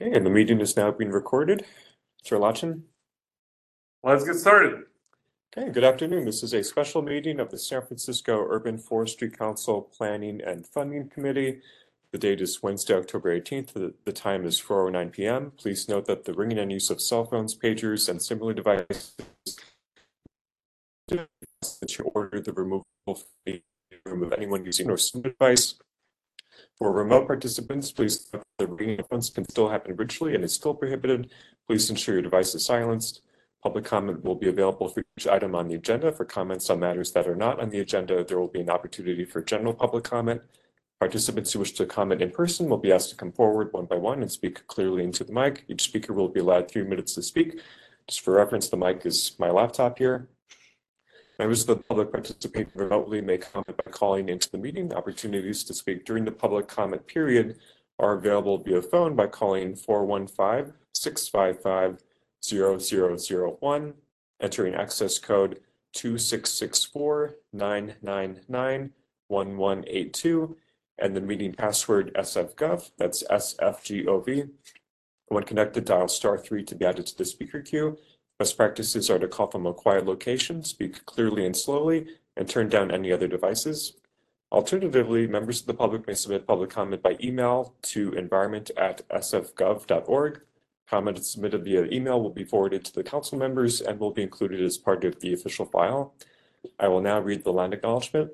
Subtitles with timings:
[0.00, 1.64] Okay, and the meeting is now being recorded.
[2.22, 2.82] Chair Lachin.
[4.02, 4.84] Let's get started.
[5.56, 6.26] Okay, good afternoon.
[6.26, 11.08] This is a special meeting of the San Francisco Urban Forestry Council Planning and Funding
[11.08, 11.60] Committee.
[12.12, 13.72] The date is Wednesday, October 18th.
[13.72, 15.52] The, the time is 4.09 p.m.
[15.56, 19.16] Please note that the ringing and use of cell phones, pagers, and similar devices
[21.08, 23.24] that you order the removal of
[24.36, 25.76] anyone using or some device.
[26.78, 30.74] For remote participants, please the ringing of phones can still happen virtually and is still
[30.74, 31.30] prohibited.
[31.66, 33.22] Please ensure your device is silenced.
[33.62, 36.12] Public comment will be available for each item on the agenda.
[36.12, 39.24] For comments on matters that are not on the agenda, there will be an opportunity
[39.24, 40.42] for general public comment.
[41.00, 43.96] Participants who wish to comment in person will be asked to come forward one by
[43.96, 45.64] one and speak clearly into the mic.
[45.68, 47.60] Each speaker will be allowed three minutes to speak.
[48.08, 50.28] Just for reference, the mic is my laptop here.
[51.38, 54.92] Members of the public participating remotely may comment by calling into the meeting.
[54.94, 57.58] Opportunities to speak during the public comment period
[57.98, 62.02] are available via phone by calling 415 655
[62.42, 63.94] 0001,
[64.40, 65.60] entering access code
[65.92, 68.92] 2664 999
[69.28, 70.56] 1182,
[70.98, 74.48] and the meeting password sfgov, that's SFGOV.
[75.28, 77.98] When connected, dial star 3 to be added to the speaker queue.
[78.38, 82.06] Best practices are to call from a quiet location, speak clearly and slowly,
[82.36, 83.94] and turn down any other devices.
[84.52, 90.42] Alternatively, members of the public may submit public comment by email to environment at sfgov.org.
[90.86, 94.60] Comments submitted via email will be forwarded to the council members and will be included
[94.60, 96.14] as part of the official file.
[96.78, 98.32] I will now read the land acknowledgement.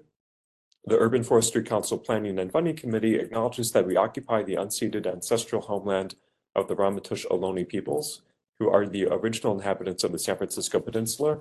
[0.85, 5.63] The Urban Forestry Council Planning and Funding Committee acknowledges that we occupy the unceded ancestral
[5.63, 6.17] homeland
[6.57, 8.21] of the Ramaytush Ohlone peoples
[8.63, 11.41] who are the original inhabitants of the San Francisco Peninsula.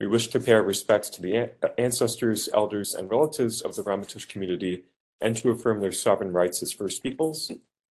[0.00, 3.82] We wish to pay our respects to the uh, ancestors, elders, and relatives of the
[3.82, 4.84] Ramaytush community
[5.20, 7.52] and to affirm their sovereign rights as First Peoples.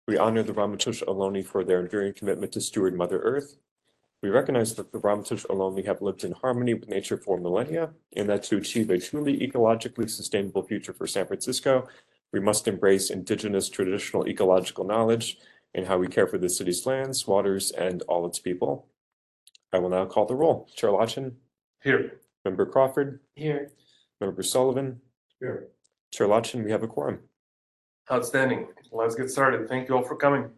[0.06, 3.56] We honor the Ramaytush Ohlone for their enduring commitment to steward Mother Earth.
[4.22, 8.28] We recognize that the Ramaytush Ohlone have lived in harmony with nature for millennia, and
[8.28, 11.88] that to achieve a truly ecologically sustainable future for San Francisco,
[12.34, 15.38] we must embrace indigenous traditional ecological knowledge
[15.74, 18.88] in how we care for the city's lands, waters, and all its people.
[19.72, 20.68] I will now call the roll.
[20.74, 21.34] Chair Lachin,
[21.82, 22.20] Here.
[22.44, 23.70] Member Crawford, Here.
[24.20, 25.00] Member Sullivan,
[25.40, 25.68] Here.
[26.12, 27.20] Chair Lachin, we have a quorum.
[28.10, 28.68] Outstanding.
[28.90, 29.68] Let's get started.
[29.68, 30.50] Thank you all for coming.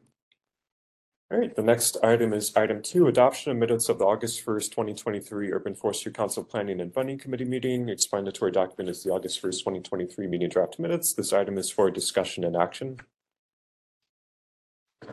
[1.31, 4.71] All right, the next item is item two, adoption of minutes of the August 1st,
[4.71, 7.89] 2023 Urban Forestry Council Planning and Funding Committee meeting.
[7.89, 11.15] Explanatory document is the August 1st, 2023 meeting draft minutes.
[11.15, 12.99] This item is for discussion and action.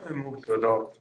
[0.08, 1.00] I move to adopt.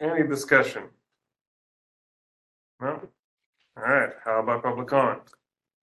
[0.00, 0.84] Any discussion?
[2.80, 3.08] No?
[3.76, 5.20] All right, how about public comment?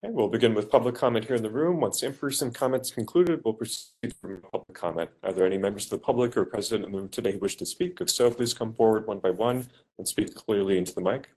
[0.04, 1.80] Okay, we'll begin with public comment here in the room.
[1.80, 5.10] Once in-person comments concluded, we'll proceed from public comment.
[5.22, 7.56] Are there any members of the public or president in the room today who wish
[7.56, 8.00] to speak?
[8.00, 9.68] If so, please come forward one by one
[9.98, 11.28] and speak clearly into the mic.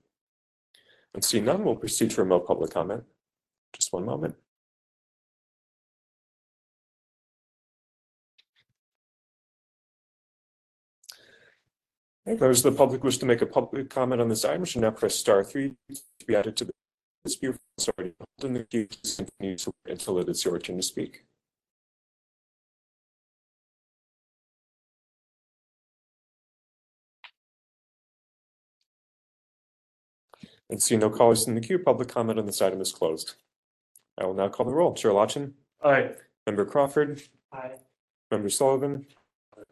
[1.18, 3.02] And see none, we'll proceed to remote public comment.
[3.72, 4.36] Just one moment.
[12.24, 14.92] Members of the public wish to make a public comment on this item should now
[14.92, 16.72] press star three to be added to the
[17.26, 17.58] speaker.
[17.78, 21.24] Sorry, hold in the queue please continue to until it is your turn to speak.
[30.70, 33.34] And see no callers in the queue, public comment on this item is closed.
[34.18, 34.94] I will now call the roll.
[34.94, 35.52] Chair Lachin,
[35.82, 36.10] Aye.
[36.46, 37.76] Member Crawford, Aye.
[38.30, 39.06] Member Sullivan.
[39.56, 39.64] All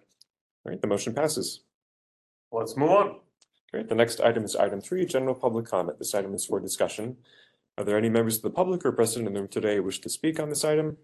[0.64, 1.60] right, the motion passes.
[2.50, 3.16] Let's move on.
[3.70, 3.88] Great.
[3.88, 5.98] The next item is item three, general public comment.
[5.98, 7.16] This item is for discussion.
[7.76, 10.00] Are there any members of the public or present in the room today who wish
[10.00, 10.96] to speak on this item?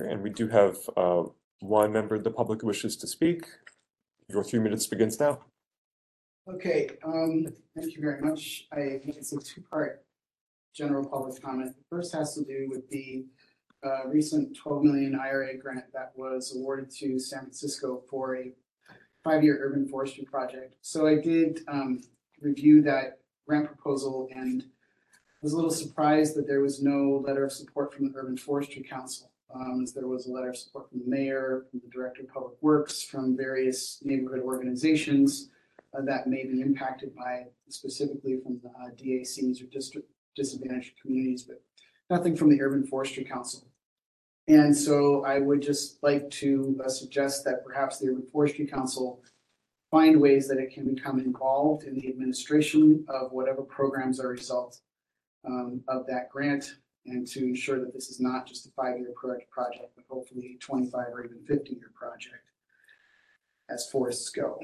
[0.00, 1.22] And we do have uh,
[1.60, 3.46] one member of the public who wishes to speak.
[4.28, 5.38] Your three minutes begins now.
[6.48, 8.66] Okay, um, thank you very much.
[8.72, 10.04] I think it's a two-part
[10.74, 11.68] general public comment.
[11.76, 13.26] The First has to do with the
[13.84, 18.52] uh, recent twelve million IRA grant that was awarded to San Francisco for a
[19.22, 20.74] five-year urban forestry project.
[20.80, 22.00] So I did um,
[22.40, 24.64] review that grant proposal and
[25.42, 28.82] was a little surprised that there was no letter of support from the Urban Forestry
[28.82, 29.30] Council.
[29.54, 32.54] Um, there was a letter of support from the mayor, from the director of public
[32.62, 35.50] works, from various neighborhood organizations
[35.96, 41.42] uh, that may be impacted by specifically from the uh, DACs or district disadvantaged communities,
[41.42, 41.60] but
[42.08, 43.66] nothing from the Urban Forestry Council.
[44.48, 49.22] And so I would just like to uh, suggest that perhaps the Urban Forestry Council
[49.90, 54.30] find ways that it can become involved in the administration of whatever programs are a
[54.30, 54.80] result
[55.46, 59.12] um, of that grant and to ensure that this is not just a five-year
[59.50, 62.46] project, but hopefully a twenty-five or even fifty-year project
[63.68, 64.58] as forests go.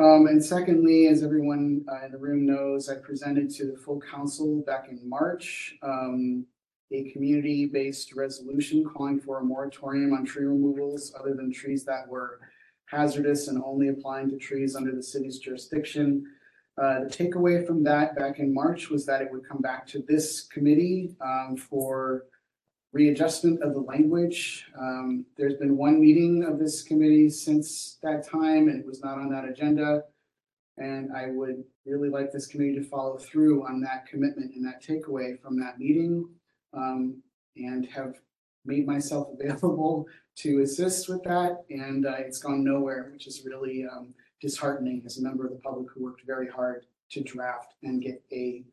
[0.00, 4.00] Um, and secondly, as everyone uh, in the room knows, I presented to the full
[4.00, 6.46] council back in March, um,
[6.90, 12.40] a community-based resolution calling for a moratorium on tree removals other than trees that were
[12.86, 16.24] hazardous and only applying to trees under the city's jurisdiction.
[16.82, 20.02] Uh, the takeaway from that back in March was that it would come back to
[20.08, 22.24] this committee, um, for
[22.92, 24.66] readjustment of the language.
[24.78, 29.18] Um, there's been one meeting of this committee since that time, and it was not
[29.18, 30.04] on that agenda.
[30.76, 34.82] And I would really like this committee to follow through on that commitment and that
[34.82, 36.28] takeaway from that meeting.
[36.72, 37.22] Um,
[37.56, 38.14] and have
[38.64, 40.06] made myself available
[40.36, 45.18] to assist with that, and, uh, it's gone nowhere, which is really, um, disheartening as
[45.18, 48.64] a member of the public who worked very hard to draft and get a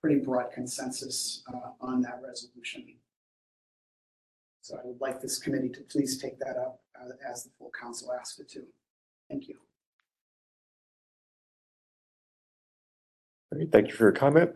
[0.00, 2.84] pretty broad consensus, uh, on that resolution.
[4.64, 7.70] So I would like this committee to please take that up uh, as the full
[7.78, 8.62] council asked it to.
[9.28, 9.56] Thank you.
[13.52, 14.52] Great, thank you for your comment.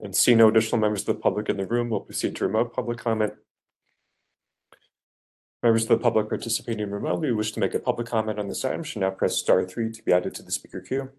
[0.00, 2.74] And see no additional members of the public in the room, we'll proceed to remote
[2.74, 3.34] public comment.
[5.62, 8.64] Members of the public participating remotely who wish to make a public comment on this
[8.64, 11.10] item should now press star three to be added to the speaker queue.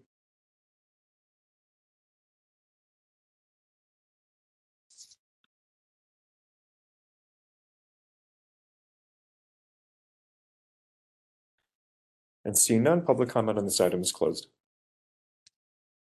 [12.48, 14.46] And seeing none, public comment on this item is closed.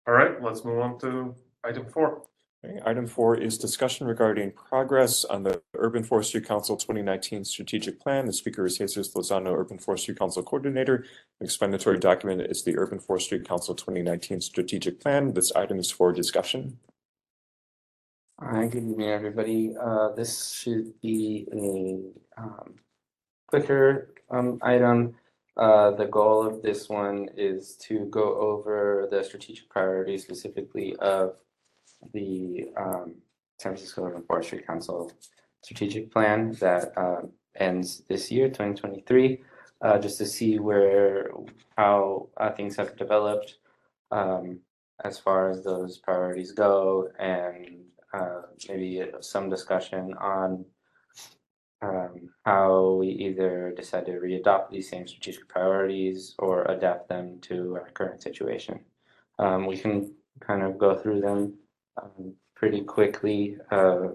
[0.08, 2.24] All right, let's move on to item four.
[2.66, 8.00] Okay, Item four is discussion regarding progress on the Urban Forestry Council twenty nineteen strategic
[8.00, 8.26] plan.
[8.26, 11.06] The speaker is Jesus Lozano, Urban Forestry Council Coordinator.
[11.40, 15.36] The Explanatory document is the Urban Forestry Council twenty nineteen strategic plan.
[15.36, 16.80] This item is for discussion.
[18.40, 19.76] Hi, good evening, everybody.
[19.80, 22.74] Uh, this should be a, um,
[23.48, 25.14] quicker, um, item.
[25.58, 31.36] Uh, the goal of this one is to go over the strategic priorities specifically of
[32.14, 33.16] the, um,
[33.60, 35.12] San Francisco Urban Forestry Council
[35.62, 39.44] strategic plan that, um, ends this year, twenty twenty-three.
[39.82, 41.32] Uh, just to see where,
[41.76, 43.58] how, uh, things have developed,
[44.12, 44.60] um,
[45.04, 47.84] as far as those priorities go and
[48.14, 50.64] uh, maybe some discussion on
[51.82, 57.76] um, how we either decide to readopt these same strategic priorities or adapt them to
[57.76, 58.80] our current situation.
[59.40, 61.54] Um, we can kind of go through them
[62.02, 64.10] um, pretty quickly uh,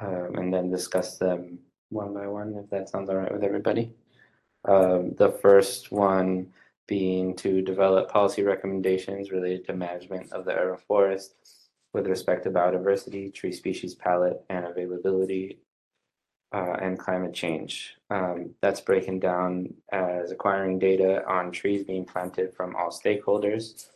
[0.00, 1.58] um, and then discuss them
[1.88, 3.94] one by one, if that sounds all right with everybody.
[4.66, 6.48] Um, the first one
[6.86, 11.34] being to develop policy recommendations related to management of the urban forest
[11.94, 15.58] with respect to biodiversity, tree species palette, and availability,
[16.54, 17.96] uh, and climate change.
[18.10, 23.90] Um, that's breaking down as acquiring data on trees being planted from all stakeholders,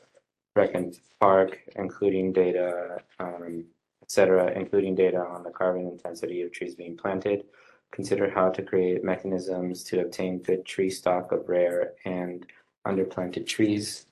[0.55, 3.65] Rec and Park, including data, um,
[4.03, 7.45] et cetera, including data on the carbon intensity of trees being planted.
[7.91, 12.47] Consider how to create mechanisms to obtain good tree stock of rare and
[12.87, 14.07] underplanted trees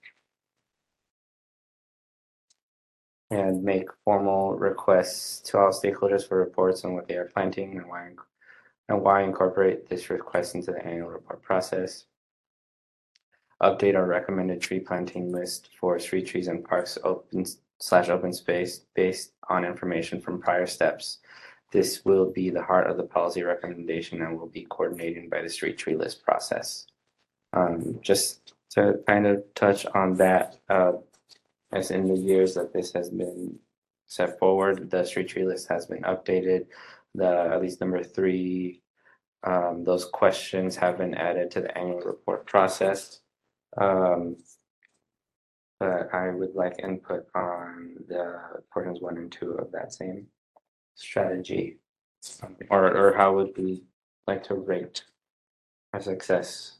[3.30, 7.88] and make formal requests to all stakeholders for reports on what they are planting and
[7.88, 8.10] why
[8.88, 12.06] and why incorporate this request into the annual report process.
[13.62, 17.44] Update our recommended tree planting list for street trees and parks open
[17.78, 21.18] slash open space based on information from prior steps.
[21.70, 25.48] This will be the heart of the policy recommendation and will be coordinated by the
[25.48, 26.86] street tree list process.
[27.52, 30.92] Um, just to kind of touch on that, uh,
[31.72, 33.58] as in the years that this has been
[34.06, 36.66] set forward, the street tree list has been updated.
[37.14, 38.82] The, at least number three,
[39.44, 43.20] um, those questions have been added to the annual report process.
[43.78, 44.36] Um,
[45.78, 48.40] but I would like input on the
[48.72, 50.26] portions one and two of that same
[50.94, 51.78] strategy.
[52.68, 53.84] Or, or how would we
[54.26, 55.04] like to rate
[55.94, 56.78] our success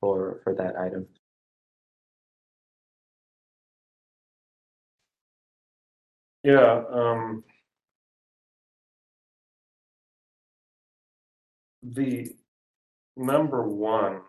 [0.00, 1.06] for, for that item?
[6.42, 7.44] Yeah, um.
[11.82, 12.36] The
[13.16, 14.20] number one.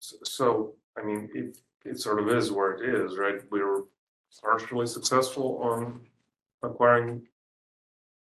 [0.00, 3.40] So, I mean, it, it sort of is where it is, right?
[3.50, 3.84] We were
[4.42, 6.00] partially successful on
[6.62, 7.26] acquiring.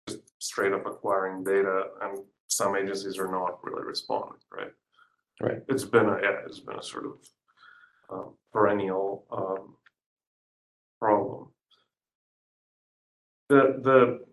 [0.08, 4.72] just Straight up acquiring data and some agencies are not really responding, right?
[5.40, 5.62] Right.
[5.68, 7.12] It's been a, yeah, it's been a sort of
[8.10, 9.74] um, perennial um
[11.00, 11.48] problem.
[13.54, 14.24] The, the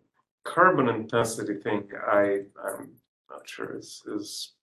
[0.43, 2.95] carbon intensity thing, I, I'm
[3.29, 4.53] not sure is, is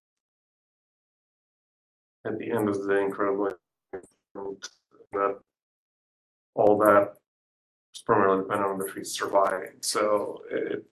[2.27, 3.53] at the end of the day incredibly,
[4.35, 4.69] important
[5.13, 5.39] that
[6.57, 7.13] all that
[7.95, 10.85] is primarily dependent on the trees surviving, so it,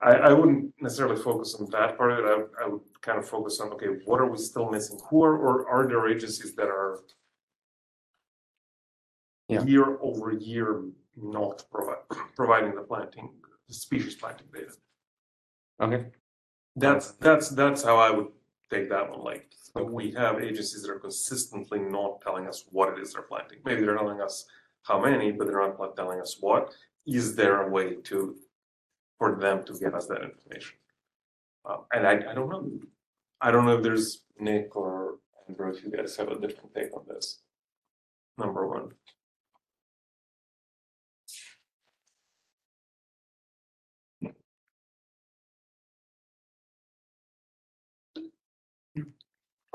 [0.00, 3.28] I, I wouldn't necessarily focus on that part of it, I, I would kind of
[3.28, 4.98] focus on, okay, what are we still missing?
[5.10, 7.00] Who are, or are there agencies that are
[9.50, 9.64] Yeah.
[9.64, 10.84] year over year
[11.22, 12.02] not provide,
[12.36, 13.30] providing the planting,
[13.68, 14.72] the species planting data?
[15.80, 16.06] Okay.
[16.76, 18.28] That's, that's, that's how I would
[18.70, 22.92] take that one, like, so we have agencies that are consistently not telling us what
[22.92, 23.58] it is they're planting.
[23.64, 24.46] Maybe they're telling us
[24.82, 26.72] how many, but they're not telling us what.
[27.06, 28.36] Is there a way to,
[29.18, 30.76] for them to get us that information?
[31.68, 32.70] Uh, and I, I don't know.
[33.40, 35.16] I don't know if there's Nick or
[35.48, 37.40] Andrew, if you guys have a different take on this.
[38.36, 38.90] Number one.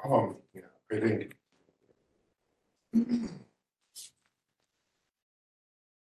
[0.03, 1.35] Um, yeah, I think.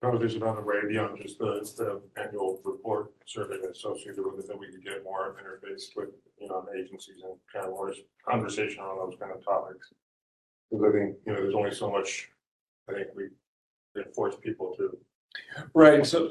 [0.00, 4.58] No, there's another way beyond just the, the annual report survey associated with it, that
[4.58, 7.92] we could get more interface with, you know, the agencies and kind of more
[8.28, 9.92] conversation on those kind of topics.
[10.70, 12.28] Because I think, you know, there's only so much,
[12.88, 13.30] I think we
[13.96, 14.96] can force people to.
[15.74, 16.30] Right, so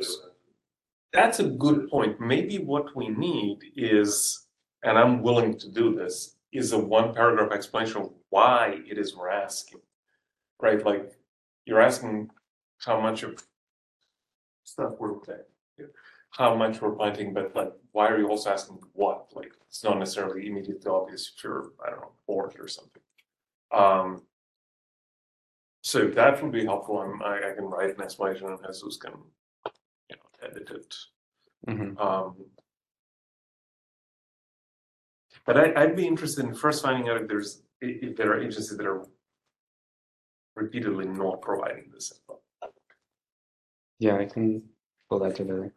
[1.12, 2.22] that's a good point.
[2.22, 4.48] Maybe what we need is,
[4.84, 9.16] and I'm willing to do this, is a one paragraph explanation of why it is
[9.16, 9.82] we're asking.
[10.60, 11.14] Right, like,
[11.66, 12.30] you're asking
[12.80, 13.44] how much of
[14.64, 15.16] stuff we're,
[16.32, 19.28] how much we're planting, but like, why are you also asking what?
[19.34, 23.02] Like, it's not necessarily immediately obvious if you're, I don't know, bored or something.
[23.72, 24.24] Um.
[25.82, 29.14] So that would be helpful, and I, I can write an explanation and Jesus can,
[30.10, 30.96] you know, edit it.
[31.68, 32.00] Mhm.
[32.00, 32.36] Um.
[35.48, 38.76] But I, I'd be interested in first finding out if there's, if there are agencies
[38.76, 39.08] that are
[40.58, 42.42] repeatedly not providing this info.
[44.00, 44.64] Yeah, I can
[45.10, 45.74] pull that together.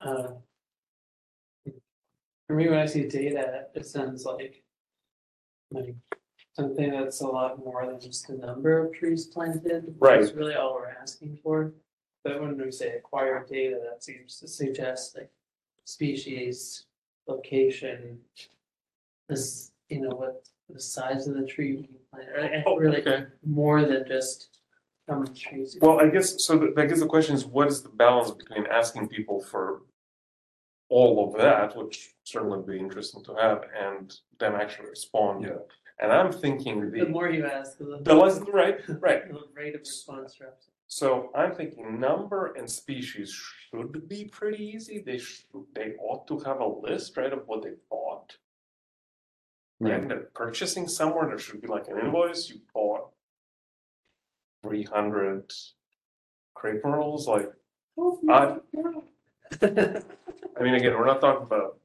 [0.00, 0.28] Uh,
[2.46, 4.63] For me, when I see data, it sounds like.
[5.74, 5.96] Like
[6.54, 9.94] something that's a lot more than just the number of trees planted.
[9.98, 10.20] Right.
[10.20, 11.72] is really all we're asking for.
[12.22, 15.30] But when we say acquired data, that seems to suggest like
[15.84, 16.86] species,
[17.26, 18.18] location.
[19.28, 23.26] This, you know, what the size of the tree we planted, and Oh, really okay.
[23.44, 24.60] more than just
[25.08, 25.74] how many trees.
[25.74, 28.30] you Well, I guess, so the- I guess the question is, what is the balance
[28.30, 29.82] between asking people for
[30.94, 34.06] all of that, which certainly would be interesting to have, and
[34.38, 35.42] then actually respond?
[35.42, 35.62] Yeah.
[36.00, 37.98] And I'm thinking The the, more you ask, the.
[38.02, 40.68] the less, right, right, The rate of response drops.
[40.86, 45.02] So I'm thinking number and species should be pretty easy.
[45.04, 48.36] They should, they ought to have a list, right, of what they bought.
[49.80, 49.94] Yeah.
[49.94, 53.10] Right, they're purchasing somewhere, there should be like an invoice, you bought.
[54.62, 55.52] Three hundred
[56.54, 57.50] crepe rolls, like,
[58.30, 58.56] I,
[59.62, 61.78] I mean, again, we're not talking about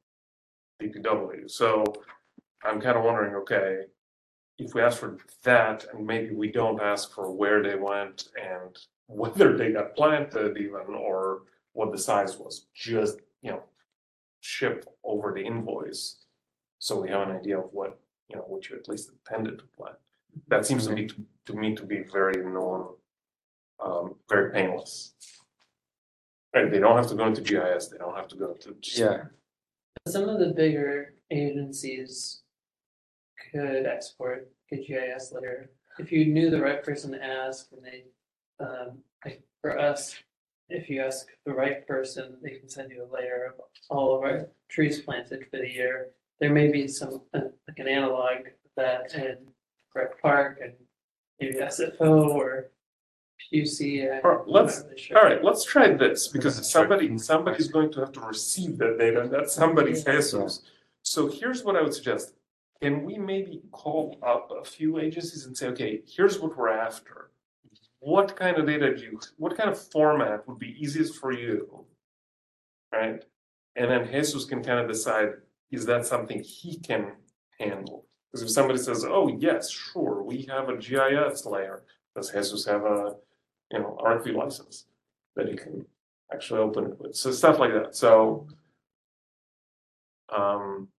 [0.81, 1.83] DPW, so
[2.63, 3.81] I'm kind of wondering, okay.
[4.57, 8.77] If we ask for that and maybe we don't ask for where they went and
[9.07, 13.63] whether they got planted even or what the size was, just, you know.
[14.41, 16.23] Ship over the invoice,
[16.79, 17.99] so we have an idea of what,
[18.29, 19.97] you know, what you at least intended to plant.
[20.47, 21.15] That seems to to
[21.47, 22.87] to me, to be very non,
[23.83, 25.13] um, very painless.
[26.53, 28.73] Right, they don't have to go into GIS, they don't have to go to.
[28.81, 29.25] just- Yeah.
[30.07, 32.41] Some of the bigger agencies
[33.51, 35.69] could export a GIS layer.
[35.99, 38.05] If you knew the right person to ask and they,
[38.59, 40.15] um, like for us,
[40.69, 44.23] if you ask the right person, they can send you a layer of all of
[44.23, 46.11] our trees planted for the year.
[46.39, 49.53] There may be some, uh, like an analog of that in
[49.93, 50.73] Rec Park and
[51.39, 52.71] maybe SFO or
[53.51, 54.09] PUC.
[54.11, 55.17] I'm All right, let's- not really sure.
[55.17, 59.21] All right, let's try this, because somebody, somebody's going to have to receive that data,
[59.21, 60.61] and that somebody's Jesus.
[61.03, 62.33] So here's what I would suggest.
[62.81, 67.31] Can we maybe call up a few agencies and say, okay, here's what we're after?
[67.99, 71.85] What kind of data do you, what kind of format would be easiest for you?
[72.93, 73.23] Right?
[73.75, 75.29] And then Jesus can kind of decide,
[75.71, 77.13] is that something he can
[77.59, 78.05] handle?
[78.31, 81.83] Because if somebody says, oh, yes, sure, we have a GIS layer,
[82.15, 83.15] does Jesus have a,
[83.71, 84.85] you know, RFP license
[85.35, 85.85] that he can
[86.33, 88.47] actually open it with, so stuff like that, so.
[90.35, 90.89] Um,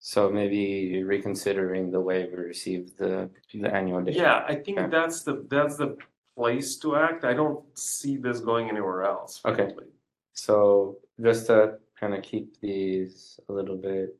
[0.00, 4.16] So maybe reconsidering the way we receive the, the annual data.
[4.18, 4.88] yeah, I think Okay.
[4.88, 5.98] that's the, that's the
[6.34, 9.40] place to act, I don't see this going anywhere else.
[9.44, 9.56] Okay.
[9.64, 9.86] frankly.
[10.32, 14.16] So just to kind of keep these a little bit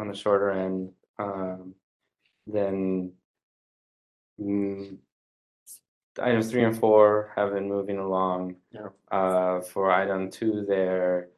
[0.00, 1.74] on the shorter end, um,
[2.46, 3.12] then
[4.40, 4.96] mm,
[6.20, 8.56] items three and four have been moving along.
[8.72, 8.88] Yeah.
[9.10, 11.28] Uh, for item two there,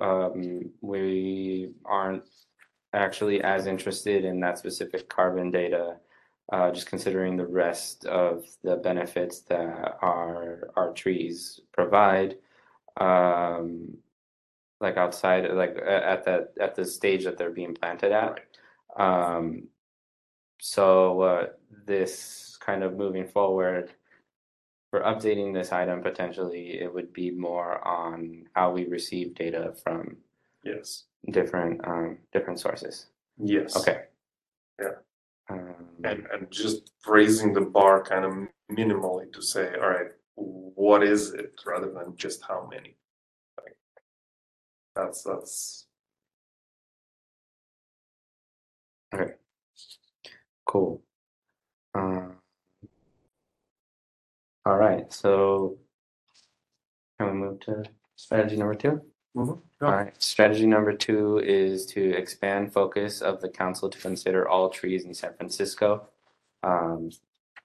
[0.00, 2.24] um, we aren't
[2.92, 5.96] actually as interested in that specific carbon data.
[6.52, 12.36] Uh, just considering the rest of the benefits that our, our trees provide
[12.96, 13.96] um
[14.80, 18.40] like outside like at that at the stage that they're being planted at
[18.98, 19.62] um
[20.60, 21.46] so uh
[21.86, 23.90] this kind of moving forward
[24.90, 30.16] for updating this item potentially it would be more on how we receive data from
[30.64, 33.06] Yes, different um different sources
[33.38, 33.76] yes.
[33.76, 34.04] okay
[34.80, 34.96] Yeah.
[35.48, 35.74] um,
[36.04, 38.32] And, and just raising the bar kind of
[38.70, 42.96] minimally to say, all right, what is it, rather than just how many.
[43.58, 43.76] Like,
[44.94, 45.86] That's, that's,
[49.14, 49.32] okay
[50.66, 51.02] Cool.
[51.94, 52.36] Um,
[54.66, 55.78] all right, so
[57.18, 57.84] can we move to
[58.16, 59.00] strategy number two?
[59.36, 59.86] Mhm, yeah.
[59.86, 64.68] All right, strategy number two is to expand focus of the council to consider all
[64.70, 66.08] trees in San Francisco.
[66.62, 67.10] Um,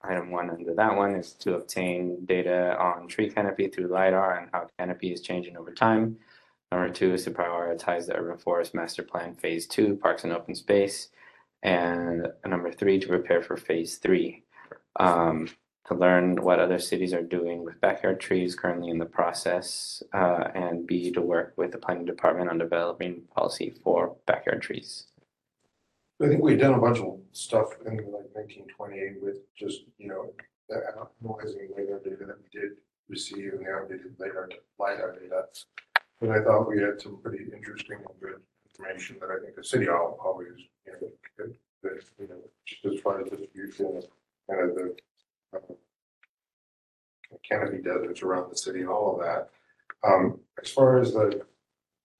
[0.02, 4.50] item one under that one is to obtain data on tree canopy through LiDAR and
[4.52, 6.18] how canopy is changing over time.
[6.70, 10.54] Number two is to prioritize the urban forest master plan phase two, parks and open
[10.54, 11.08] space.
[11.62, 14.44] And number three, to prepare for phase three.
[14.96, 15.48] Um,
[15.86, 20.02] to learn what other cities are doing with backyard trees currently in the process.
[20.12, 25.06] Uh, and B, to work with the planning department on developing policy for backyard trees.
[26.22, 30.08] I think we've done a bunch of stuff in like nineteen twenty-eight with just, you
[30.08, 30.32] know,
[30.68, 30.76] the
[31.22, 32.70] analyzing LiDAR data that we did
[33.08, 35.44] receive and the outdated LiDAR, LiDAR data.
[36.20, 39.62] But I thought we had some pretty interesting and good information that I think the
[39.62, 41.08] city al- always, you know,
[41.82, 44.02] that, you know, just as far as the distribution
[44.48, 44.96] and of the
[45.54, 45.58] uh,
[47.48, 49.48] canopy deserts around the city and all of that.
[50.06, 51.42] Um, as far as the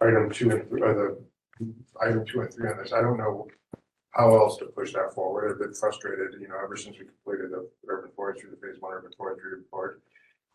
[0.00, 1.66] item two and, th- or the
[2.00, 3.48] item two and three on this, I don't know
[4.10, 5.50] how else to push that forward.
[5.50, 8.92] I've been frustrated, you know, ever since we completed the urban forestry, the phase one
[8.94, 10.02] urban forestry report.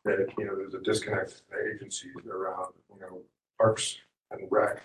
[0.04, 3.22] That, you know, there's a disconnect in the agencies around, you know,
[3.60, 3.98] parks
[4.32, 4.82] and rec.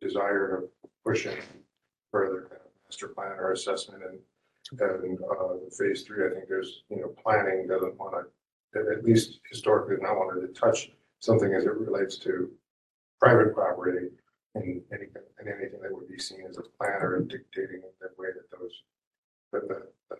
[0.00, 1.36] Desire to push in
[2.10, 2.52] further of
[2.86, 4.18] master plan or assessment and.
[4.72, 8.22] And, uh, phase three, I think there's, you know, planning doesn't wanna,
[8.74, 12.50] at least historically, not wanted to touch something as it relates to
[13.20, 14.08] private property
[14.54, 18.28] and anything, and anything that would be seen as a plan or dictating the way
[18.34, 18.82] that those,
[19.52, 20.16] that the, the,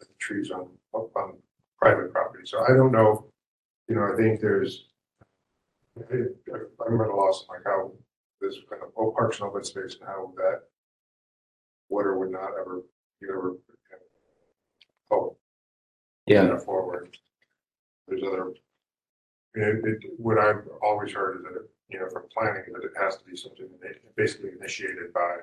[0.00, 1.36] the trees on, on
[1.78, 2.44] private property.
[2.46, 3.26] So I don't know,
[3.88, 4.86] you know, I think there's,
[5.98, 6.14] I,
[6.86, 7.92] I'm at a loss like how
[8.40, 10.62] this kind of, oh, parks and open space and how that
[11.88, 12.82] water would not ever,
[13.20, 13.54] you ever,
[15.10, 15.36] oh,
[16.26, 17.16] that forward.
[18.08, 18.50] There's other,
[19.54, 22.92] it, it, what I've always heard is that, it, you know, from planning, that it
[23.00, 25.36] has to be something that they- basically initiated by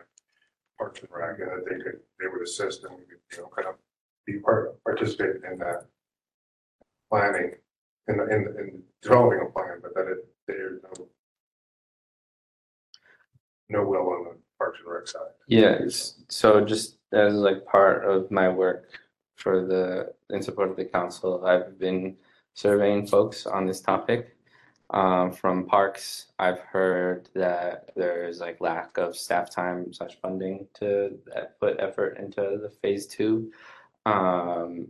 [0.78, 3.50] Parks and Rec, and that they could, they would assist and, we could, you know,
[3.56, 3.76] kind of
[4.26, 5.86] be part, participate in that
[7.10, 7.54] planning,
[8.08, 11.08] in, in, in developing a plan, but that it, there's no
[13.70, 15.22] no will on the Parks and Rec side.
[15.48, 18.86] Yes, so just as like part of my work
[19.38, 22.18] for the, in support of the council, I've been
[22.54, 24.36] surveying folks on this topic.
[24.90, 31.18] Um, from parks, I've heard that there's like lack of staff time slash funding to
[31.60, 33.52] put effort into the phase two.
[34.06, 34.88] Um,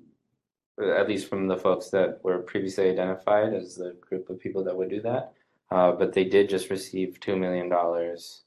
[0.80, 4.76] at least from the folks that were previously identified as the group of people that
[4.76, 5.34] would do that.
[5.72, 8.44] Uh, but they did just receive two million dollars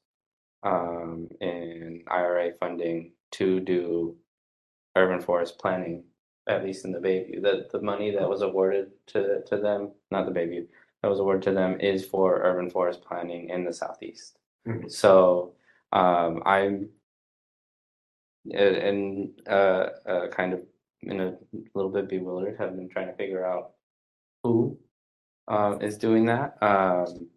[0.63, 4.17] um, in IRA funding to do
[4.97, 6.05] urban forest planning,
[6.47, 7.43] at least in the Bayview.
[7.43, 10.67] that the money that was awarded to, to them, not the Bayview,
[11.03, 14.39] that was awarded to them is for urban forest planning in the southeast.
[14.67, 14.91] Mhm.
[14.91, 15.55] So
[15.93, 16.91] um, I'm
[18.47, 20.61] in and uh, uh, kind of
[21.03, 21.35] in a
[21.75, 23.73] little bit bewildered, have been trying to figure out
[24.43, 24.79] who
[25.49, 26.63] uh, is doing that.
[26.63, 27.29] Um,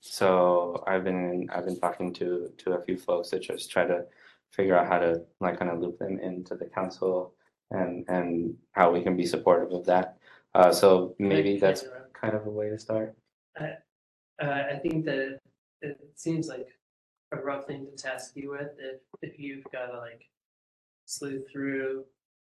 [0.00, 4.04] so I've been I've been talking to to a few folks that just try to
[4.52, 7.34] figure out how to like kind of loop them into the council
[7.70, 10.18] and and how we can be supportive of that.
[10.54, 13.16] Uh, so maybe that's kind of a way to start.
[13.58, 13.74] Uh,
[14.40, 15.38] I think that
[15.80, 16.68] it seems like
[17.32, 20.28] a rough thing to task you with if, if you've gotta like
[21.06, 22.04] sleuth through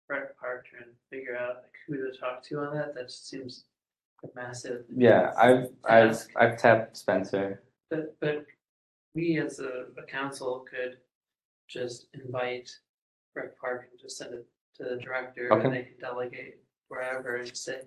[0.09, 3.65] rec park and figure out like who to talk to on that, that just seems
[4.23, 4.85] a massive.
[4.95, 7.63] Yeah, I've I've I've tapped Spencer.
[7.89, 8.45] But, but
[9.15, 10.97] we as a, a council could
[11.67, 12.69] just invite
[13.35, 15.65] rec park and just send it to the director Okay.
[15.65, 16.55] and they can delegate
[16.87, 17.81] wherever and say.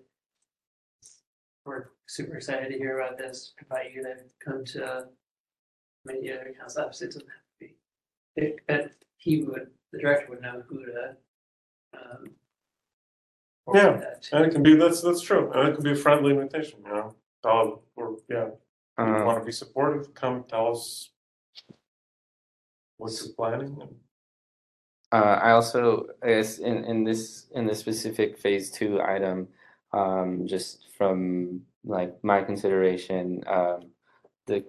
[1.66, 5.07] We're super excited to hear about this, invite you to come to
[6.05, 7.75] maybe other council, obviously it doesn't have to be.
[8.37, 11.16] It, but he would, the director would know who to,
[11.95, 12.31] um.
[13.75, 14.37] Yeah, that to.
[14.37, 16.90] And it can be, that's, that's true, and it can be a friendly invitation, you
[16.93, 18.53] know, tell, or, yeah, if
[18.99, 21.10] you Um, wanna be supportive, come tell us.
[23.01, 23.89] What you're planning.
[25.11, 29.49] Uh, I also, I guess in, in this, in this specific phase two item,
[29.93, 33.91] um, just from like my consideration, um,
[34.47, 34.65] the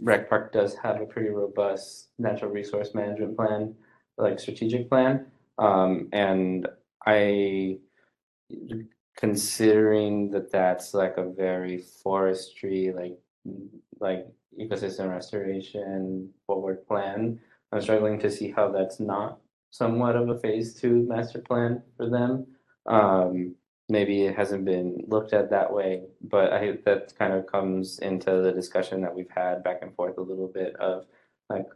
[0.00, 3.74] rec park does have a pretty robust natural resource management plan,
[4.16, 5.26] like strategic plan.
[5.58, 6.68] Um, and
[7.04, 7.78] I,
[9.16, 13.18] considering that that's like a very forestry, like,
[13.98, 17.38] like ecosystem restoration forward plan,
[17.72, 19.38] I'm struggling to see how that's not
[19.70, 22.46] somewhat of a phase two master plan for them.
[22.86, 23.54] Um,
[23.88, 28.40] maybe it hasn't been looked at that way, but I that kind of comes into
[28.42, 31.06] the discussion that we've had back and forth a little bit of
[31.48, 31.66] like,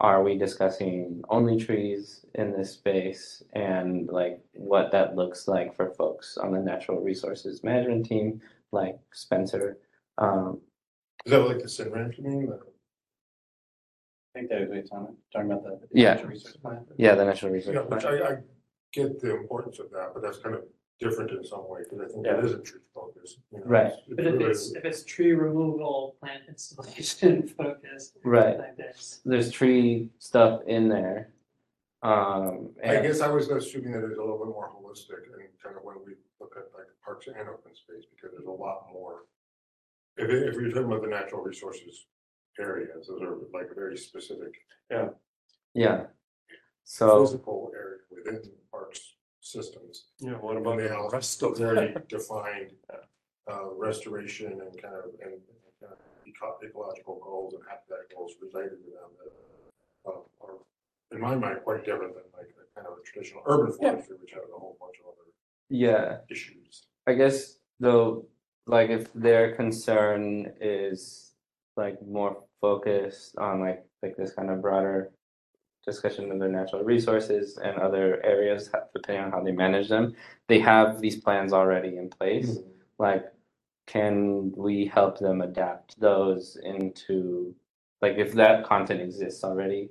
[0.00, 5.90] are we discussing only trees in this space and like what that looks like for
[5.90, 8.40] folks on the natural resources management team,
[8.72, 9.78] like Spencer.
[10.18, 10.60] Um,
[11.26, 12.46] Is that like the SNRAMP, you mean?
[12.46, 12.60] The-
[14.34, 15.80] I think that was talking, talking about the.
[15.92, 16.14] Yeah.
[16.14, 16.84] natural resource plan.
[16.96, 17.74] yeah, the natural resource.
[17.74, 18.22] Yeah, which plan.
[18.22, 18.36] I, I
[18.92, 20.62] get the importance of that, but that's kind of
[21.00, 23.38] different in some way, because I think it is a tree focus.
[23.52, 23.86] you know, Right.
[23.86, 28.58] it's- But if it's, if it's tree removal, plant installation focused, Right.
[28.58, 29.20] like this.
[29.24, 31.32] there's tree stuff in there.
[32.02, 35.42] Um, I and- guess I was assuming that it's a little bit more holistic and
[35.62, 38.86] kind of when we look at like parks and open space, because there's a lot
[38.92, 39.24] more.
[40.16, 42.06] If, if you're talking about the natural resources
[42.58, 44.54] areas, those are like very specific
[44.90, 45.08] yeah.
[45.74, 46.06] Yeah.
[46.84, 50.06] So physical area within the parks systems.
[50.18, 55.40] Yeah, what about the all rest of very defined, uh, restoration and kind of, and
[55.80, 60.58] kind of eco- ecological goals and habitat goals related to them that, uh, are,
[61.12, 63.92] in my mind, quite different than like a kind of a traditional urban Yeah.
[63.92, 65.30] forestry, which has a whole bunch of other
[65.68, 66.86] yeah, issues.
[67.06, 68.26] I guess though,
[68.70, 71.32] like if their concern is
[71.76, 75.10] like more focused on like like this kind of broader
[75.84, 80.14] discussion of their natural resources and other areas, depending on how they manage them,
[80.46, 82.50] they have these plans already in place.
[82.50, 82.68] Mm-hmm.
[82.98, 83.24] Like,
[83.86, 87.54] can we help them adapt those into
[88.02, 89.90] like if that content exists already?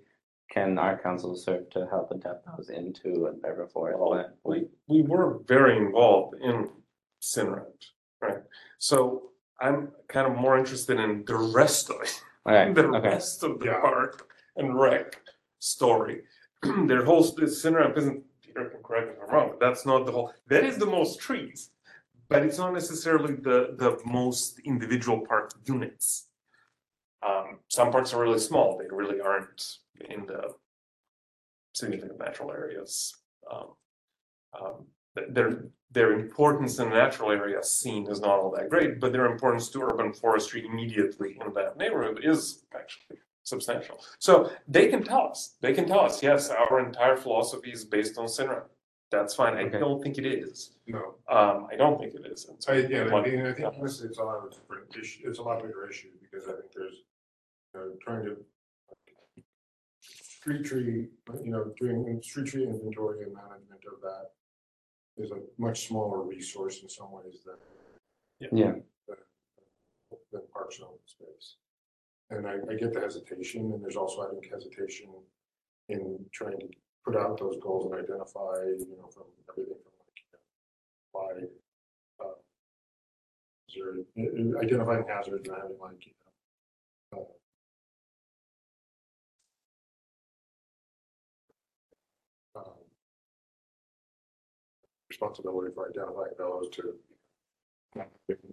[0.52, 4.26] Can our council serve to help adapt those into an urban forest plan?
[4.44, 6.68] We, we were very involved in
[7.22, 7.66] SNRAMP,
[8.20, 8.42] right?
[8.80, 12.22] So I'm kind of more interested in the rest of it.
[12.48, 13.10] Okay, the okay.
[13.10, 13.82] rest of the Yeah.
[13.82, 15.22] park and rec
[15.60, 16.24] story.
[16.64, 20.14] Their whole SNRAMP isn't, Peter can correct me if I'm wrong, but that's not the
[20.14, 21.70] whole, that is the most trees.
[22.30, 26.28] But it's not necessarily the, the most individual park units.
[27.28, 29.62] Um, some parks are really small, they really aren't
[30.10, 30.56] in the
[31.74, 33.14] significant natural areas.
[33.52, 33.68] Um,
[34.60, 34.88] um, th-
[35.30, 39.26] their, their importance in the natural area seen is not all that great, but their
[39.26, 44.00] importance to urban forestry immediately in that neighborhood is actually substantial.
[44.20, 48.18] So they can tell us, they can tell us, yes, our entire philosophy is based
[48.18, 48.66] on SNRAMP.
[49.12, 49.56] That's fine.
[49.58, 49.80] I Okay.
[49.80, 50.78] don't think it is.
[50.86, 52.48] No, Um, I don't think it is.
[52.48, 55.28] And so- I, yeah, I mean, I think honestly, it's a lot of different issue,
[55.28, 56.98] it's a lot bigger issue, because I think there's,
[57.74, 58.38] you know, trying to
[60.02, 61.08] street tree,
[61.44, 64.30] you know, doing street tree inventory and management of that
[65.20, 68.74] is a much smaller resource in some ways than Yeah,
[70.32, 71.56] than parks and open space.
[72.30, 75.10] And I, I get the hesitation, and there's also, I think, hesitation
[75.90, 76.68] in trying to
[77.04, 80.40] put out those goals and identify, you know, from everything from like, you know,
[81.12, 81.32] why,
[82.24, 82.38] uh,
[83.68, 86.14] hazard, uh, uh, identifying hazards and having like, you
[87.12, 87.26] know, uh,
[95.20, 96.96] responsibility for identifying those to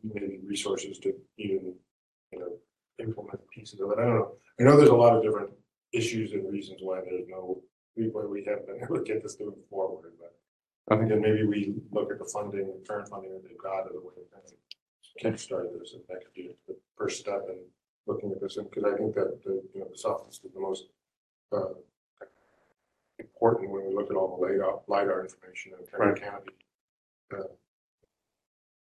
[0.03, 1.75] maybe resources to even,
[2.33, 2.57] you know,
[2.99, 3.99] implement pieces of it.
[3.99, 4.33] I don't know.
[4.59, 5.51] I know there's a lot of different
[5.93, 7.63] issues and reasons why there's no,
[7.95, 10.33] why we haven't been able to get this moving forward, but.
[10.89, 13.99] I think then maybe we look at the funding, current funding that they've got, the
[13.99, 14.55] way to kind of
[15.21, 17.59] kickstart this, and that could be the first step in
[18.07, 20.61] looking at this, and because I think that the, you know, the softest is the
[20.61, 20.85] most,
[21.51, 21.75] uh,
[23.27, 26.53] important when we look at all the LiDAR, LiDAR information in kind of canopy.
[27.35, 27.43] uh,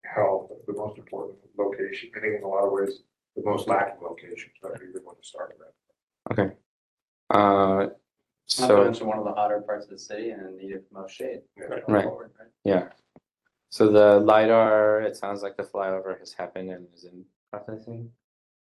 [0.05, 3.01] Health, the most important location, I think in a lot of ways,
[3.35, 6.31] the most lacking location, so I think we want to start with that.
[6.41, 6.55] Okay.
[7.29, 7.93] Uh, Not to
[8.47, 11.41] so, mention one of the hotter parts of the city and needed the most shade.
[11.57, 11.67] Yeah.
[11.67, 12.03] going Right.
[12.05, 12.47] forward, right?
[12.63, 12.89] yeah.
[13.69, 18.09] So the LiDAR, it sounds like the flyover has happened and is in processing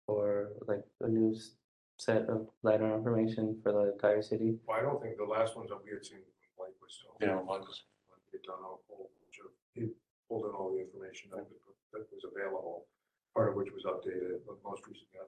[0.08, 1.54] or like a new s-
[2.00, 4.56] set of LiDAR information for the entire city.
[4.66, 6.24] Well, I don't think the last ones that we had seen,
[6.58, 7.12] like, was still.
[7.20, 7.84] Yeah, like was-
[8.32, 9.88] They'd done a whole bunch of, he
[10.28, 11.58] pulled in all the information that was,
[11.92, 12.86] that was available,
[13.34, 15.18] part of which was updated, but most recently.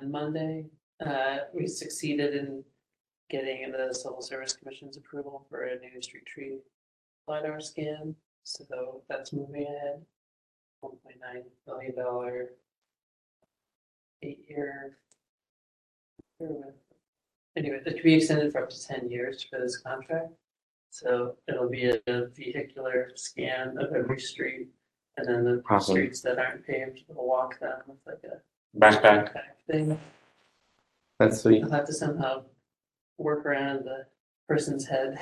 [0.00, 0.64] On Monday,
[1.04, 2.64] uh, we succeeded in
[3.28, 6.58] getting the Civil Service Commission's approval for a new street tree
[7.28, 10.00] LiDAR scan, so that's moving ahead.
[10.80, 12.52] One point nine million dollar
[14.22, 14.96] eight-year.
[17.56, 20.32] Anyway, it could be extended for up to ten years for this contract.
[20.90, 22.00] So it'll be a
[22.34, 24.68] vehicular scan of every street,
[25.16, 25.94] and then the Awesome.
[25.94, 28.40] streets that aren't paved, we'll walk them with like a
[28.78, 29.32] Backpack.
[29.34, 29.98] back thing.
[31.18, 31.62] That's sweet.
[31.62, 32.44] I'll have to somehow
[33.18, 34.06] work around the
[34.48, 35.18] person's head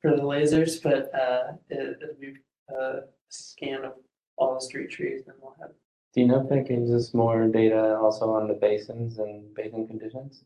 [0.00, 2.34] for the lasers, but uh, it, it'll be
[2.70, 3.92] a scan of
[4.36, 5.70] all the street trees and we'll have.
[6.14, 9.86] Do you know if that gives us more data also on the basins and basin
[9.88, 10.44] conditions?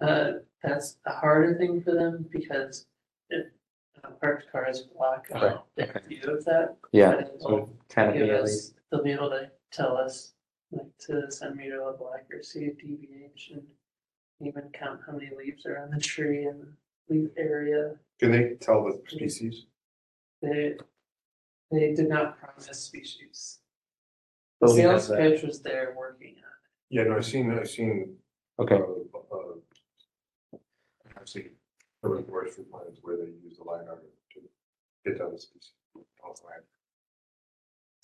[0.00, 0.32] Uh,
[0.64, 2.86] that's a harder thing for them because
[3.30, 3.52] it,
[4.02, 6.00] uh, parked cars block Right, their okay.
[6.08, 6.74] view of that.
[6.90, 8.74] Yeah, but it so will kind of give be at us- least.
[8.90, 10.34] They'll be able to tell us
[10.72, 13.62] like to the centimeter level accuracy of deviation.
[14.40, 16.60] Even count how many leaves are on the tree and
[17.08, 17.94] the leaf area.
[18.18, 19.66] Can they tell the species?
[20.42, 20.74] They,
[21.70, 23.60] they did not promise species.
[24.64, 25.18] But we Sales that.
[25.18, 26.52] pitch was there working on
[26.88, 28.16] Yeah, no, I've seen, I've seen.
[28.58, 30.56] Okay, uh, uh,
[31.20, 31.50] I've seen
[32.02, 34.40] urban forestry plans where they use the LiDAR to
[35.04, 35.72] get down the species.
[36.24, 36.64] Also, it.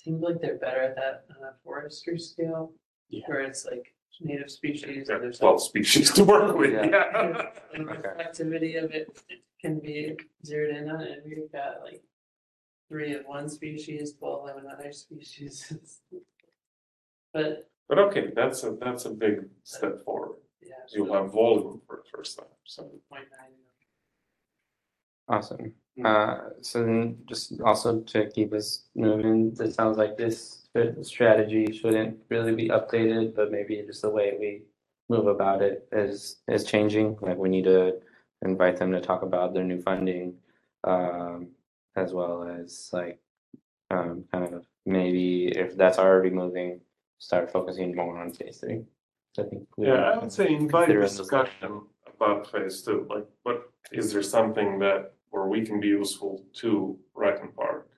[0.02, 2.72] Seems like they're better at that on a forestry scale.
[3.08, 3.22] Yeah.
[3.26, 5.38] Where it's like native species and there's.
[5.38, 6.86] Twelve species to work with, Yeah.
[6.90, 7.42] yeah.
[7.74, 8.20] And the Okay.
[8.22, 9.18] activity of it
[9.62, 12.02] can be zeroed in on, and we've got like.
[12.90, 15.72] Three of one species, twelve of another species.
[17.32, 20.36] But, But okay, that's a, that's a big step forward.
[20.62, 20.74] yeah.
[20.92, 22.82] You'll have volume for the first time, so.
[23.10, 23.52] Point nine.
[25.28, 25.72] awesome.
[26.04, 31.70] Uh, so then just also to keep us moving, it sounds like this st- strategy
[31.72, 34.62] shouldn't really be updated, but maybe just the way we
[35.10, 37.16] move about it is, is changing.
[37.20, 37.96] Like we need to
[38.42, 40.34] invite them to talk about their new funding,
[40.84, 41.48] um,
[41.96, 43.18] as well as like,
[43.90, 46.80] um, kind of maybe if that's already moving,
[47.20, 48.82] start focusing more on phase three.
[49.34, 49.68] So I think.
[49.76, 51.82] we- Yeah, I would say invite Consider discussion
[52.16, 56.98] about phase two, like, what, is there something that, where we can be useful to
[57.14, 57.88] Rec and Park?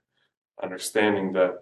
[0.63, 1.55] Understanding that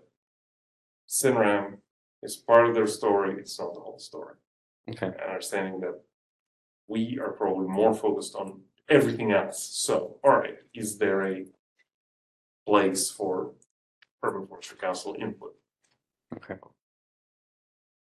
[1.09, 1.79] SNRAMP
[2.23, 4.35] is part of their story, it's not the whole story.
[4.91, 5.97] Okay, And Understanding that
[6.89, 11.47] we are probably more focused on everything else, so, all right, is there a
[12.67, 13.53] place for
[14.23, 15.55] urban forestry council input?
[16.35, 16.55] okay.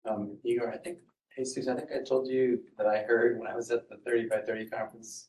[0.07, 0.99] Um, Igor, I think,
[1.35, 3.97] hey Susan, I think I told you that I heard when I was at the
[4.05, 5.29] thirty by thirty conference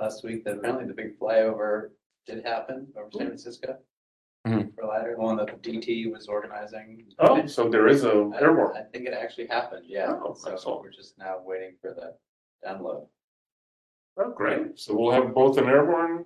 [0.00, 1.90] last week that apparently the big flyover
[2.26, 3.78] did happen over San Francisco.
[4.46, 4.74] Mhm.
[4.76, 7.12] For LiDAR, the one that DT was organizing.
[7.18, 8.76] Oh, so there is a I- airborne.
[8.76, 10.12] I think it actually happened, yeah.
[10.22, 10.82] Oh, So excellent.
[10.82, 12.16] we're just now waiting for the
[12.64, 13.08] download.
[14.16, 16.24] Oh, great, so we'll have both an airborne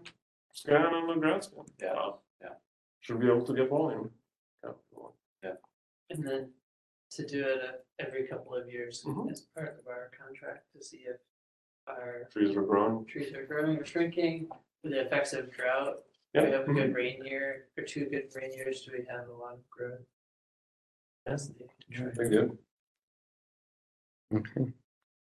[0.52, 1.64] scan and a ground scan.
[1.80, 2.20] Yeah, Wow.
[2.42, 2.54] yeah.
[3.00, 4.10] Should be able to get volume.
[5.42, 5.54] Yeah.
[6.10, 6.52] And then
[7.10, 9.30] to do it uh, every couple of years Mhm.
[9.30, 11.20] as part of our contract to see if
[11.86, 13.04] our Trees are growing.
[13.06, 14.48] trees are growing or shrinking,
[14.82, 16.04] with the effects of drought.
[16.32, 16.46] Do Yeah.
[16.46, 18.84] we have a good rain year or two good rain years?
[18.84, 20.06] Do we have a lot of growth?
[21.26, 21.68] That's the.
[21.88, 22.58] Very good.
[24.32, 24.72] Okay.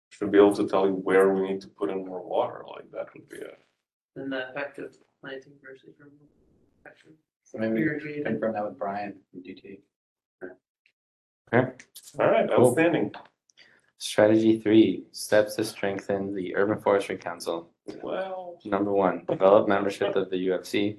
[0.10, 2.90] Should be able to tell you where we need to put in more water, like
[2.92, 3.58] that would be a.
[4.16, 6.28] Then the effect of planting versus removal.
[6.86, 8.24] Actually, So maybe we can irrigating.
[8.26, 9.82] confirm that with Brian from DT.
[11.54, 11.72] Okay.
[12.20, 12.68] All right, Cool.
[12.70, 13.12] outstanding.
[13.98, 17.70] Strategy three, steps to strengthen the Urban Forestry Council.
[18.02, 18.58] Well.
[18.66, 20.98] Number one, develop membership of the UFC.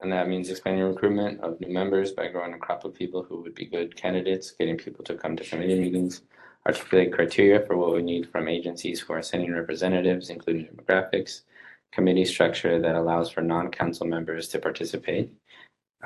[0.00, 3.40] And that means expanding recruitment of new members by growing a crop of people who
[3.42, 6.22] would be good candidates, getting people to come to committee meetings,
[6.66, 11.42] articulate criteria for what we need from agencies who are sending representatives, including demographics,
[11.92, 15.32] committee structure that allows for non-council members to participate,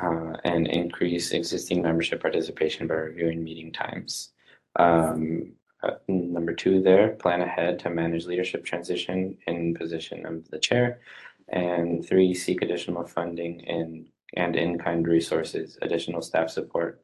[0.01, 4.33] uh, and increase existing membership participation by reviewing meeting times.
[4.77, 10.59] Um, uh, number two there, plan ahead to manage leadership transition in position of the
[10.59, 11.01] chair.
[11.49, 17.03] And three, seek additional funding in and in-kind resources, additional staff support.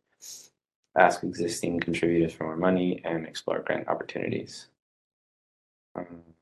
[0.96, 4.68] Ask existing contributors for more money and explore grant opportunities.
[5.96, 6.34] Um,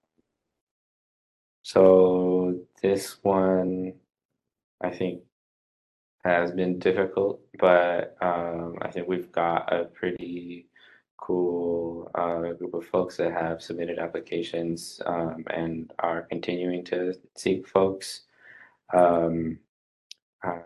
[1.62, 3.94] So this one,
[4.80, 5.22] I think,
[6.24, 10.68] has been difficult, but um, I think we've got a pretty
[11.16, 17.66] cool uh, group of folks that have submitted applications um, and are continuing to seek
[17.68, 18.22] folks.
[18.92, 19.58] Um,
[20.44, 20.58] uh,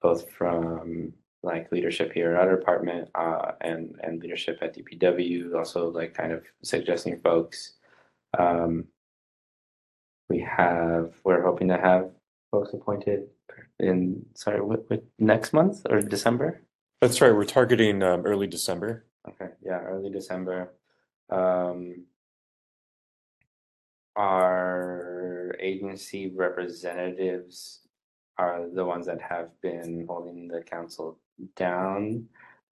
[0.00, 5.90] both from like leadership here at our department uh, and and leadership at DPW, also
[5.90, 7.74] like kind of suggesting folks.
[8.38, 8.86] Um,
[10.28, 12.10] we have we're hoping to have
[12.50, 13.28] folks appointed
[13.78, 16.62] in sorry what, what next month or December.
[17.00, 19.04] That's right, we're targeting um, early December.
[19.28, 20.72] Okay, yeah, early December.
[21.30, 22.04] Um,
[24.16, 27.80] our agency representatives
[28.36, 31.18] are the ones that have been holding the council
[31.56, 32.26] down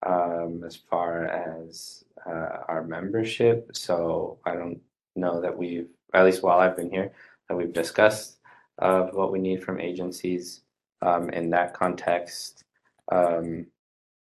[0.05, 3.69] um, as far as uh, our membership.
[3.73, 4.79] So I don't
[5.15, 7.11] know that we've, at least while I've been here,
[7.49, 8.34] that we've discussed
[8.79, 10.61] of what we need from agencies
[11.01, 12.63] um, in that context.
[13.11, 13.67] Um,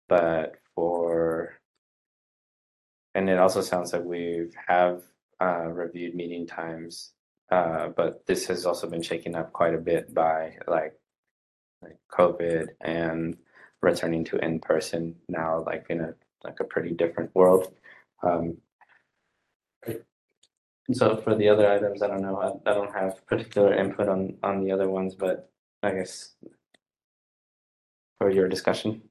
[0.08, 1.60] but for
[3.16, 5.04] and it also sounds like we have
[5.42, 7.12] uh, reviewed meeting times,
[7.52, 10.94] uh, but this has also been shaken up quite a bit by like
[11.82, 13.38] like COVID and
[13.82, 17.74] returning to in person now, like in a like a pretty different world.
[18.24, 18.58] Um,
[20.92, 22.38] so for the other items, I don't know.
[22.38, 25.50] I, I don't have particular input on on the other ones, but
[25.84, 26.36] I guess
[28.18, 29.02] for your discussion.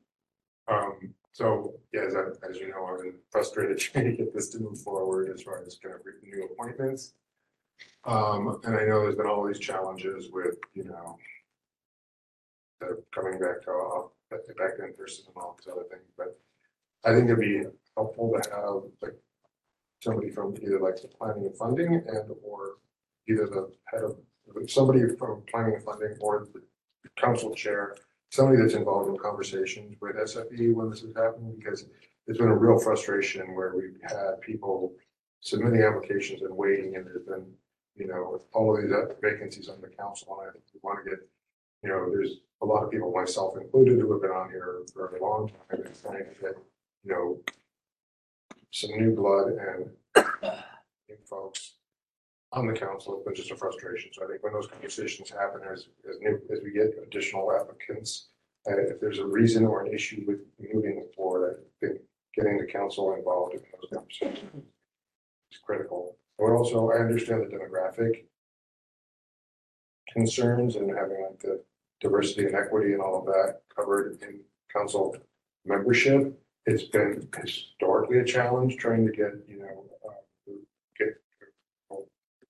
[0.69, 4.51] Um, so, yeah, as, I- as you know, I've been frustrated trying to get this
[4.51, 7.14] to move forward as far as kind of new appointments.
[8.05, 11.17] Um, and I know there's been all these challenges with, you know,
[13.14, 16.38] coming back to, uh, back in person and all these other things, but
[17.05, 17.62] I think it'd be
[17.97, 19.17] helpful to have like
[20.01, 22.77] somebody from either like the planning and funding and or
[23.29, 24.17] either the head of,
[24.67, 26.63] somebody from planning and funding or the
[27.17, 27.95] council chair
[28.31, 31.87] somebody that's involved in conversations with SFE when this is happening, because
[32.27, 34.93] it's been a real frustration where we've had people
[35.41, 37.47] submitting applications and waiting, and there's been,
[37.97, 41.11] you know, all of these vacancies on the council, and I think we want to
[41.11, 41.21] get,
[41.83, 45.17] you know, there's a lot of people, myself included, who have been on here for
[45.17, 46.55] a long time, and trying to get,
[47.05, 47.41] you know,
[48.71, 49.91] some new blood and
[51.09, 51.75] new folks
[52.53, 54.11] on the council, but just a frustration.
[54.13, 58.29] So I think when those conversations happen, as, as new, as we get additional applicants,
[58.69, 60.41] uh, if there's a reason or an issue with
[60.73, 62.01] moving forward, I think
[62.35, 64.65] getting the council involved in those conversations
[65.53, 66.17] is critical.
[66.39, 68.25] But also, I understand the demographic
[70.13, 71.63] concerns and having like the
[72.01, 74.41] diversity and equity and all of that covered in
[74.73, 75.17] council
[75.65, 76.41] membership.
[76.69, 80.53] It's been historically a challenge trying to get, you know, uh,
[80.99, 81.17] get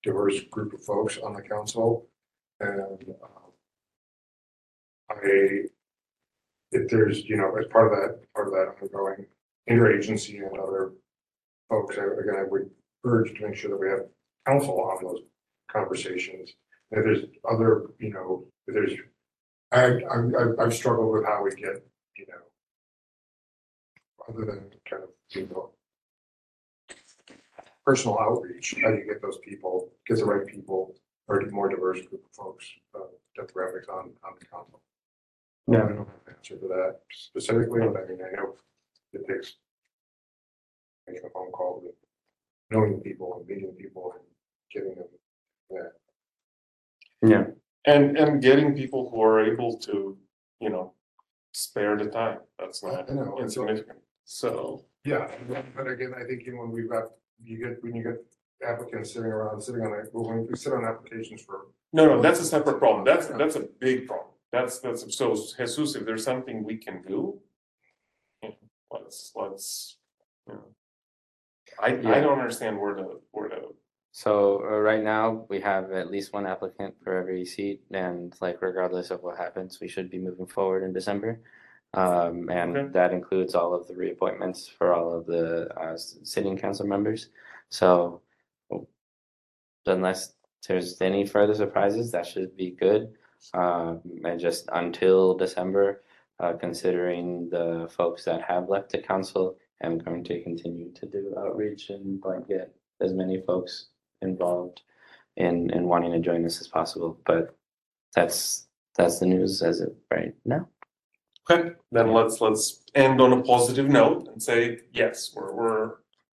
[0.03, 2.05] diverse group of folks on the council.
[2.59, 3.51] And um,
[5.09, 5.15] I,
[6.73, 9.25] if there's, you know, as part of that, part of that ongoing
[9.69, 10.91] interagency and other
[11.69, 12.69] folks, I- again, I would
[13.05, 14.05] urge to make sure that we have
[14.45, 15.21] counsel on those
[15.71, 16.49] conversations.
[16.91, 18.93] If there's other, you know, if there's,
[19.71, 21.85] I, I- I've struggled with how we get,
[22.17, 22.48] you know,
[24.29, 25.71] other than kind of, you know,
[27.85, 30.95] personal outreach, how do you get those people, get the right people,
[31.27, 32.65] or a more diverse group of folks,
[32.95, 32.99] uh,
[33.37, 34.81] demographics on, on the council?
[35.69, 35.79] I Yeah.
[35.79, 38.55] don't have an answer to that specifically, but I mean, I know
[39.13, 39.57] it takes
[41.07, 41.95] making a phone call, with
[42.71, 44.23] knowing people and meeting people and
[44.71, 45.07] getting them,
[45.71, 45.89] yeah.
[47.21, 47.45] Yeah.
[47.85, 50.17] And, and getting people who are able to,
[50.59, 50.93] you know,
[51.53, 53.99] spare the time, that's not I know, and insignificant,
[54.39, 54.85] so.
[55.05, 55.27] Yeah,
[55.75, 57.05] but again, I think you know, when we've got,
[57.43, 58.17] you get, when you get
[58.67, 62.39] applicants sitting around, sitting on, it, when we sit on applications for No, no, that's
[62.39, 66.63] a separate problem, that's, that's a big problem, that's, that's, so Jesus, if there's something
[66.63, 67.39] we can do.
[68.43, 68.55] you know,
[68.91, 69.97] Let's, let's,
[70.47, 70.65] you know.
[71.81, 72.19] I, I Yeah.
[72.19, 73.73] don't understand where the, where the
[74.11, 78.61] So uh, right now, we have at least one applicant for every seat, and like
[78.61, 81.41] regardless of what happens, we should be moving forward in December.
[81.93, 82.59] Um, Okay.
[82.59, 86.85] and that includes all of the reappointments for all of the uh s- sitting council
[86.87, 87.29] members.
[87.69, 88.21] So
[89.85, 90.35] unless
[90.67, 93.13] there's any further surprises, that should be good.
[93.53, 96.03] Um, and just until December,
[96.39, 101.33] uh, considering the folks that have left the council, I'm going to continue to do
[101.37, 103.87] outreach and like get as many folks
[104.21, 104.81] involved
[105.37, 107.19] in in wanting to join us as possible.
[107.25, 107.55] But
[108.15, 108.67] that's
[108.97, 110.67] that's the news as of right now.
[111.49, 115.91] Okay, then let's, let's end on a positive note and say, yes, we're, we're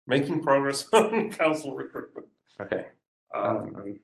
[0.06, 2.26] making progress on council recruitment.
[2.61, 2.86] Okay.
[3.34, 3.98] Um, Um,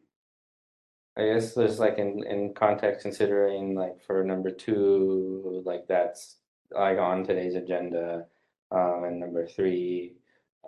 [1.19, 6.37] I guess there's like in in context considering like for number two, like that's
[6.71, 8.27] like on today's agenda.
[8.71, 10.17] Um, and number three,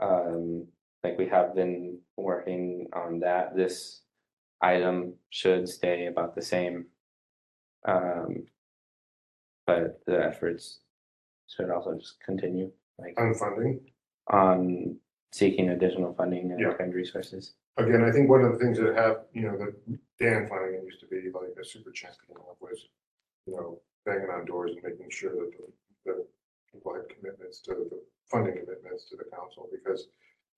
[0.01, 0.67] um,
[1.05, 3.57] like we have been working on that.
[3.57, 4.03] This
[4.63, 6.87] item should stay about the same.
[7.87, 8.47] Um,
[9.69, 10.81] but the efforts
[11.47, 13.81] should also just continue, like On funding,
[14.29, 14.97] on
[15.31, 16.71] seeking additional funding Yeah.
[16.73, 17.43] and and resources.
[17.77, 19.73] again, I think one of the things that have, you know, that
[20.19, 22.79] Dan Flanagan used to be like a super champion of was,
[23.47, 23.69] you know,
[24.07, 25.67] banging on doors and making sure that the,
[26.07, 26.15] the
[26.73, 28.01] people had commitments to the
[28.33, 30.01] funding commitments to the council, because,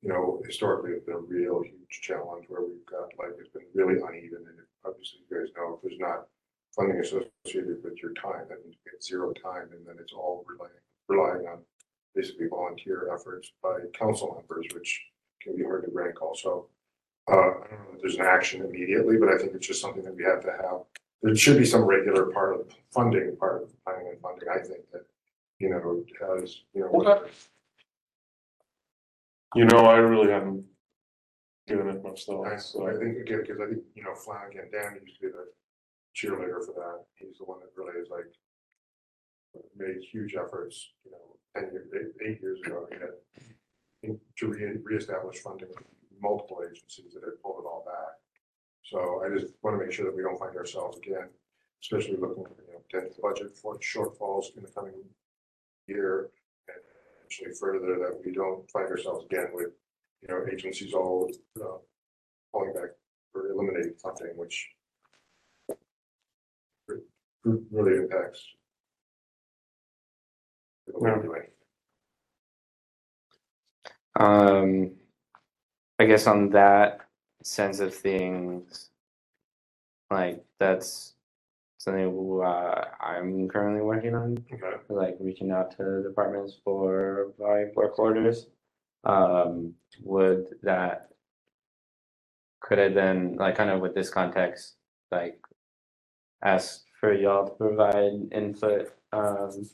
[0.02, 3.66] you know, historically, it's been a real huge challenge where we've got, like, it's been
[3.74, 6.20] really uneven, and obviously, you guys know, if there's not
[6.74, 10.44] funding associated with your time, that means you get zero time, and then it's all
[10.46, 10.72] relying,
[11.08, 11.58] relying on
[12.14, 15.02] basically volunteer efforts by council members, which
[15.42, 16.66] can be hard to rank also.
[17.30, 20.02] Uh, I don't know if there's an action immediately, but I think it's just something
[20.04, 20.80] that we have to have.
[21.22, 24.90] There should be some regular part of funding, part of planning and funding, I think
[24.92, 25.04] that,
[25.58, 26.88] you know, has, you know.
[26.88, 27.30] Okay.
[29.54, 30.64] You know, I really haven't
[31.66, 32.86] given it much thought, I, so.
[32.86, 35.46] I think again, because I think, you know, Flanagan, Dan used to be the
[36.16, 37.04] cheerleader for that.
[37.14, 38.26] He's the one that really is like
[39.76, 44.78] made huge efforts, you know, ten years, eight, eight years ago, he had to re-
[44.82, 45.68] reestablish funding
[46.20, 48.14] multiple agencies that had pulled it all back.
[48.84, 51.28] So I just want to make sure that we don't find ourselves again,
[51.82, 52.50] especially looking at,
[52.92, 54.94] you know, budget for shortfalls in the coming
[55.86, 56.30] year.
[56.68, 56.76] And
[57.24, 59.70] actually further that we don't find ourselves again with,
[60.22, 61.30] you know, agencies all,
[61.60, 61.78] uh,
[62.52, 62.90] pulling back
[63.34, 64.68] or eliminating funding, which
[67.44, 68.44] really impacts.
[70.86, 71.42] what we're doing.
[74.16, 74.92] Um,
[75.98, 77.00] I guess on that
[77.42, 78.90] sense of things,
[80.10, 81.14] like that's
[81.78, 84.76] something uh, I'm currently working on, Okay.
[84.88, 88.48] like reaching out to departments for my work orders.
[89.04, 91.08] Um, would that
[92.60, 94.74] could I then like kind of with this context,
[95.10, 95.40] like
[96.42, 99.68] ask for y'all to provide input um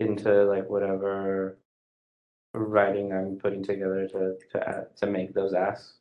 [0.00, 1.58] into like whatever
[2.54, 5.94] writing I'm putting together to to add, to make those asks?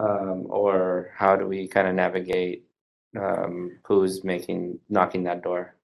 [0.00, 2.66] Um, or how do we kind of navigate
[3.18, 5.76] um, who's making knocking that door?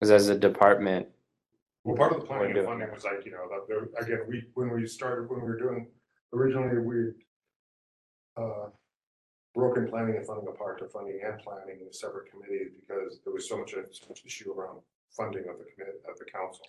[0.00, 1.08] Because as a department,
[1.84, 4.44] Well, part of the planning and funding was like, you know, that there, again, we,
[4.54, 5.88] when we started, when we were doing,
[6.34, 7.12] originally, we
[8.36, 8.68] uh,
[9.54, 13.48] broken planning and funding apart to funding and planning in separate committees because there was
[13.48, 14.78] so much, so issue around
[15.10, 16.64] funding of the commit, of the council.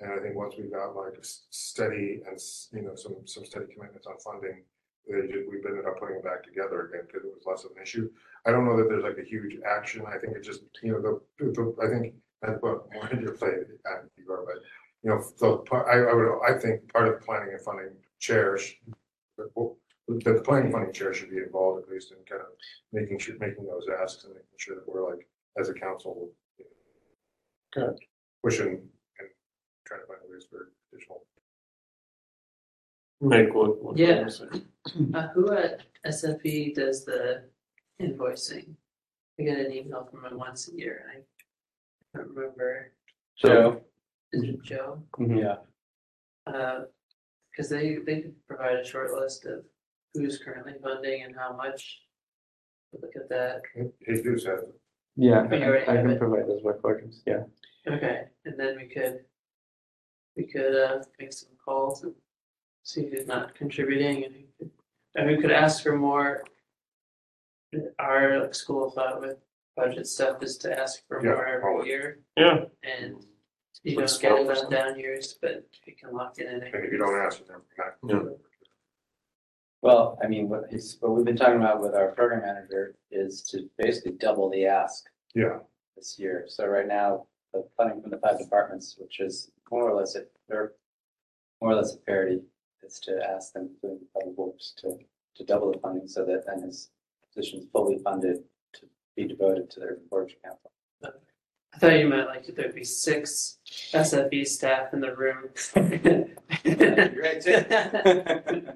[0.00, 2.38] And I think once we got like a steady and,
[2.72, 4.62] you know, some, some steady commitments on funding,
[5.08, 8.10] we've ended up putting it back together again because it was less of an issue.
[8.46, 10.04] I don't know that there's like a huge action.
[10.06, 13.32] I think it just, you know, the, the, I think I put more into your
[13.34, 13.54] plate,
[13.90, 14.62] uh, Igor, but,
[15.02, 18.58] you know, par- I, I would, I think part of the planning and funding chair
[18.58, 18.76] should,
[20.08, 22.48] the, the planning funding chair should be involved at least in kind of
[22.92, 25.26] making sure, making those asks and making sure that we're like,
[25.58, 26.30] as a council.
[27.72, 27.98] Good.
[28.42, 29.28] Pushing and
[29.86, 31.24] trying to find ways for additional.
[33.20, 33.96] Make what, what.
[33.96, 34.28] Yeah.
[34.52, 35.14] I'm.
[35.14, 37.44] Uh, who at SFE does the
[38.00, 38.74] invoicing?
[39.38, 42.92] I get an email from him once a year, and I can't remember,
[43.38, 43.80] Joe.
[44.32, 45.02] is it Joe?
[45.18, 45.56] Yeah.
[46.46, 46.80] Uh,
[47.56, 49.64] cause they, they could provide a short list of
[50.14, 52.00] who's currently funding and how much.
[53.00, 53.62] Look at that,
[54.06, 54.60] Jesus has,
[55.16, 56.18] Yeah, Oh, you already I have can it?
[56.18, 57.22] provide those work orders.
[57.26, 57.44] Yeah.
[57.88, 59.20] okay, and then we could.
[60.36, 62.14] We could, uh, make some calls and
[62.84, 64.70] see who's not contributing and who could,
[65.14, 66.42] and we could ask for more.
[67.98, 69.38] Our like, school of thought with
[69.76, 71.86] budget stuff is to ask for Yeah, more every always.
[71.86, 73.24] year Yeah, and.
[73.84, 74.52] You Let's don't get go.
[74.52, 76.62] it on down years, but you can lock it in.
[76.62, 77.56] and if you don't ask, then
[78.02, 78.36] we're not.
[79.82, 83.42] Well, I mean, what is, what we've been talking about with our program manager is
[83.50, 85.04] to basically double the ask
[85.34, 85.58] Yeah,
[85.96, 86.44] this year.
[86.46, 90.30] So right now, the funding from the five departments, which is more or less, it,
[90.48, 90.72] they're
[91.60, 92.42] more or less a parity,
[92.84, 94.98] is to ask them, including the public works, to,
[95.34, 96.90] to double the funding so that then his
[97.34, 98.36] position is fully funded
[98.74, 100.70] to be devoted to their forestry council.
[101.74, 103.58] I thought you meant like there'd be six
[103.92, 105.48] SFE staff in the room.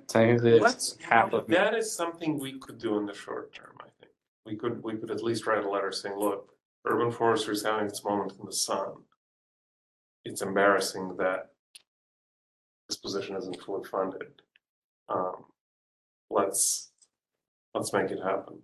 [0.09, 1.57] Technically, it's Let's, half of me.
[1.57, 4.13] that is something we could do in the short term, I think.
[4.47, 6.49] We could, we could at least write a letter saying, look,
[6.87, 8.95] urban forestry is having its moment in the sun.
[10.25, 11.51] It's embarrassing that
[12.89, 14.43] this position isn't fully funded.
[15.09, 15.45] Um,
[16.31, 16.91] let's,
[17.75, 18.59] let's make it happen.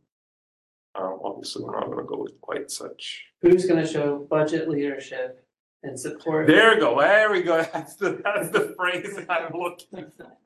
[0.95, 3.25] Um, obviously, we're not gonna go with quite such.
[3.41, 5.47] Who's gonna show budget leadership
[5.83, 6.47] and support?
[6.47, 10.37] There we go, there we go, that's the, that's the phrase I'm looking for.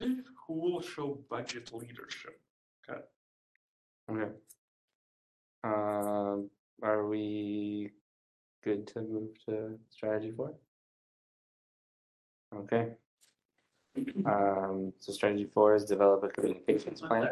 [0.00, 2.40] Who will show budget leadership?
[2.88, 3.00] Okay.
[4.10, 4.30] Okay.
[5.64, 6.50] Um,
[6.82, 7.90] are we
[8.62, 10.54] good to move to strategy four?
[12.54, 12.88] Okay.
[14.26, 17.30] Um, so strategy four is develop a communications plan.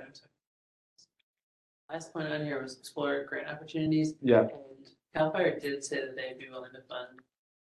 [1.91, 2.01] Second, I'm sorry.
[2.01, 4.15] Last point on here was explore grant opportunities.
[4.23, 4.41] Yeah.
[4.41, 4.51] And
[5.15, 7.19] Cal Fire did say that they'd be willing to fund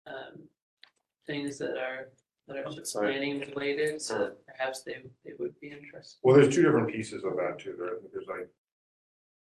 [0.08, 0.44] um
[1.28, 2.10] things that are
[2.48, 3.02] that are Budget side.
[3.04, 6.20] planning related, so that perhaps they they would be interested.
[6.24, 8.50] well, there's two different pieces of that too, there, there's like.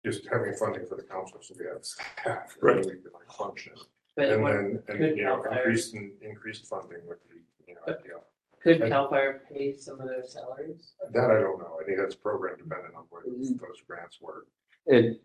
[0.03, 2.77] Just having funding for the council, so we have staff, Right.
[2.77, 3.73] right, we can like function,
[4.15, 7.35] But and what- then, and you know, Cal Fire- increased, increased funding would be,
[7.67, 8.25] you know, ideal.
[8.63, 10.93] could and- Cal Fire pay some of their salaries?
[11.11, 13.41] That I don't know, I think that's program dependent on where Mm-hmm.
[13.43, 14.47] those those grants work.
[14.87, 15.21] It,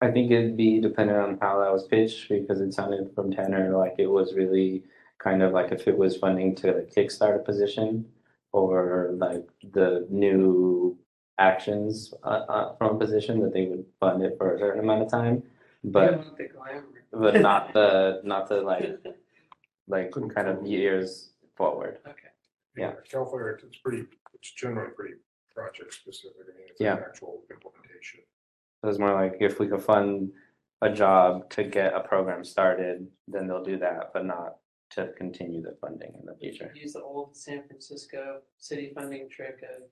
[0.00, 3.76] I think it'd be dependent on how that was pitched, because it sounded from Tanner
[3.76, 4.82] like it was really
[5.18, 8.04] kind of like if it was funding to kickstart a position
[8.52, 10.96] or like the new
[11.38, 15.02] actions uh, uh, from a position that they would fund it for a certain amount
[15.02, 15.42] of time.
[15.82, 16.38] But, want
[17.12, 18.96] but not the, not the like,
[19.88, 21.98] like Couldn't kind of years forward.
[22.06, 22.28] Okay,
[22.76, 22.92] Yeah.
[23.10, 25.14] Cal Fire, it's pretty, it's generally pretty
[25.54, 26.96] project specific, I mean, it's Yeah.
[26.96, 28.20] an actual implementation.
[28.84, 30.30] It was more like if we could fund
[30.82, 34.56] a job to get a program started, then they'll do that, but not
[34.90, 36.70] to continue the funding in the future.
[36.74, 39.84] use the old San Francisco city funding trick of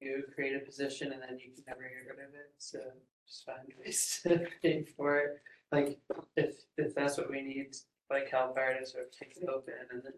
[0.00, 2.80] you create a position and then you can never get rid of it, so
[3.28, 5.36] just find ways to pay for it.
[5.70, 6.00] Like,
[6.36, 7.76] if, if that's what we need,
[8.10, 10.12] like Cal Fire to sort of take it open and then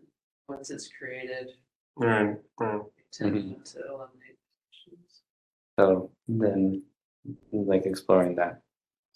[0.48, 1.48] once it's created,
[1.96, 2.80] Right, right.
[2.80, 3.72] we tend Mhm.
[3.72, 4.38] to eliminate
[4.72, 5.22] positions.
[5.78, 6.82] So then,
[7.52, 8.62] like exploring that.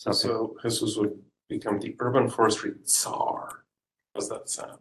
[0.06, 0.12] Okay.
[0.16, 3.64] So Jesus would become the urban forestry czar.
[4.14, 4.78] How's that sound?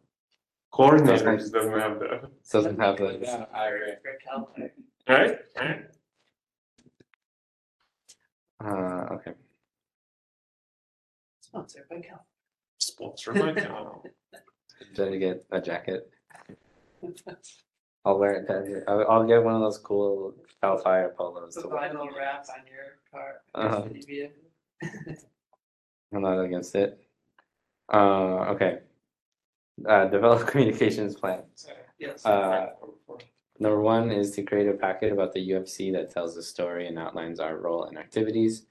[0.74, 3.92] Coordinators doesn't have the, Doesn't have the, I agree.
[4.02, 4.72] For Cal Fire.
[5.10, 5.38] right?
[5.60, 5.86] Right?
[8.64, 9.34] uh, okay.
[11.42, 12.26] Sponsored by Cal.
[12.80, 14.04] Sponsored by Cal.
[14.96, 16.10] Did I get a jacket?
[18.06, 18.84] I'll wear it.
[18.88, 21.48] I'll, I'll get one of those cool Cal Fire polos.
[21.48, 21.80] It's a to wear.
[21.80, 23.42] vinyl wrap on your car.
[23.54, 23.88] Uh-huh.
[26.14, 27.00] I'm not against it.
[27.92, 28.80] Uh, okay.
[29.88, 31.42] Uh, develop communications plan.
[31.56, 32.26] Sorry, yes.
[32.26, 32.68] Uh,
[33.60, 36.98] Number one is to create a packet about the UFC that tells the story and
[36.98, 38.66] outlines our role and activities.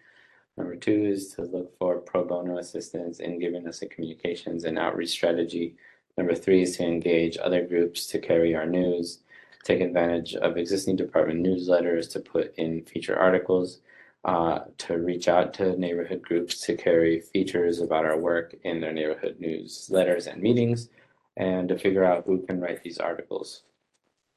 [0.57, 4.81] Number two is to look for pro bono assistance in giving us a communications and
[4.81, 5.77] outreach strategy.
[6.19, 9.21] Number three is to engage other groups to carry our news,
[9.63, 13.79] take advantage of existing department newsletters to put in feature articles,
[14.25, 18.93] uh, to reach out to neighborhood groups to carry features about our work in their
[18.93, 20.89] neighborhood newsletters and meetings,
[21.37, 23.63] and to figure out who can write these articles.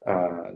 [0.06, 0.52] Uh,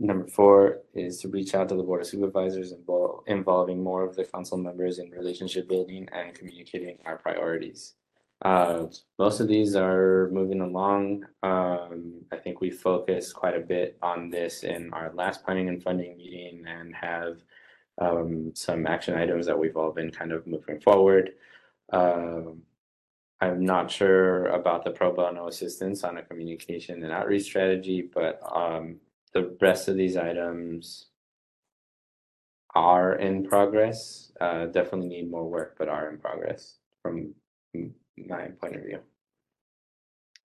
[0.00, 4.14] Number four is to reach out to the board of supervisors invol- involving more of
[4.14, 7.94] the council members in relationship building and communicating our priorities.
[8.44, 8.86] Uh,
[9.18, 11.24] most of these are moving along.
[11.42, 15.82] Um, I think we focused quite a bit on this in our last planning and
[15.82, 17.42] funding meeting and have
[18.00, 21.32] um, some action items that we've all been kind of moving forward.
[21.92, 22.62] Um,
[23.40, 28.40] I'm not sure about the pro bono assistance on a communication and outreach strategy, but
[28.54, 28.96] um,
[29.32, 31.06] the rest of these items
[32.74, 34.32] are in progress.
[34.40, 37.34] Uh, definitely need more work, but are in progress from
[38.16, 38.98] my point of view.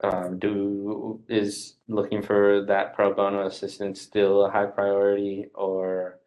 [0.03, 6.19] Um, do is looking for that pro bono assistance still a high priority or?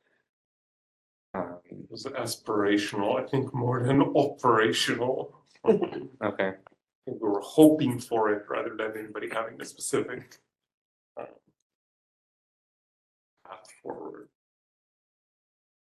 [1.96, 5.34] It was aspirational, I think, more than operational.
[5.64, 6.52] I think okay,
[7.06, 10.36] we were hoping for it rather than anybody having a specific
[11.18, 11.26] um,
[13.48, 14.28] path forward.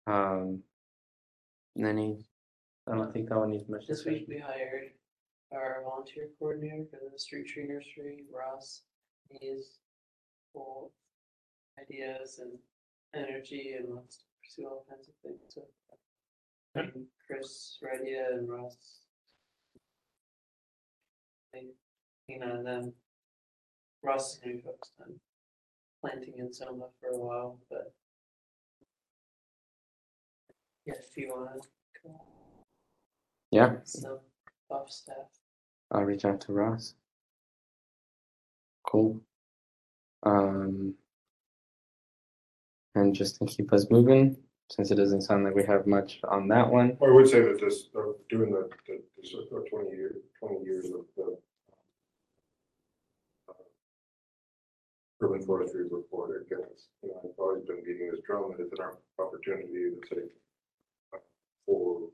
[0.08, 0.62] Um.
[1.76, 2.20] and Any,
[2.90, 4.36] I don't think that one needs much This week discussion.
[4.48, 4.92] we hired
[5.52, 8.84] our volunteer coordinator for the street tree nursery, Ross.
[9.30, 9.80] He's
[10.54, 10.92] full
[11.78, 12.54] of ideas and
[13.14, 15.62] energy and wants to pursue all kinds of things, so.
[16.76, 18.76] And Chris, Radia and Ross.
[21.56, 21.60] I,
[22.28, 22.94] you know, and then
[24.04, 24.56] Ross is gonna
[25.02, 25.20] on
[26.02, 27.94] planting in Soma for a while, but.
[30.86, 31.52] Yeah, if you wanna.
[32.04, 32.12] come
[33.52, 34.20] Yeah, some
[34.70, 35.16] off staff.
[35.92, 36.94] I'll reach out to Ross.
[38.86, 39.22] Cool.
[40.24, 40.94] Um.
[42.96, 44.38] And just to keep us moving,
[44.70, 46.98] since it doesn't sound like we have much on that one.
[47.04, 51.06] I would say that this, uh, doing the, the, uh, twenty year, twenty years of
[51.16, 51.38] the.
[53.50, 53.54] uh,
[55.22, 58.74] Urban forestry report, again, it's, you know, I've always been beating this drum, that it's
[58.80, 58.86] an
[59.18, 60.22] opportunity to say.
[61.66, 62.10] For.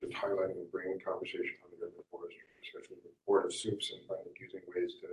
[0.00, 4.00] Just highlighting and bringing conversation on the urban forestry, especially the board of soups and
[4.08, 5.12] finding using ways to.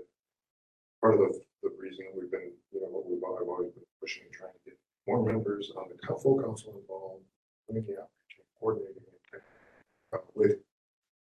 [1.03, 3.83] Part of the, the reason that we've been, you know, what we've, I've always been
[3.99, 4.66] pushing, and trying to
[5.07, 7.23] more members on the coun- full council involved,
[7.65, 9.03] community outreach, and coordinating
[10.13, 10.57] uh, with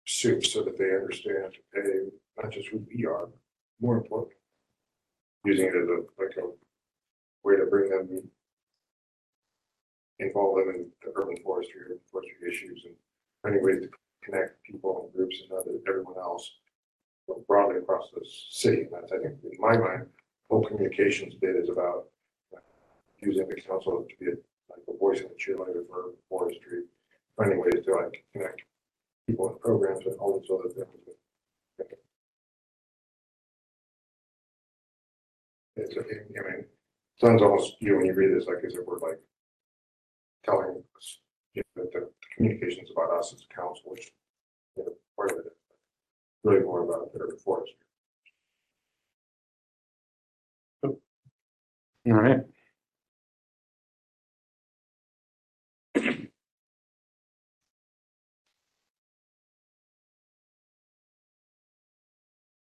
[0.05, 2.09] soup so that they understand, hey,
[2.41, 3.29] not just who we are,
[3.81, 4.37] more important.
[5.45, 6.47] Using it as a, like a
[7.43, 8.29] way to bring them
[10.19, 11.81] involve them in the urban forestry,
[12.11, 12.95] forestry issues and
[13.41, 13.89] finding ways to
[14.23, 16.49] connect people and groups and other, everyone else
[17.47, 18.21] broadly across the
[18.51, 18.83] city.
[18.83, 20.05] And that's, I think, in my mind,
[20.49, 22.12] whole communications bit is about uh,
[23.25, 24.31] using the council to be
[24.69, 26.83] like a voice and a cheerleader for forestry,
[27.37, 28.63] finding ways to like connect
[29.27, 30.87] people and programs and all these other things.
[35.75, 36.65] It's, I mean,
[37.19, 39.19] sounds almost, you know, when you read this, like as if we're like
[40.45, 40.83] telling
[41.53, 44.11] you know, that the communications about us as a council, which,
[44.77, 45.37] you know, part of
[46.43, 47.75] really more about the urban forestry.
[50.83, 50.99] All
[52.05, 52.41] right.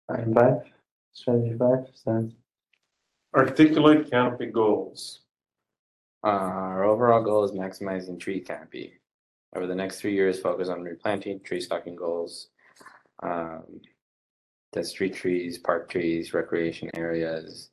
[0.07, 0.63] Five,
[1.13, 2.33] strategy five, stands.
[3.35, 5.21] Articulate canopy goals.
[6.23, 8.93] Uh, our overall goal is maximizing tree canopy.
[9.55, 12.49] Over the next three years, focus on replanting, tree stocking goals.
[13.21, 13.81] Um,
[14.71, 17.69] the street trees, park trees, recreation areas,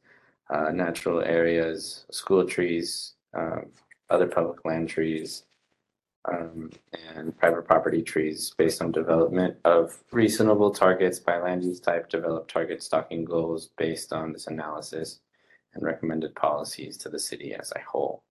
[0.51, 3.66] uh, natural areas, school trees, um,
[4.11, 5.45] other public land trees.
[6.29, 6.71] Um,
[7.16, 12.47] and private property trees based on development of reasonable targets by land use type, develop
[12.47, 15.21] target stocking goals based on this analysis.
[15.73, 18.25] And recommended policies to the city as a whole.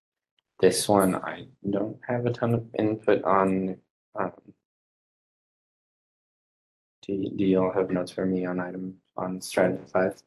[0.59, 3.77] This one, I don't have a ton of input on.
[4.19, 4.33] um,
[7.01, 10.21] Do, do you all have notes for me on item, on strategy five?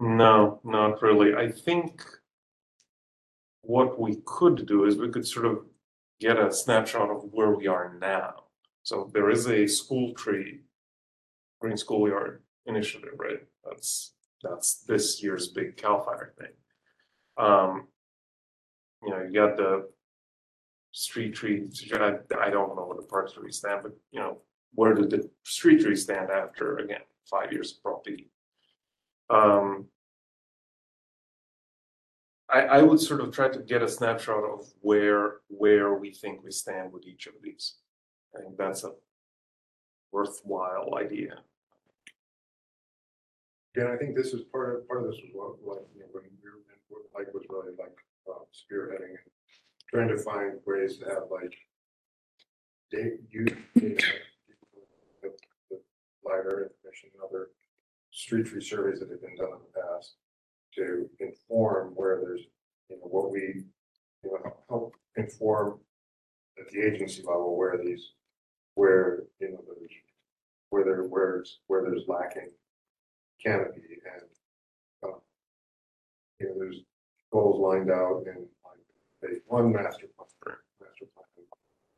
[0.00, 1.34] No, not really.
[1.34, 2.02] I think
[3.62, 5.64] what we could do is we could sort of
[6.20, 8.44] get a snapshot of where we are now.
[8.82, 10.60] So there is a school tree,
[11.60, 13.40] green schoolyard initiative, right?
[13.64, 16.48] That's, that's this year's big CAL FIRE thing.
[17.38, 17.88] Um,
[19.04, 19.88] you know, you got the
[20.92, 24.38] street trees, I, don't know what the parks trees stand, but you know,
[24.74, 27.00] where did the street trees stand after, again,
[27.30, 28.30] five years property?
[29.30, 29.86] Um,
[32.52, 36.50] I, would sort of try to get a snapshot of where, where we think we
[36.50, 37.76] stand with each of these.
[38.36, 38.92] I think that's a
[40.12, 41.38] worthwhile idea.
[43.74, 46.06] Again, I think this is part of, part of this was what, like, you know,
[46.12, 46.24] when
[46.88, 47.96] what Mike was really like,
[48.28, 49.32] uh, spearheading and
[49.88, 51.54] trying to find ways to have like
[52.90, 53.44] data, you,
[53.74, 54.06] data,
[55.22, 55.32] the,
[56.24, 57.48] LiDAR information and other
[58.10, 59.58] street tree surveys that have been done
[60.76, 62.42] to inform where there's,
[62.88, 63.64] you know, what we,
[64.24, 65.78] you know, help- inform
[66.58, 68.12] at the agency level where these,
[68.74, 69.90] where, you know, there's,
[70.70, 72.50] where there, where's, where there's lacking
[73.44, 73.82] canopy
[74.14, 74.22] and,
[75.04, 75.18] uh,
[76.40, 76.80] you know, there's
[77.30, 78.80] goals lined out in like
[79.20, 81.46] phase one master plan, master plan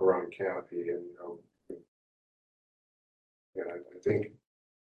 [0.01, 1.39] around canopy and, you know,
[3.57, 4.33] and I, I think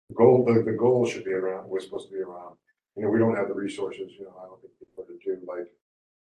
[0.09, 2.55] the goal, the, the goal should be around, was supposed to be around,
[2.95, 5.39] you know, we don't have the resources, you know, I don't think people to do
[5.47, 5.67] like,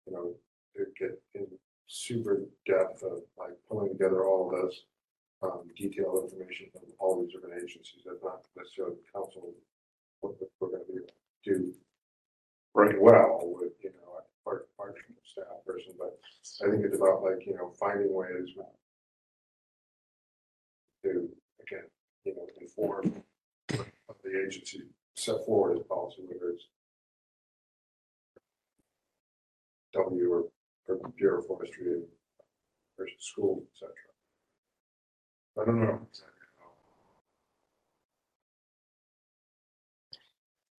[0.06, 0.34] you know,
[0.76, 1.46] to get in
[1.86, 4.80] super depth of like pulling together all of this
[5.42, 9.52] um, detailed information from all these different agencies, that's not necessarily the council,
[10.20, 11.74] what we're gonna be, able to do
[12.74, 14.64] very well with, you know, our
[15.24, 16.18] staff person, but
[16.64, 18.48] I think it's about like, you know, finding ways
[21.04, 21.28] to,
[21.60, 21.84] again,
[22.24, 23.22] you know, inform
[23.68, 24.82] the agency
[25.14, 26.64] set forward as policy, it's
[29.94, 30.44] W or,
[30.88, 32.02] or Bureau of Forestry
[32.98, 33.94] versus school, et cetera.
[35.60, 36.08] I don't know.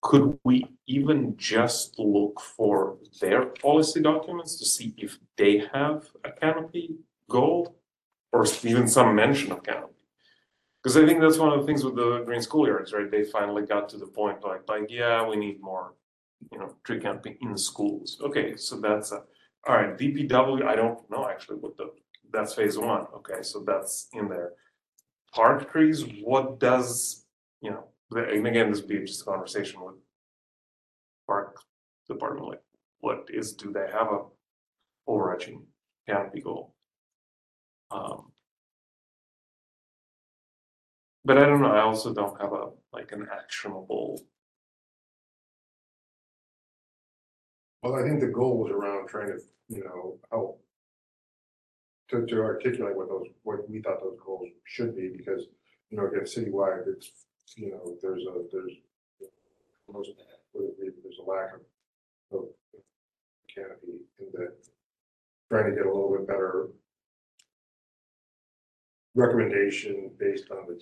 [0.02, 6.30] Could we even just look for their policy documents to see if they have a
[6.30, 6.96] canopy
[7.28, 7.74] goal?
[8.32, 9.95] Or even some mention of canopy?
[10.86, 13.10] Because I think that's one of the things with the green schoolyards, right?
[13.10, 15.94] They finally got to the point like, like, yeah, we need more,
[16.52, 18.20] you know, tree canopy in schools.
[18.22, 19.24] Okay, so that's a,
[19.66, 21.90] all right, DPW, I don't know actually what the,
[22.32, 23.04] that's phase one.
[23.16, 24.52] Okay, so that's in there.
[25.34, 27.26] Park trees, what does,
[27.60, 29.96] you know, and again, this would be just a conversation with
[31.26, 31.58] park
[32.08, 32.62] department, like,
[33.00, 34.20] what is, do they have a
[35.08, 35.64] overarching
[36.06, 36.76] canopy goal?
[37.90, 38.30] Um.
[41.26, 44.20] But I don't know, I also don't have a, like, an actionable,
[47.82, 50.60] Well, I think the goal was around trying to, you know, help
[52.10, 55.44] to, to articulate what those, what we thought those goals should be, because,
[55.90, 57.10] you know, again, citywide, it's,
[57.56, 58.72] you know, there's a, there's
[59.92, 60.10] most,
[60.52, 62.46] there's a lack of, of
[63.52, 64.54] canopy in that
[65.48, 66.68] trying to get a little bit better
[69.14, 70.78] recommendation based on the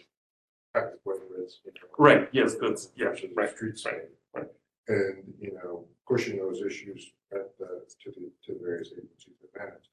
[0.75, 3.85] fact whether it's, you know, right, yes, that's, yeah, versus right, streets.
[3.87, 4.03] right,
[4.35, 4.47] right.
[4.89, 9.59] And, you know, pushing those issues at the, to the, to the various agencies that
[9.59, 9.85] manage.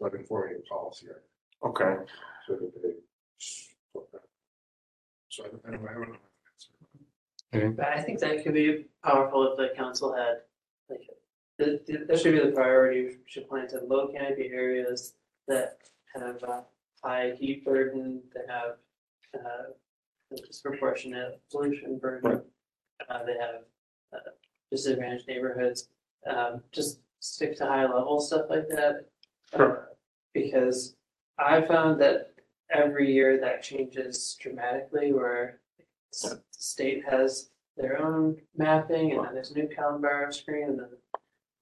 [0.00, 1.06] But informing policy,
[1.66, 1.96] okay.
[2.46, 2.90] so that they.
[5.30, 6.12] So I don't, I don't I don't
[7.62, 7.74] know.
[7.76, 10.42] But I think that could be powerful if the council had,
[10.88, 11.00] like,
[11.58, 15.14] the, the- that should be the priority, We should plant in low canopy areas
[15.48, 15.78] that
[16.14, 16.60] have uh
[17.02, 18.76] high heat burden, that have
[19.34, 19.72] uh
[20.46, 22.42] disproportionate pollution burden.
[23.08, 23.62] Uh, they have
[24.12, 24.18] uh,
[24.70, 25.88] disadvantaged neighborhoods,
[26.26, 29.06] um, just stick to high level stuff like that.
[29.54, 29.88] Sure.
[29.90, 29.94] Uh,
[30.34, 30.96] Because
[31.38, 32.32] I found that
[32.70, 35.60] every year that changes dramatically where
[36.12, 40.88] s- the state has their own mapping and then there's new CalEnviroScreen and then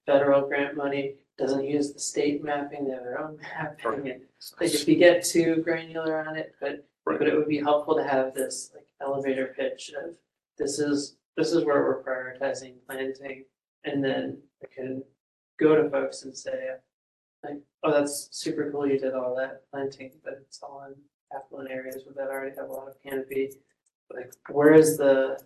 [0.07, 4.23] federal grant money doesn't use the state mapping, they have their own mapping and
[4.61, 7.19] like if you get too granular on it, but Right.
[7.21, 10.17] but it would be helpful to have this like elevator pitch of
[10.59, 13.45] this is, this is where we're prioritizing planting.
[13.85, 15.05] And then I can
[15.61, 16.71] go to folks and say,
[17.45, 20.95] like, oh, that's super cool, you did all that planting, but it's all in
[21.37, 23.53] affluent areas where that already have a lot of canopy.
[24.13, 25.41] Like, where is the,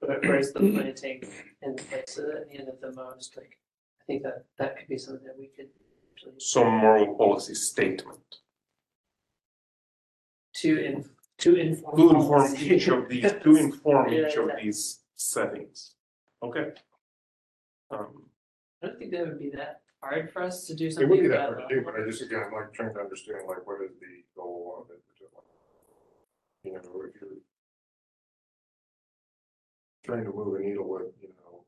[0.00, 0.78] where's the mm-hmm.
[0.78, 1.22] planting
[1.62, 3.56] in the that need it the most, like,
[4.00, 5.68] I think that that could be something that we could
[6.12, 8.38] actually Some moral policy statement
[10.62, 11.04] to in,
[11.38, 11.96] to inform.
[11.98, 15.94] to inform each of these, to inform each of these settings.
[16.42, 16.72] Okay.
[17.90, 18.24] Um,
[18.82, 21.06] I don't think that would be that hard for us to do something.
[21.06, 21.22] It something.
[21.22, 23.40] would be that hard to do, but I just, again, I'm like trying to understand
[23.48, 25.02] like what is the goal of it.
[26.64, 27.30] You know, if you're
[30.04, 31.64] trying to move a needle with, you know.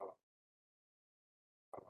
[0.00, 0.04] uh,
[1.76, 1.80] uh,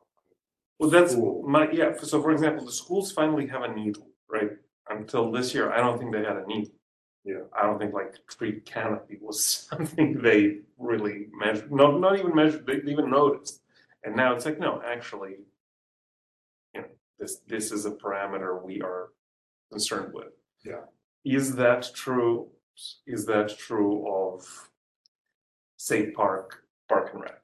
[0.78, 1.44] Well, that's school.
[1.46, 4.50] my, yeah, so for example, the schools finally have a needle, right?
[4.90, 6.70] Until this year, I don't think they had a need.
[7.24, 7.42] Yeah.
[7.56, 12.66] I don't think like tree canopy was something they really measured, not, not even measured,
[12.66, 13.60] they even noticed.
[14.04, 15.36] And now it's like, no, actually,
[16.74, 16.88] you know,
[17.18, 19.10] this, this is a parameter we are
[19.70, 20.32] concerned with.
[20.64, 20.84] Yeah.
[21.24, 22.48] Is that true?
[23.06, 24.70] Is that true of,
[25.76, 27.42] say, park, park and rec?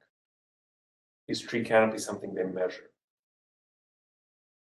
[1.27, 2.89] Is tree canopy something they measure?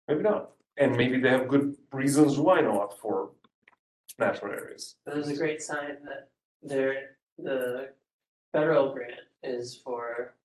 [0.07, 3.31] Maybe not, and maybe they have good reasons why not for
[4.19, 4.95] natural areas.
[5.05, 6.29] But There's a great sign that
[6.61, 7.89] there, the
[8.51, 10.35] federal grant is for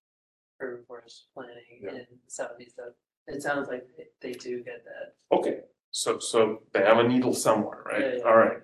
[0.61, 1.91] urban forest planning Yeah.
[1.93, 2.77] in Southeast.
[2.77, 2.93] So
[3.27, 5.15] It sounds like they- they do get that.
[5.31, 5.61] Okay,
[5.91, 8.17] so, so they have a needle somewhere, right?
[8.17, 8.23] yeah.
[8.25, 8.63] All right,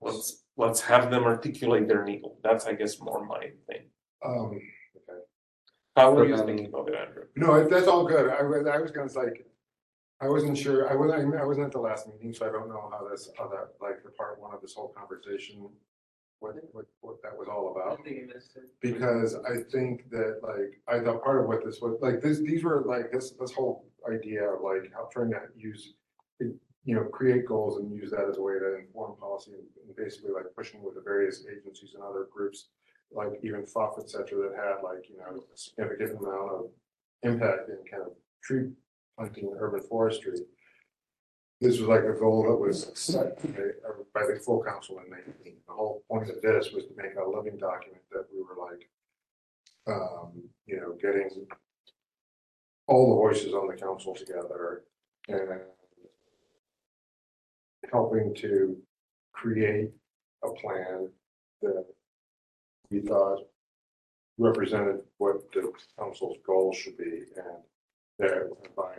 [0.00, 2.38] let's, let's have them articulate their needle.
[2.42, 3.88] That's, I guess, more my thing.
[4.24, 4.64] Um, okay.
[5.96, 7.24] How are you Um, thinking about it, Andrew?
[7.36, 8.30] No, that's all good.
[8.30, 9.46] I was, I was gonna like,
[10.20, 12.90] I wasn't sure, I wasn't, I wasn't at the last meeting, so I don't know
[12.90, 15.68] how this, how that, like, the part one of this whole conversation.
[16.40, 18.04] What, what, what that was all I about.
[18.04, 18.64] think you missed it.
[18.80, 22.64] Because I think that like, I thought part of what this was, like, this, these
[22.64, 25.94] were like, this, this whole idea of like, how trying to use.
[26.86, 30.32] You know, create goals and use that as a way to inform policy and basically
[30.32, 32.68] like pushing with the various agencies and other groups.
[33.12, 36.70] Like even FUF, et cetera, that had like, you know, a significant amount of
[37.22, 38.12] impact in kind of
[39.28, 40.38] tree planting urban forestry.
[41.60, 45.62] This was like a goal that was set by- by the full council in nineteen.
[45.66, 48.88] The whole point of this was to make a living document that we were like,
[49.86, 51.46] um, you know, getting
[52.86, 54.84] all the voices on the council together
[55.28, 55.60] and
[57.92, 58.82] helping to
[59.32, 59.92] create
[60.42, 61.12] a plan
[61.62, 61.86] that
[62.90, 63.46] we thought
[64.38, 67.62] represented what the council's goals should be and
[68.20, 68.94] thereby.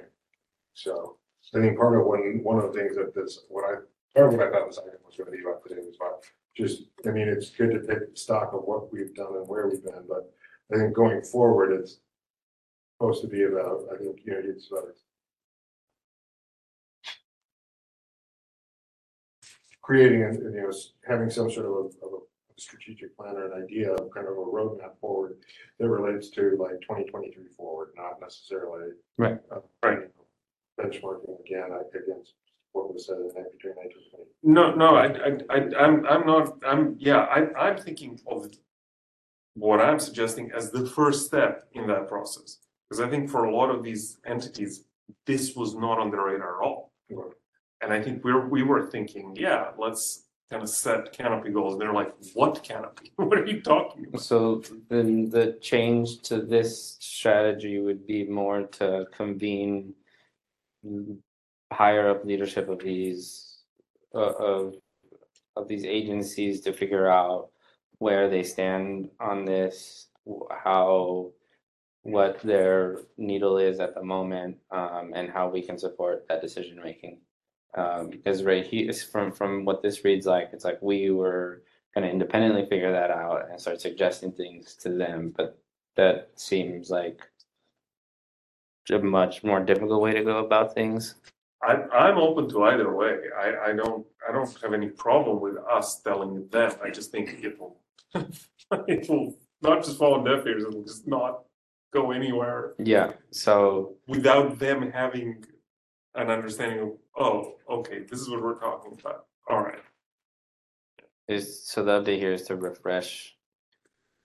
[0.74, 1.18] So
[1.56, 3.76] I think part of one, one of the things that this, what I,
[4.16, 6.24] part of what I thought this item was gonna be about today was about
[6.56, 9.84] just, I mean, it's good to take stock of what we've done and where we've
[9.84, 10.34] been, but
[10.74, 12.00] I think going forward, it's
[12.98, 14.88] supposed to be about, I think, you know, it's about
[19.82, 20.72] creating and, you know,
[21.08, 22.31] having some sort of a, of a
[22.62, 25.38] strategic plan or an idea of kind of a roadmap forward
[25.80, 28.92] that relates to like twenty twenty-three forward, not necessarily.
[29.18, 29.40] Right.
[29.52, 30.08] uh, you know,
[30.80, 32.34] Benchmarking again, I against
[32.74, 34.30] what was said in that between nineteen twenty.
[34.44, 38.50] No, no, I, I, I, I'm, I'm not, I'm, yeah, I, I'm thinking of
[39.56, 42.60] what I'm suggesting as the first step in that process.
[42.90, 44.86] Because I think for a lot of these entities,
[45.26, 46.92] this was not on the radar at all.
[47.82, 51.80] And I think we're, we were thinking, yeah, let's kind of set canopy goals.
[51.80, 53.14] They're like, what canopy?
[53.16, 54.22] What are you talking about?
[54.22, 59.94] So then the change to this strategy would be more to convene
[61.72, 63.60] higher up leadership of these
[64.14, 64.76] uh, of
[65.56, 67.50] of these agencies to figure out
[68.00, 70.08] where they stand on this,
[70.50, 71.32] how
[72.04, 76.82] what their needle is at the moment, um, and how we can support that decision
[76.84, 77.20] making.
[77.74, 81.64] Um, because right here, from from what this reads like, it's like we were
[81.94, 85.34] kind of independently figure that out and start suggesting things to them.
[85.36, 85.58] But
[85.96, 87.22] that seems like
[88.92, 91.16] a much more difficult way to go about things.
[91.64, 93.18] I, I'm open to either way.
[93.38, 96.72] I, I don't, I don't have any problem with us telling them.
[96.84, 97.78] I just think it will,
[98.16, 101.44] it will not just fall on deaf ears, it will just not
[101.94, 103.12] go anywhere Yeah.
[103.32, 105.44] So without them having
[106.16, 109.26] an understanding of, oh, okay, this is what we're talking about.
[109.50, 109.80] All right.
[111.28, 113.36] is so the update here is to refresh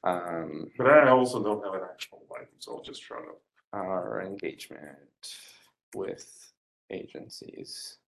[0.04, 3.40] um, But I also don't have an actual life, so I'll just shut up.
[3.72, 4.80] our engagement
[5.94, 6.52] with
[6.90, 7.98] agencies.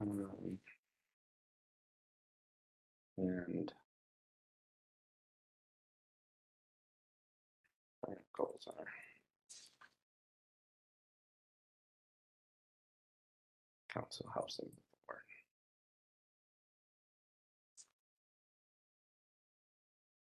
[0.00, 0.58] Um,
[3.16, 3.72] and
[8.06, 9.03] our goals are.
[13.94, 14.70] Council them
[15.06, 15.22] forward.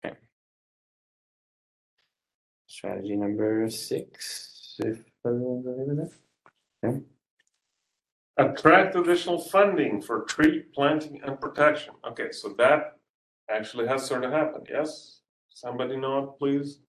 [0.05, 0.15] Okay.
[2.67, 6.13] Strategy number six, if everyone's ready with it.
[6.85, 7.01] Okay.
[8.37, 11.95] Attract additional funding for tree planting and protection.
[12.07, 12.99] Okay, so that
[13.49, 15.21] actually has sort of happened, yes?
[15.49, 16.81] Somebody nod, please?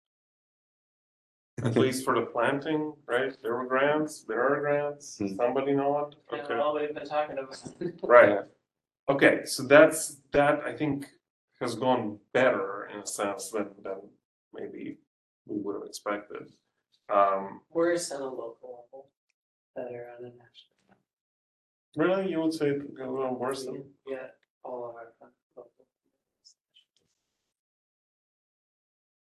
[1.65, 3.35] At least for the planting, right?
[3.43, 5.35] There were grants, there are grants, Hmm.
[5.37, 6.15] somebody nod?
[6.33, 6.55] Yeah, Okay.
[6.55, 7.57] all we've been talking about.
[8.03, 8.39] Right.
[9.09, 11.07] Okay, so that's, that I think
[11.61, 14.01] has gone better in a sense than, than
[14.53, 14.99] maybe
[15.47, 16.53] we would have expected.
[17.09, 19.09] Um, Worse on a local level,
[19.75, 20.77] better on a national.
[20.89, 21.03] Level.
[21.97, 23.83] Really, you would say it got a little worse than?
[24.07, 24.29] Yeah,
[24.63, 25.13] all of our.
[25.19, 25.87] fun- local.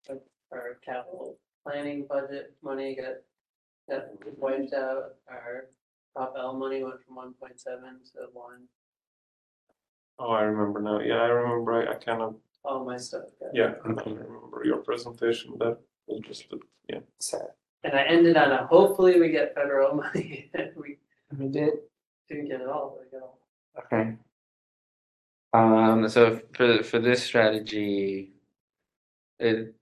[0.10, 3.16] Like Our capital planning budget money got,
[3.90, 4.06] got
[4.38, 5.68] wiped out, our
[6.16, 8.64] Prop L money went from one point seven to one,
[10.20, 11.00] Oh, I remember now.
[11.00, 11.74] Yeah, I remember.
[11.88, 13.50] I, I kind of, all my stuff got.
[13.56, 15.56] yeah, I remember your presentation.
[15.58, 16.46] That was just,
[16.88, 17.00] yeah.
[17.20, 17.48] Sad.
[17.84, 20.98] And I ended on a, hopefully we get federal money, we
[21.36, 21.74] We did.
[22.30, 23.40] didn't get it all, but we got all.
[23.80, 24.16] Okay.
[25.54, 28.34] Um, so for for this strategy,
[29.40, 29.74] it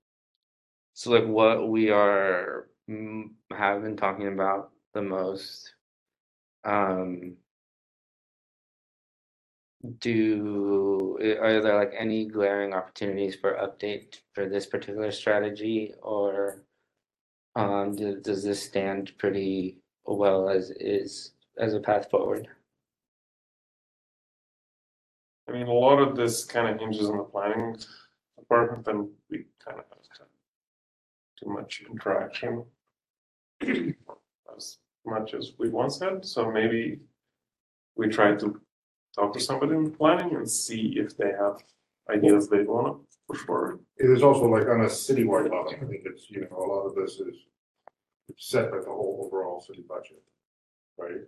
[0.99, 5.73] so like what we are mm, have been talking about the most.
[6.65, 7.37] Um,
[9.99, 16.65] do are there like any glaring opportunities for update for this particular strategy, or
[17.55, 22.49] um, do, does this stand pretty well as is as a path forward?
[25.47, 27.77] I mean, a lot of this kind of hinges on the planning
[28.37, 29.98] department, and we kind of
[31.39, 32.63] too much interaction.
[34.55, 36.99] As much as we once had, so maybe
[37.95, 38.59] we try to
[39.15, 41.63] talk to somebody in planning and see if they have
[42.09, 42.93] ideas they wanna
[43.27, 43.79] push forward.
[43.97, 46.85] It is also like on a citywide level, I think it's, you know, a lot
[46.87, 47.35] of this is
[48.37, 50.23] set by the whole overall city budget,
[50.97, 51.21] right?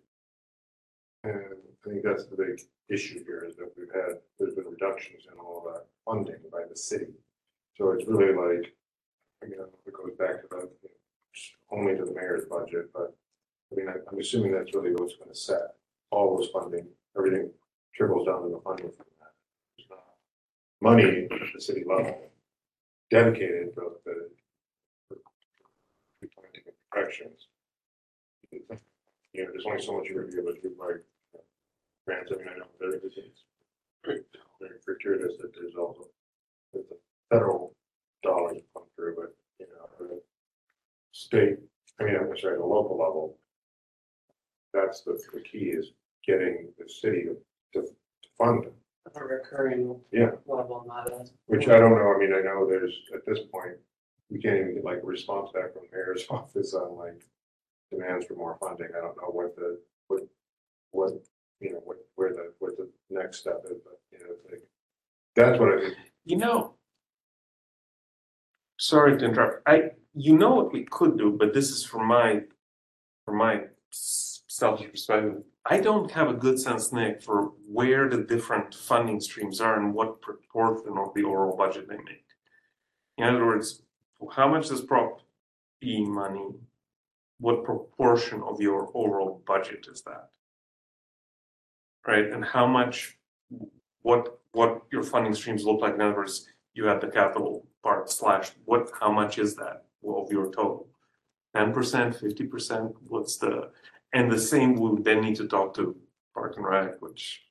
[1.24, 5.24] And I think that's the big issue here is that we've had, there's been reductions
[5.32, 7.14] in all that funding by the city.
[7.78, 8.74] So it's really like,
[9.48, 10.70] you know, it goes back to the,
[11.72, 13.16] only to the mayor's budget, but
[13.72, 15.76] I mean, I- I'm assuming that's really what's gonna set
[16.12, 16.88] all those funding,
[17.18, 17.54] everything
[17.94, 19.34] trickles down to the funding from that.
[19.78, 20.06] There's not
[20.82, 22.32] Money at the city level
[23.10, 24.32] dedicated to the
[26.22, 27.48] replanting of corrections.
[28.52, 30.94] You know, there's only so much you're gonna be able to do by
[32.06, 33.44] grants, I mean, I know there is, it's
[34.60, 36.10] very fortuitous that there's also
[36.74, 36.98] that the
[37.30, 37.74] federal
[38.24, 40.22] dollars come through, but, you know, the
[41.12, 41.58] state,
[42.00, 43.38] I mean, I'm sorry, the local level,
[44.74, 45.92] that's the, the key is
[46.26, 47.88] getting the city to, to
[48.38, 48.74] fund it.
[49.16, 50.32] A recurring Yeah.
[50.46, 51.26] level, not a.
[51.48, 53.76] Which I don't know, I mean, I know there's, at this point,
[54.30, 57.26] we can't even get like a response back from the mayor's office on like
[57.92, 60.22] demands for more funding, I don't know what the, what,
[60.92, 61.12] what,
[61.60, 64.62] you know, what, where the, what the next step is, but, you know, it's like,
[65.36, 65.96] that's what I think,
[66.26, 66.76] You know.
[68.82, 69.62] Sorry to interrupt.
[69.68, 72.42] I, you know what we could do, but this is from my,
[73.26, 73.62] from my
[73.92, 75.44] selfish perspective.
[75.68, 79.94] I don't have a good sense, Nick, for where the different funding streams are and
[79.94, 82.26] what proportion of the overall budget they make.
[83.20, 83.84] In other words,
[84.32, 85.22] how much is Prop
[85.84, 86.50] E money?
[87.40, 90.30] What proportion of your overall budget is that?
[92.08, 93.16] Right, and how much,
[94.02, 98.10] what, what your funding streams look like, in other words, you have the capital part
[98.10, 100.88] slash, what, how much is that of your total?
[101.56, 103.70] Ten percent, fifty percent, what's the,
[104.14, 105.96] and the same, we would then need to talk to
[106.34, 107.42] Park and Rec, which.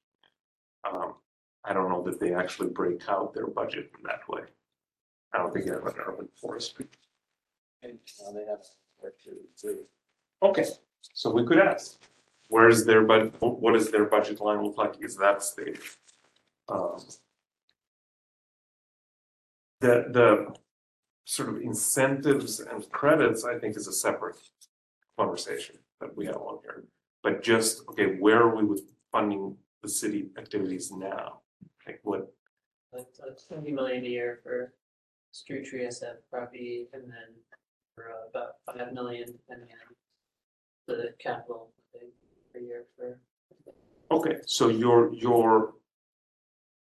[0.91, 1.15] Um,
[1.63, 4.41] I don't know that they actually break out their budget in that way.
[5.35, 6.81] I don't think they have an urban forest.
[7.83, 8.63] And, uh, they have
[9.63, 9.87] to.
[10.43, 10.65] Okay,
[11.13, 11.99] so we could ask,
[12.49, 15.81] where's their bud, what does their budget line look like, is that state?
[16.71, 16.99] Um.
[19.81, 20.55] The, the
[21.25, 24.37] sort of incentives and credits, I think is a separate
[25.19, 26.85] conversation that we have on here.
[27.23, 31.41] But just, okay, where are we with funding the city activities now?
[31.87, 32.31] Like what,
[32.93, 33.07] Like,
[33.49, 34.75] twenty million a year for
[35.33, 37.29] StreetTreeSF property and then
[37.95, 39.95] for uh, about five million depending on
[40.89, 42.11] the capital thing
[42.53, 43.19] per year for.
[44.11, 45.75] okay, so your, your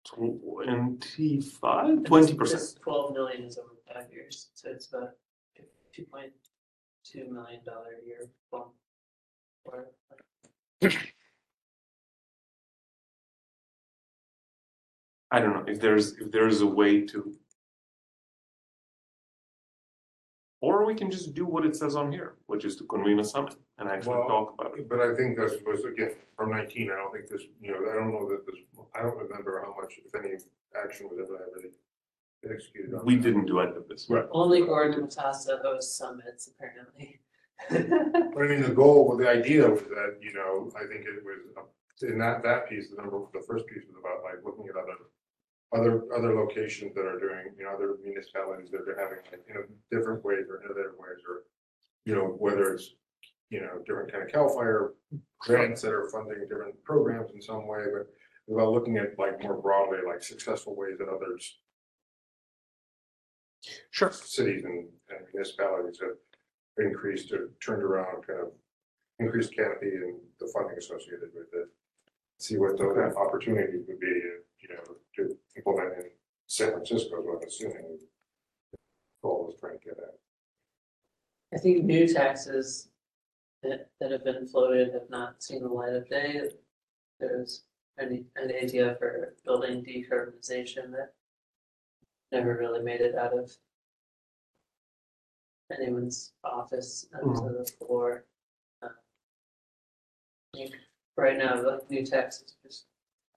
[0.05, 2.79] twenty-five, twenty percent?
[2.81, 5.11] Twelve million is over five years, so it's about
[5.93, 6.31] two point
[7.03, 8.71] two million dollar a year bump.
[9.65, 9.87] Or
[15.31, 17.35] I don't know, if there's, if there's a way to.
[20.61, 23.23] Or we can just do what it says on here, which is to convene a
[23.23, 24.89] summit and actually Well, talk about it.
[24.89, 27.95] but I think this was, again, from nineteen, I don't think this, you know, I
[27.95, 28.59] don't know that this,
[28.93, 30.33] I don't remember how much, if any,
[30.83, 31.69] action was ever really
[32.53, 33.05] executed on.
[33.05, 33.23] We that.
[33.23, 34.07] didn't do any of this.
[34.09, 34.25] Right.
[34.31, 37.21] Only Gordon Matassa hosts summits apparently.
[37.69, 41.23] But I mean, the goal, well, the idea was that, you know, I think it
[41.25, 44.67] was, uh, in that, that piece, the number, the first piece was about like looking
[44.69, 44.95] at other.
[45.71, 49.53] Other, other locations that are doing, you know, other municipalities that are having, like, you
[49.53, 51.43] know, different ways or innovative ways or.
[52.05, 52.95] You know, whether it's,
[53.49, 54.93] you know, different kind of CAL FIRE
[55.41, 58.07] grants that are funding different programs in some way, but.
[58.51, 61.59] About looking at like more broadly, like successful ways that others,
[63.91, 64.11] Sure.
[64.11, 66.17] cities and and municipalities have
[66.83, 68.53] increased or turned around, kind of
[69.19, 71.67] increased canopy and the funding associated with it.
[72.39, 73.15] See what the Okay.
[73.19, 74.19] opportunities would be,
[74.59, 74.81] you know,
[75.15, 76.09] to implement in
[76.47, 77.99] San Francisco, is what I'm assuming.
[79.21, 80.15] Goal is trying to get at.
[81.53, 82.89] I think new taxes
[83.63, 86.41] that that have been floated have not seen the light of day.
[87.19, 87.63] There's
[87.97, 91.13] an an idea for building decarbonization that
[92.31, 93.51] never really made it out of
[95.77, 98.25] anyone's office and to the floor.
[98.81, 98.89] Uh,
[100.55, 100.75] I think
[101.19, 102.85] Right now, the new taxes is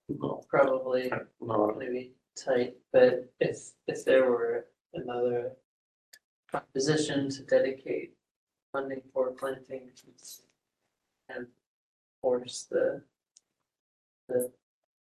[0.08, 5.52] No, probably no, maybe tight, but if, if there were another
[6.74, 8.12] position to dedicate
[8.72, 9.90] funding for planting
[11.28, 11.46] and
[12.20, 13.02] force the,
[14.28, 14.50] the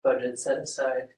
[0.05, 1.09] budget set aside,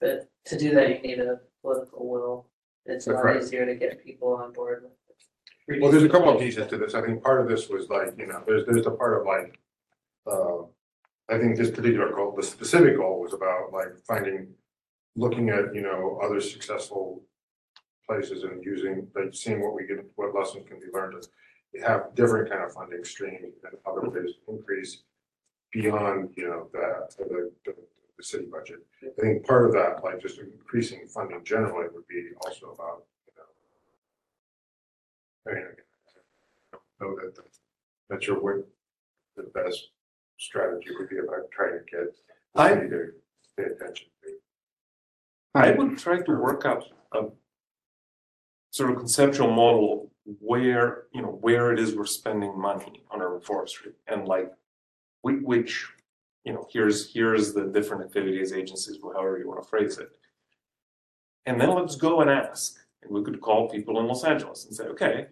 [0.00, 2.46] but to do that, you need a political will.
[2.84, 3.42] It's a That's lot right.
[3.42, 4.92] easier to get people on board with.
[5.68, 5.82] it.
[5.82, 6.94] Well, there's a couple of pieces to this.
[6.94, 9.58] I think part of this was like, you know, there's, there's the part of like,
[10.30, 10.66] uh,
[11.28, 14.54] I think this particular goal, the specific goal was about like finding,
[15.16, 17.22] looking at, you know, other successful
[18.08, 22.14] places and using, like seeing what we can, what lessons can be learned to have
[22.14, 25.02] different kind of funding streams and other ways to increase
[25.72, 27.74] beyond, you know, the, the, the,
[28.16, 28.78] the city budget.
[29.02, 33.32] I think part of that, like just increasing funding generally would be also about, you
[33.36, 33.48] know.
[35.50, 35.64] I mean,
[36.72, 37.42] I don't know that,
[38.10, 38.66] that your what
[39.36, 39.90] the best
[40.38, 42.14] strategy would be about trying to get
[42.54, 43.06] the I- city to
[43.56, 44.30] pay attention to.
[45.54, 47.28] I would try to work out a
[48.70, 53.40] sort of conceptual model where, you know, where it is we're spending money on urban
[53.40, 54.52] forestry and like
[55.22, 55.88] whi- which,
[56.44, 60.10] you know, here's, here's the different activities, agencies, however you want to phrase it.
[61.46, 64.74] And then let's go and ask, and we could call people in Los Angeles and
[64.76, 65.26] say, okay,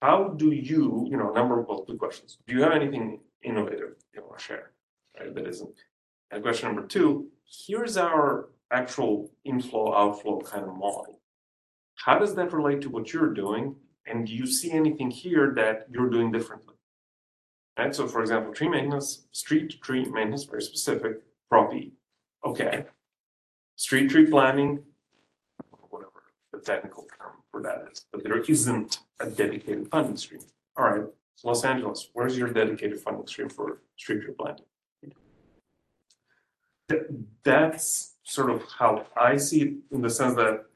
[0.00, 2.38] how do you, you know, a number of, well, two questions.
[2.46, 4.72] Do you have anything innovative you to share?
[5.18, 5.76] Right, that isn't.
[6.30, 7.28] And question number two,
[7.66, 11.20] here's our actual inflow, outflow kind of model.
[11.96, 13.76] How does that relate to what you're doing?
[14.06, 16.74] And do you see anything here that you're doing differently?
[17.78, 17.94] Right?
[17.94, 21.92] so, for example, tree maintenance, street tree maintenance, very specific, Prop E.
[22.44, 22.84] Okay.
[23.76, 24.82] Street tree planting,
[25.90, 30.40] whatever the technical term for that is, but there isn't a dedicated funding stream.
[30.76, 31.04] All right,
[31.44, 34.66] Los Angeles, where's your dedicated funding stream for street tree planting?
[37.42, 40.66] That's sort of how I see it in the sense that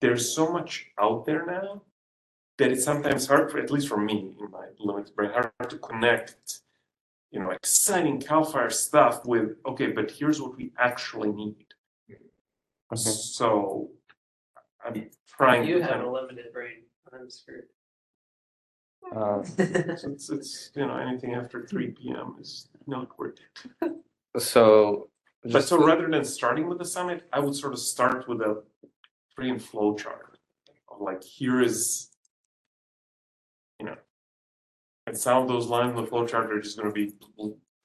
[0.00, 1.82] there's so much out there now
[2.58, 5.78] that it's sometimes hard for, at least for me in my limited brain, hard to
[5.78, 6.60] connect,
[7.30, 11.66] you know, exciting Cal Fire stuff with, okay, but here's what we actually need.
[12.10, 12.96] Mm-hmm.
[12.96, 13.90] So
[14.84, 16.82] I'm trying You to have kind a of, limited brain,
[17.12, 17.64] I'm screwed.
[19.14, 23.38] Um, it's, it's, you know, anything after three P M is not worth
[23.82, 23.92] it.
[24.38, 25.08] so.
[25.42, 28.42] But just so rather than starting with the summit, I would sort of start with
[28.42, 28.62] a
[29.34, 30.38] pre and flow chart
[30.90, 32.10] of like, here is,
[33.78, 33.96] you know,
[35.06, 37.14] and some of those lines in the flow chart are just gonna be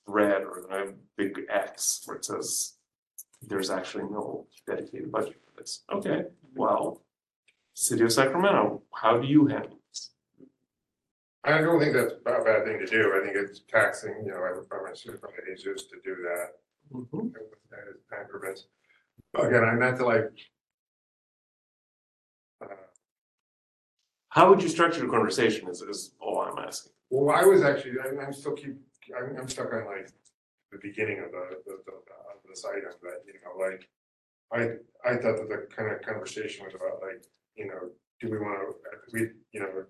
[0.05, 2.73] red or gonna have big X where it says
[3.41, 5.83] there's actually no dedicated budget for this.
[5.91, 7.01] Okay, well,
[7.73, 9.74] city of Sacramento, how do you handle this?
[11.45, 13.13] I don't think that's a bad thing to do.
[13.15, 16.53] I think it's taxing, you know, I would probably the Jesus to do that.
[16.91, 17.33] Mhm.
[18.09, 18.65] Time permits.
[19.35, 20.31] Again, I meant to like.
[22.61, 22.67] uh,
[24.29, 26.93] How would you structure the conversation is, is all I'm asking.
[27.09, 28.75] Well, I was actually, I'm, I'm still keep,
[29.15, 30.09] I'm, I'm stuck on like
[30.71, 33.87] the beginning of the, the, the, of this item that, you know, like.
[34.51, 34.59] I,
[35.03, 37.25] I thought that the kind of conversation was about like,
[37.55, 37.89] you know,
[38.21, 38.59] do we wanna,
[39.11, 39.85] we, you know.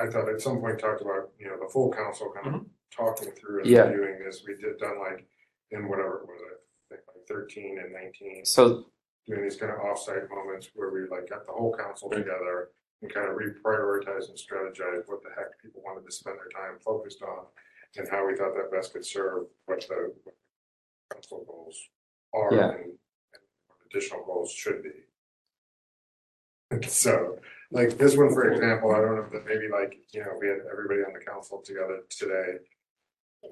[0.00, 2.66] I thought at some point talked about, you know, the full council kind of mm-hmm.
[2.90, 3.82] talking through and Yeah.
[3.82, 5.26] reviewing this, we did done like,
[5.70, 8.44] in whatever it was, I think like thirteen and nineteen.
[8.44, 8.86] So,
[9.26, 12.70] doing these kind of offsite moments where we like got the whole council together
[13.02, 16.78] and kind of reprioritize and strategize what the heck people wanted to spend their time
[16.84, 17.44] focused on
[17.96, 20.34] and how we thought that best could serve what the what
[21.08, 21.78] the council goals
[22.34, 22.92] are and and
[23.66, 24.90] what additional goals should be.
[26.88, 27.38] So,
[27.72, 30.58] like this one, for example, I don't know, that maybe like, you know, we had
[30.70, 32.58] everybody on the council together today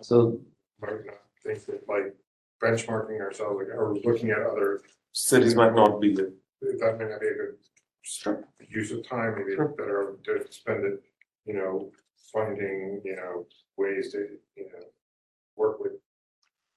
[0.02, 0.40] so
[0.80, 2.14] might not think that like
[2.62, 4.80] benchmarking ourselves, like, or looking at other
[5.12, 7.54] Cities might not be the that may not be a good
[8.02, 8.44] Sure.
[8.68, 9.66] use of time, maybe Sure.
[9.66, 11.02] it's better to spend it,
[11.44, 11.92] you know,
[12.32, 13.46] finding, you know,
[13.76, 14.84] ways to, you know,
[15.56, 15.92] work with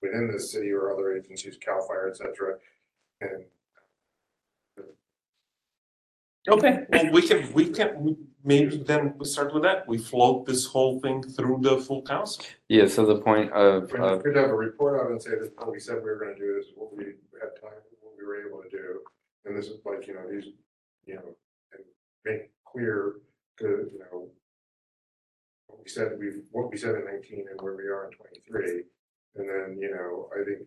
[0.01, 2.57] within the city or other agencies, CAL FIRE, et cetera,
[3.21, 3.45] and
[6.49, 10.45] Okay, well, we can, we can, we- maybe then we start with that, we float
[10.47, 12.43] this whole thing through the full council.
[12.69, 15.31] yeah, so the point of, when of we could have a report out and say,
[15.31, 17.03] this is what we said we were gonna do, this is what we
[17.39, 19.01] had time, what we were able to do.
[19.45, 20.45] And this is like, you know, these,
[21.05, 21.35] you know,
[21.73, 21.83] and
[22.25, 23.17] make clear,
[23.59, 24.27] to, you know,
[25.67, 28.83] what we said, we've, what we said in nineteen and where we are in twenty-three.
[29.35, 30.59] And then, you know, I think,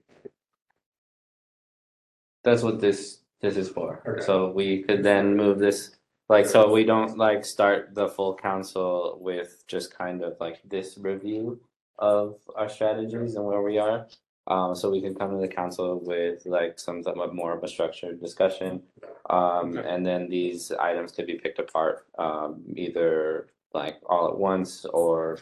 [2.44, 4.02] that's what this this is for.
[4.08, 4.24] Okay.
[4.24, 5.96] So we could then move this
[6.30, 10.96] like so we don't like start the full council with just kind of like this
[10.98, 11.60] review
[11.98, 14.06] of our strategies and where we are.
[14.46, 17.68] Um, so we can come to the council with like some somewhat more of a
[17.68, 18.82] structured discussion.
[19.30, 19.88] Um, Okay.
[19.88, 25.38] and then these items could be picked apart, um, either like all at once or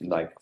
[0.00, 0.32] like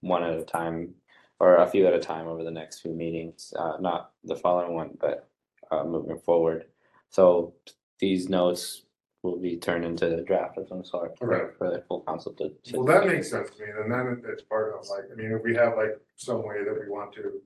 [0.00, 0.94] one at a time
[1.40, 4.74] or a few at a time over the next few meetings, uh, not the following
[4.74, 5.28] one, but
[5.70, 6.66] uh, moving forward.
[7.10, 7.54] So
[7.98, 8.82] these notes
[9.22, 11.48] will be turned into the draft of some sort Right.
[11.58, 12.50] for the full council to.
[12.50, 15.32] to- well, that makes sense to me, and then it's part of like, I mean,
[15.32, 17.40] if we have like some way that we want to.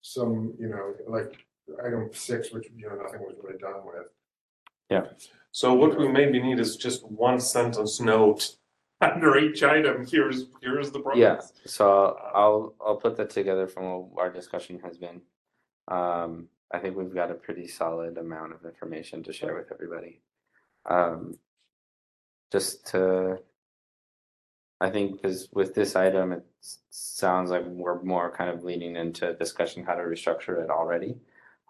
[0.00, 1.44] Some, you know, like
[1.84, 4.06] item six, which, you know, nothing was really done with.
[4.88, 5.02] Yeah.
[5.50, 8.56] So what we maybe need is just one sentence note
[9.00, 11.52] under each item, here's, here's the Yeah, process.
[11.66, 15.20] so I'll I'll put that together from what our discussion has been.
[15.88, 20.20] Um, I think we've got a pretty solid amount of information to share with everybody.
[20.88, 21.38] Um,
[22.52, 23.38] just to,
[24.80, 26.44] I think because with this item, it
[26.90, 31.16] sounds like we're more kind of leaning into discussion how to restructure it already.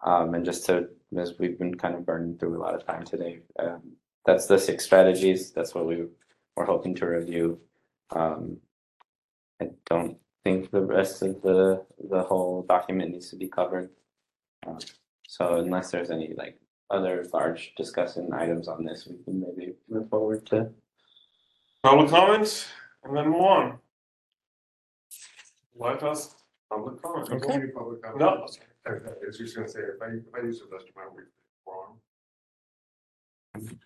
[0.05, 3.05] Um, and just to, as we've been kind of burning through a lot of time
[3.05, 3.83] today, um,
[4.25, 5.51] that's the six strategies.
[5.51, 6.07] That's what we
[6.57, 7.61] were hoping to review.
[8.11, 8.59] Um,
[9.61, 13.91] I don't think the rest of the, the whole document needs to be covered.
[14.67, 14.79] Um,
[15.29, 16.59] So unless there's any like
[16.91, 20.71] other large discussion items on this, we can maybe move forward to.
[21.83, 22.67] Public comments,
[23.05, 23.79] and then move on.
[25.77, 26.35] Let us,
[26.71, 27.31] public comment.
[27.31, 27.53] Okay.
[27.55, 28.21] Any public comment?
[28.21, 28.47] No.
[28.87, 31.23] I I was just gonna say, if I, if I use the best amount, we
[31.69, 32.01] wrong.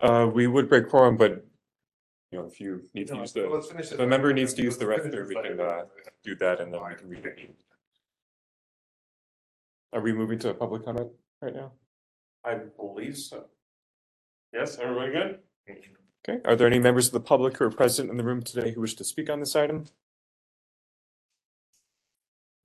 [0.01, 1.45] Uh, we would break quorum, but,
[2.31, 4.01] you know, if you need to No, use well, the, let's finish if it.
[4.01, 5.85] a member needs to use the Let's restroom, we can, uh,
[6.23, 7.55] do that and then we can reconvene.
[9.93, 11.09] Are we moving to a public comment
[11.43, 11.73] right now?
[12.45, 13.45] I believe so.
[14.53, 15.39] Yes, everybody good?
[16.29, 18.73] Okay, are there any members of the public who are present in the room today
[18.73, 19.85] who wish to speak on this item?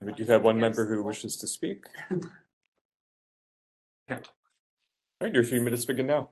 [0.01, 1.85] We do have one member who wishes to speak.
[4.09, 4.19] All
[5.19, 6.29] right, your few minutes begin now.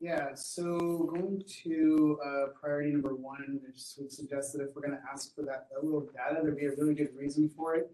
[0.00, 0.78] Yeah, so
[1.12, 5.34] going to uh priority number one, I just would suggest that if we're gonna ask
[5.34, 7.90] for that, that little data, there'd be a really good reason for it.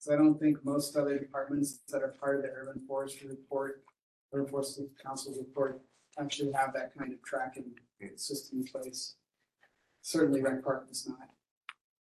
[0.00, 3.84] So I don't think most other departments that are part of the urban forestry report,
[4.32, 5.82] urban forestry council's report,
[6.18, 7.66] actually have that kind of tracking
[8.16, 9.16] system in place.
[10.00, 11.28] Certainly Rec Park does not.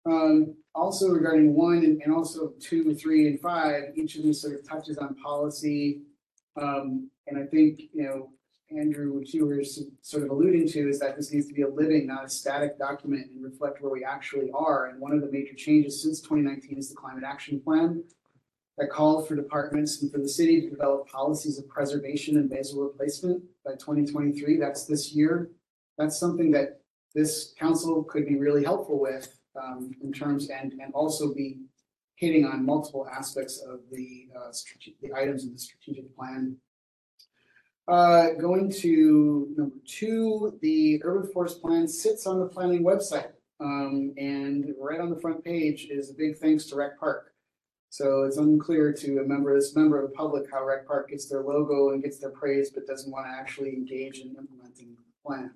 [0.05, 4.55] Um, also regarding one and, and also two, three, and five, each of these sort
[4.55, 6.03] of touches on policy.
[6.55, 8.29] Um, and I think, you know,
[8.75, 11.67] Andrew, what you were sort of alluding to is that this needs to be a
[11.67, 14.87] living, not a static document and reflect where we actually are.
[14.87, 18.03] And one of the major changes since twenty nineteen is the climate action plan
[18.77, 22.83] that called for departments and for the city to develop policies of preservation and basal
[22.83, 24.57] replacement by twenty twenty-three.
[24.57, 25.49] That's this year.
[25.97, 26.81] That's something that
[27.15, 31.57] this council could be really helpful with um, in terms and, and also be
[32.15, 36.55] hitting on multiple aspects of the, uh, strate- the items in the strategic plan.
[37.89, 43.31] Uh, going to number two, the urban forest plan sits on the planning website.
[43.59, 47.33] Um, and right on the front page is a big thanks to Rec Park.
[47.89, 51.27] So it's unclear to a member, this member of the public, how Rec Park gets
[51.27, 55.03] their logo and gets their praise, but doesn't want to actually engage in implementing the
[55.25, 55.51] plan.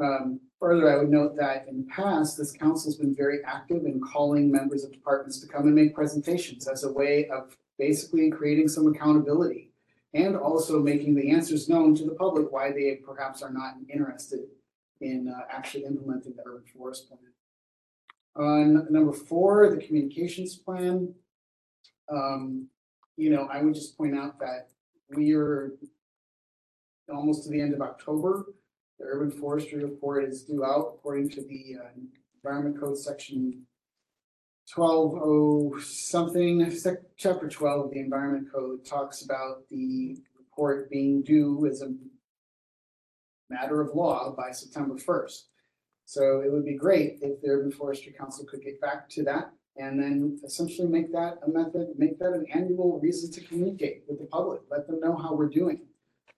[0.00, 4.00] Um, further, I would note that in the past, this council's been very active in
[4.00, 8.68] calling members of departments to come and make presentations as a way of basically creating
[8.68, 9.67] some accountability
[10.14, 14.40] and also making the answers known to the public why they perhaps are not interested
[15.00, 17.20] in uh, actually implementing the urban forest plan.
[18.36, 21.14] On number four, the communications plan.
[22.10, 22.68] Um,
[23.16, 24.68] you know, I would just point out that
[25.10, 25.74] we are
[27.12, 28.46] almost to the end of October.
[28.98, 31.88] The urban forestry report is due out according to the uh,
[32.42, 33.66] Environment Code section
[34.70, 41.22] twelve oh something, sec- chapter twelve of the Environment Code talks about the report being
[41.22, 41.92] due as a
[43.48, 45.48] matter of law by September first.
[46.04, 49.50] So it would be great if the Urban Forestry Council could get back to that
[49.76, 54.18] and then essentially make that a method, make that an annual reason to communicate with
[54.18, 55.80] the public, let them know how we're doing.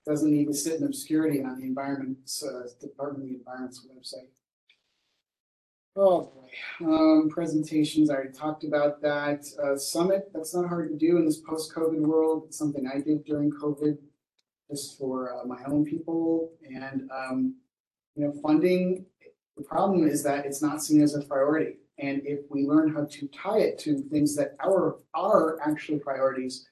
[0.07, 4.28] Doesn't need to sit in obscurity on the environment's, uh, Department of the Environment's website.
[5.96, 6.32] Oh,
[6.80, 11.16] boy, um, presentations, I already talked about that, uh, summit, that's not hard to do
[11.16, 13.98] in this post-COVID world, It's something I did during COVID.
[14.70, 17.56] Just for, uh, my own people and, um,
[18.14, 19.04] you know, funding,
[19.56, 21.78] the problem is that it's not seen as a priority.
[21.98, 26.68] And if we learn how to tie it to things that are, are actually priorities,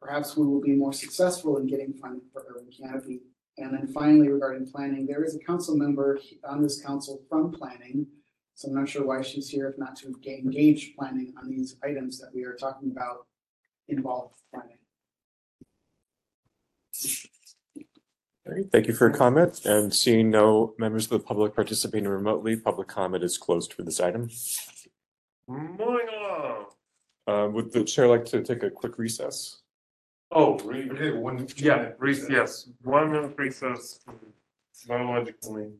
[0.00, 3.20] perhaps we will be more successful in getting funding for urban canopy.
[3.58, 8.06] And then finally, regarding planning, there is a council member on this council from planning.
[8.56, 11.76] So I'm not sure why she's here, if not to ga- engage planning on these
[11.84, 13.26] items that we are talking about
[13.88, 14.78] involved planning.
[18.46, 22.08] All right, thank you for your comment and seeing no members of the public participating
[22.08, 24.30] remotely, public comment is closed for this item.
[25.46, 26.66] Moving along.
[27.26, 29.60] Uh, would the chair like to take a quick recess?
[30.30, 31.46] Oh, re- Okay, one.
[31.56, 34.00] yeah, re- yes, one minute recess,
[34.88, 35.72] biologically.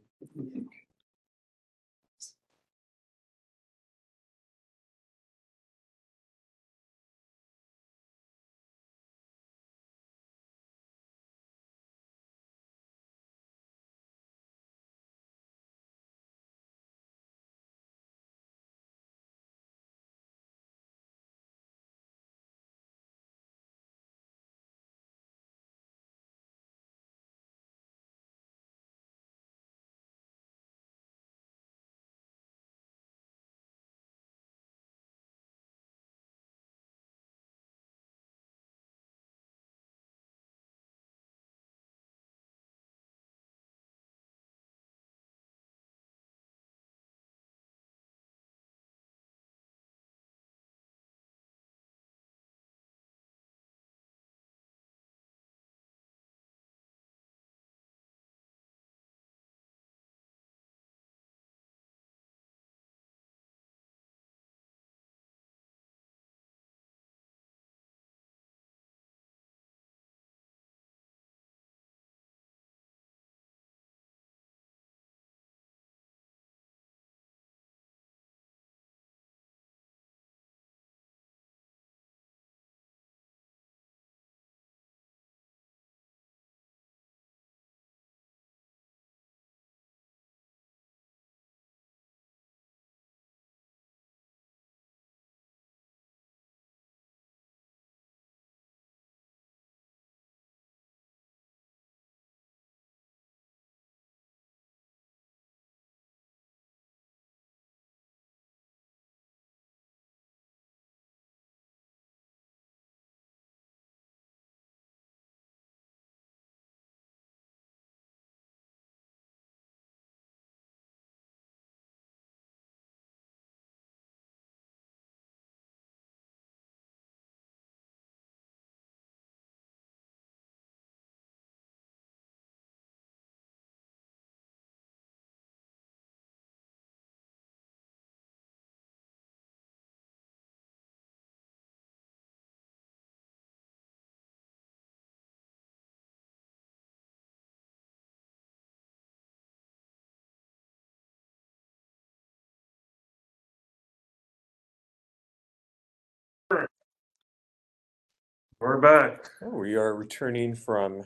[158.61, 159.31] We're back.
[159.43, 161.05] Oh, We are returning from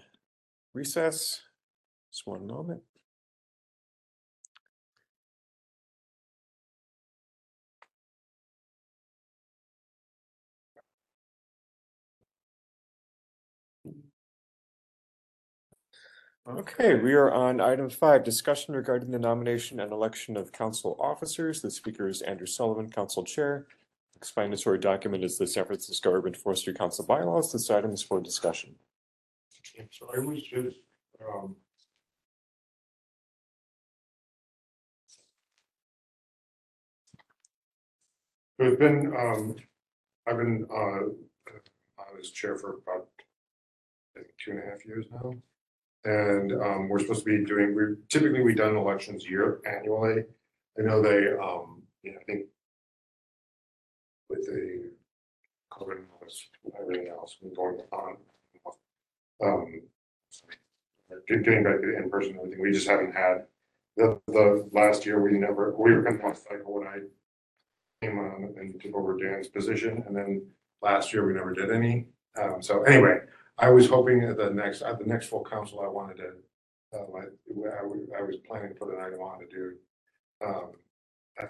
[0.74, 1.43] recess.
[2.12, 2.82] Just one moment.
[16.48, 21.62] Okay, we are on item five, discussion regarding the nomination and election of council officers.
[21.62, 23.66] The speaker is Andrew Sullivan, council chair.
[24.20, 27.52] Explanatory document is the San Francisco Urban Forestry Council bylaws.
[27.52, 28.74] This item is for discussion.
[29.90, 30.76] So I was just,
[31.26, 31.56] um.
[38.59, 39.56] There's been, um,
[40.26, 43.09] I've been, uh, on as chair for about,
[44.18, 45.32] I two and a half years now.
[46.05, 50.24] And, um, we're supposed to be doing, we typically we done elections year annually.
[50.78, 52.47] I know they, um, you know, I think
[54.31, 54.90] with the
[55.73, 58.16] COVID and everything else been going on.
[59.43, 59.82] Um,
[61.28, 63.47] get- getting back to in person, and everything, we just haven't had,
[63.97, 66.98] the, the last year, we never, we were kind of on cycle when I
[68.02, 70.47] came on and took over Dan's position, and then
[70.81, 72.07] last year, we never did any.
[72.40, 73.19] Um, so anyway,
[73.59, 76.32] I was hoping at the next, at the next full council, I wanted to,
[76.94, 79.74] uh, I was, I was planning to put an item on to do,
[80.44, 80.73] um,
[81.40, 81.47] uh,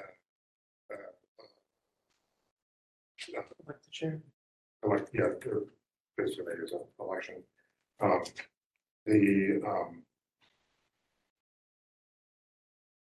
[3.28, 4.20] Like the chair.
[4.82, 5.68] elect, yeah, the-
[6.16, 7.42] basically it's an election.
[8.01, 8.24] Um,
[9.05, 10.02] the, um.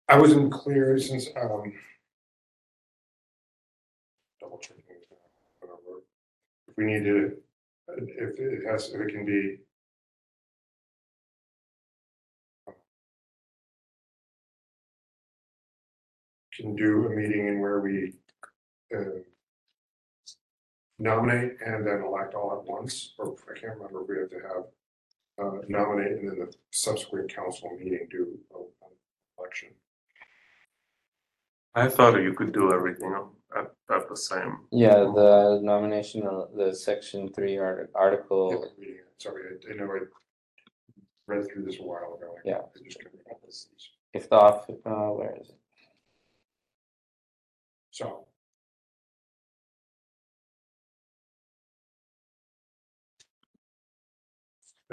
[0.09, 1.72] I wasn't clear since, um.
[4.40, 4.82] Double checking,
[5.60, 6.02] whatever.
[6.68, 7.36] If we need to,
[7.89, 9.59] if it has, if it can be.
[16.55, 18.12] Can do a meeting in where we,
[18.94, 19.20] uh
[21.10, 24.48] nominate and then elect all at once, or I can't remember if we have to
[24.48, 24.64] have
[25.43, 28.66] uh, nominate and then the subsequent council meeting do an
[29.39, 29.70] election.
[31.74, 33.14] I thought you could do everything
[33.56, 34.59] at, at the same.
[34.70, 40.01] Yeah, the nomination, uh, the section three art- article, Meeting, Sorry, I, I know I
[41.27, 42.35] read through this a while ago.
[42.36, 42.59] I- Yeah.
[42.59, 43.68] I just couldn't remember this.
[44.12, 44.74] if the off, uh,
[45.18, 45.56] where is it?
[47.93, 48.27] So.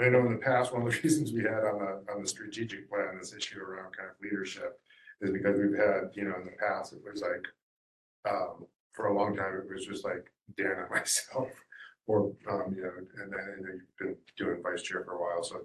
[0.00, 2.28] I know in the past, one of the reasons we had on the, on the
[2.28, 4.80] strategic plan, this issue around kind of leadership
[5.20, 7.44] is because we've had, you know, in the past, it was like,
[8.30, 11.48] um, for a long time, it was just like Dan and myself.
[12.06, 12.92] Or, um, you know,
[13.22, 15.60] and then, and you've been doing vice chair for a while, so.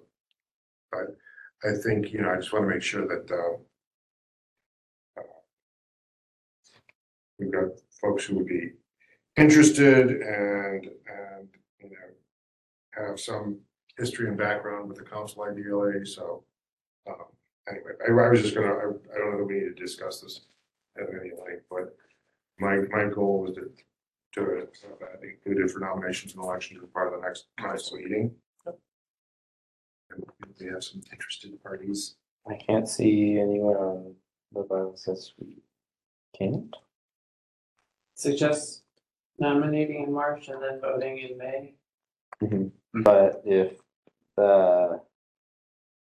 [0.92, 1.16] But
[1.64, 5.22] I think, you know, I just want to make sure that, uh,
[7.38, 7.68] we've got
[8.00, 8.72] folks who would be
[9.36, 11.48] interested and, and,
[11.80, 13.58] you know, have some
[13.98, 16.44] history and background with the council ideally, so.
[17.08, 17.26] um,
[17.66, 20.20] Anyway, I, I was just gonna, I, I don't know that we need to discuss
[20.20, 20.42] this
[20.98, 21.96] at any length, but
[22.58, 23.70] my, my goal was to,
[24.34, 27.96] to uh, have that included for nominations and elections as part of the next council
[27.96, 28.34] meeting.
[30.10, 30.22] And
[30.60, 32.16] we have some interested parties.
[32.46, 34.14] I can't see anyone on
[34.52, 35.62] the bylaw says we
[36.38, 36.76] can't.
[38.14, 38.82] Suggest
[39.38, 41.72] nominating in March and then voting in May.
[42.42, 42.56] Mm-hmm.
[42.56, 43.02] Mm-hmm.
[43.02, 43.78] But if
[44.36, 45.00] the,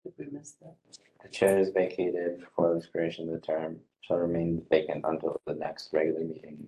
[0.04, 0.74] Did we miss that?
[1.22, 5.54] the chair is vacated for the expiration of the term, shall remain vacant until the
[5.54, 6.66] next regular meeting.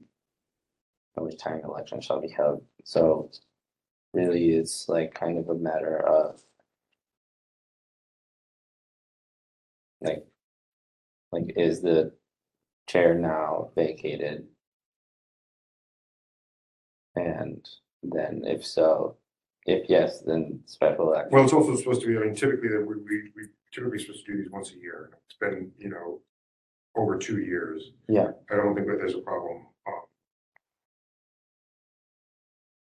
[1.16, 3.30] At which time election shall be held, so
[4.14, 6.40] really it's like kind of a matter of.
[10.01, 10.26] Like,
[11.30, 12.12] like is the
[12.89, 14.47] chair now vacated?
[17.14, 17.66] And
[18.02, 19.16] then if so,
[19.66, 21.30] if yes, then special election.
[21.32, 24.26] Well, it's also supposed to be, I mean, typically, that we, we, we typically supposed
[24.26, 25.10] to do these once a year.
[25.26, 26.20] It's been, you know,
[26.97, 27.93] over two years.
[28.09, 28.32] Yeah.
[28.51, 29.66] I don't think that there's a problem.
[29.86, 30.02] um,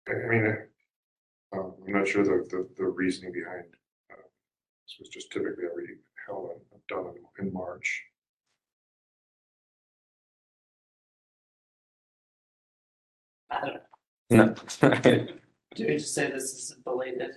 [0.09, 3.65] I I mean, uh, um, I'm not sure the, the, the reasoning behind,
[4.13, 5.95] uh, this was just typically already
[6.27, 8.05] held, and done in, in March.
[13.51, 13.79] I.
[14.31, 14.55] No.
[15.79, 17.37] Do we just say this is belated,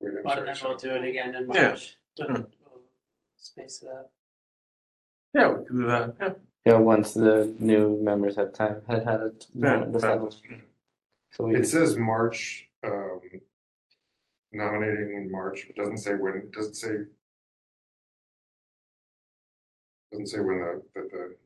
[0.00, 1.68] Wait, I'm but sorry, then we'll do it again in Yeah.
[1.70, 1.96] March?
[2.16, 2.48] We'll- we'll
[3.36, 4.08] Space it out.
[5.34, 6.34] Yeah, we can do that, yeah.
[6.64, 9.32] Yeah, once the new members have time, had had a.
[9.52, 10.40] Yeah, the that-
[11.32, 13.20] So we, It says March, um,
[14.52, 17.06] nominating in March, it doesn't say when, it doesn't say.
[20.12, 21.36] Doesn't say when the, that the,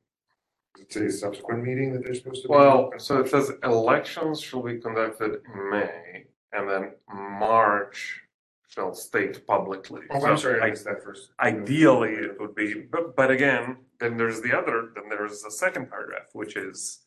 [0.77, 2.55] does it say subsequent meeting that they're supposed to be?
[2.55, 8.20] Well, so it says elections shall be conducted in May And then March
[8.69, 10.03] shall state publicly.
[10.11, 11.31] Oh, So I'm sorry, I I- missed that first.
[11.40, 15.89] Ideally, it would be, but, but again, then there's the other, then there's the second
[15.90, 17.01] paragraph, which is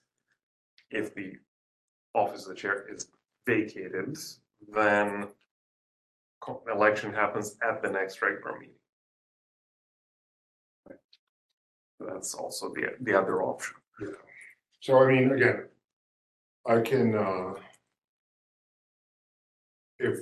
[0.89, 1.33] if the
[2.15, 3.07] office of the chair is
[3.45, 4.17] vacated,
[4.73, 5.27] then
[6.41, 8.75] co- election happens at the next regular meeting.
[11.99, 13.75] That's also the, the other option.
[14.81, 15.65] So I mean, again,
[16.67, 17.53] I can, uh.
[19.99, 20.19] If.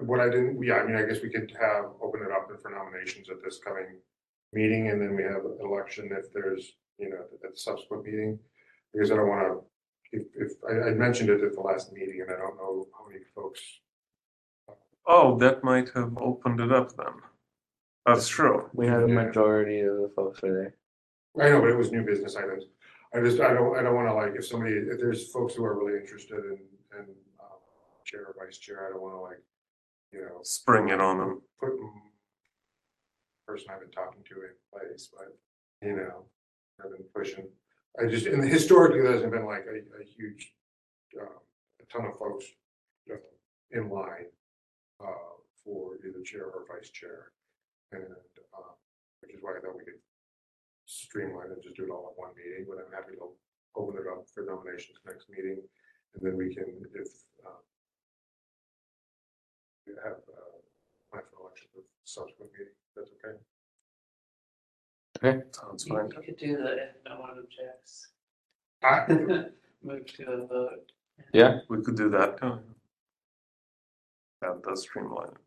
[0.00, 2.70] What I didn't, yeah, I mean, I guess we could have, open it up for
[2.70, 3.96] nominations at this coming
[4.52, 8.38] meeting, and then we have an election if there's, you know, at the subsequent meeting.
[8.92, 9.54] Because I don't wanna,
[10.12, 13.08] if, if, I, I mentioned it at the last meeting, and I don't know how
[13.08, 13.62] many folks.
[15.06, 17.14] Oh, that might have opened it up then.
[18.06, 18.70] That's true.
[18.72, 19.14] We had a Yeah.
[19.14, 20.52] majority of the folks were
[21.34, 21.44] there.
[21.44, 22.64] I know, but it was new business items.
[23.12, 25.74] I just, I don't, I don't wanna like, if somebody, if there's folks who are
[25.76, 26.58] really interested in,
[26.98, 27.58] in, um,
[28.04, 29.42] chair or vice chair, I don't wanna like,
[30.12, 31.42] you know, Spring it on them.
[31.58, 32.02] put m-
[33.46, 35.36] person I've been talking to in place, but,
[35.82, 36.26] you know,
[36.82, 37.48] I've been pushing.
[37.98, 40.54] I just, and historically, there hasn't been like a, a huge,
[41.20, 41.28] um,
[41.80, 42.44] a ton of folks
[43.10, 43.16] uh,
[43.72, 44.26] in line,
[45.00, 45.06] uh,
[45.64, 47.32] for either chair or vice chair.
[47.92, 48.72] And, uh,
[49.20, 50.00] which is why I thought we could
[50.86, 53.30] streamline and just do it all at one meeting, but I'm happy to
[53.76, 55.62] open it up for nominations next meeting.
[56.14, 57.08] And then we can, if,
[57.46, 57.60] uh,
[59.86, 60.56] we have, uh,
[61.10, 63.36] plan for election for subsequent meeting, that's okay?
[65.18, 65.42] Okay.
[65.52, 66.10] Sounds You fine.
[66.10, 68.08] you could do the if no one objects.
[68.82, 69.06] I,
[69.82, 70.92] Move to a vote.
[71.32, 72.58] Yeah, We could do that too.
[74.42, 75.28] That does streamline.
[75.28, 75.45] it.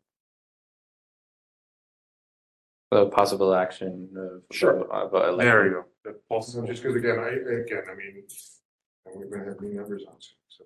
[2.90, 4.42] The possible action of.
[4.56, 4.80] Sure.
[4.92, 5.38] Of, of election.
[5.38, 5.84] There you go.
[6.04, 7.28] that also, just because again, I,
[7.62, 8.24] again, I mean,
[9.06, 10.64] and we're gonna have new members on soon, so.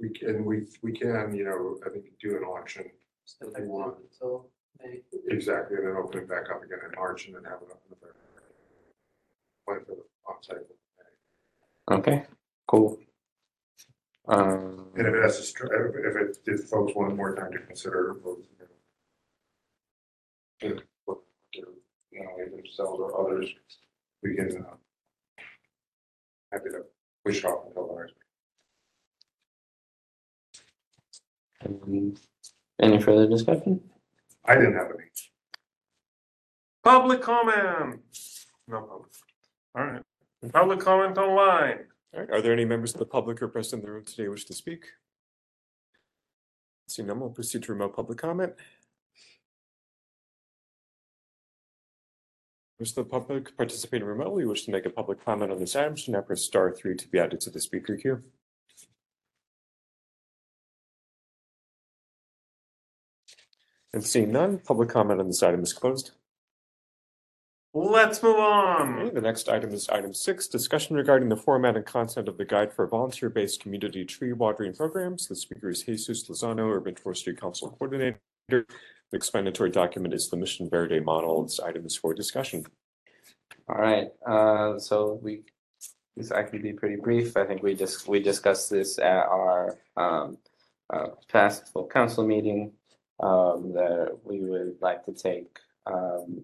[0.00, 2.84] We can, we, we can, you know, I think do an election
[3.26, 4.48] Just effective until
[4.82, 5.02] May.
[5.28, 7.82] exactly, and then open it back up again in March and then have it up
[7.90, 8.06] in the.
[9.66, 10.64] Plan for the onsite.
[11.98, 12.24] Okay,
[12.66, 12.98] cool.
[14.26, 17.52] Um, And if it has to, str- if, if it, if folks want more time
[17.52, 18.16] to consider.
[18.24, 18.46] vote,
[20.62, 20.80] you know,
[21.54, 21.68] To, what
[22.12, 23.48] to nominate themselves or others,
[24.22, 24.74] we can, uh.
[26.52, 26.82] Happy to
[27.24, 28.10] push off until ours.
[31.64, 32.14] um,
[32.80, 33.80] any further discussion?
[34.44, 35.04] I didn't have any.
[36.82, 38.00] Public comment.
[38.66, 39.10] No public.
[39.74, 40.02] All right.
[40.52, 41.80] Public comment online.
[42.14, 44.24] All right, are there any members of the public or present in the room today
[44.24, 44.86] who wish to speak?
[46.88, 48.54] Seeing none, we'll proceed to remote public comment.
[52.80, 56.14] Wish the public participating remotely wish to make a public comment on this item, should
[56.14, 58.22] now press star three to be added to the speaker queue.
[63.92, 66.12] And seeing none, public comment on this item is closed.
[67.74, 69.14] Let's move Okay, on.
[69.14, 72.72] the next item is item six, discussion regarding the format and content of the guide
[72.72, 75.28] for volunteer-based community tree watering programs.
[75.28, 78.18] The speaker is Jesus Lozano, Urban Forestry Council Coordinator.
[79.12, 81.42] Explanatory document is the Mission Verde model.
[81.42, 82.64] This item is for discussion.
[83.68, 85.42] All right, uh, so we,
[86.16, 87.36] this can be pretty brief.
[87.36, 90.38] I think we just, we discussed this at our, um,
[90.92, 92.72] uh, past full council meeting.
[93.22, 96.42] Um, that we would like to take, um,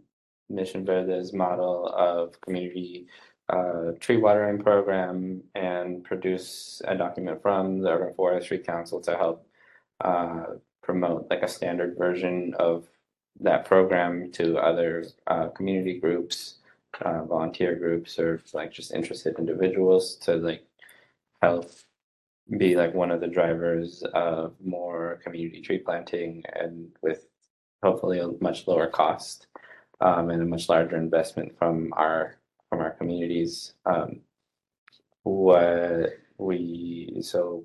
[0.51, 3.07] Mission Verde's model of community,
[3.49, 9.49] uh, tree watering program and produce a document from the Urban Forestry Council to help,
[10.03, 10.45] uh,
[10.87, 12.89] promote like a standard version of
[13.41, 16.57] that program to other, uh, community groups
[17.03, 20.65] uh, volunteer groups or like just interested individuals to like
[21.43, 21.71] help
[22.59, 27.27] be like one of the drivers of more community tree planting and with
[27.83, 29.47] hopefully a much lower cost
[30.01, 32.37] um, and a much larger investment from our
[32.71, 33.75] from our communities.
[33.85, 34.21] Um,
[35.23, 37.65] what we so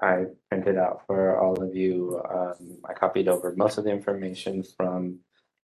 [0.00, 2.20] I printed out for all of you.
[2.30, 5.20] Um, I copied over most of the information from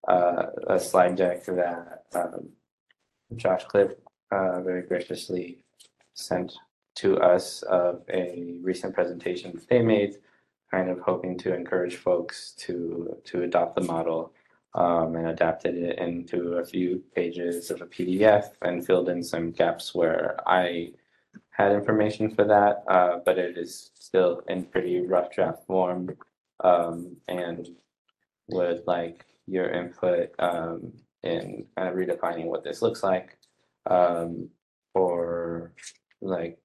[0.08, 2.48] uh, a slide deck that um,
[3.36, 3.92] Josh Cliff
[4.30, 5.58] uh, very graciously
[6.14, 6.54] sent
[6.94, 10.16] to us of a recent presentation that they made,
[10.70, 14.32] kind of hoping to encourage folks to to adopt the model
[14.74, 19.50] um, and adapted it into a few pages of a PDF and filled in some
[19.50, 20.92] gaps where I
[21.52, 26.16] had information for that, uh, but it is still in pretty rough draft form
[26.64, 27.68] um, and
[28.48, 30.92] would like your input um,
[31.22, 33.38] in kind of redefining what this looks like
[33.86, 34.48] um,
[34.92, 35.72] for
[36.20, 36.58] like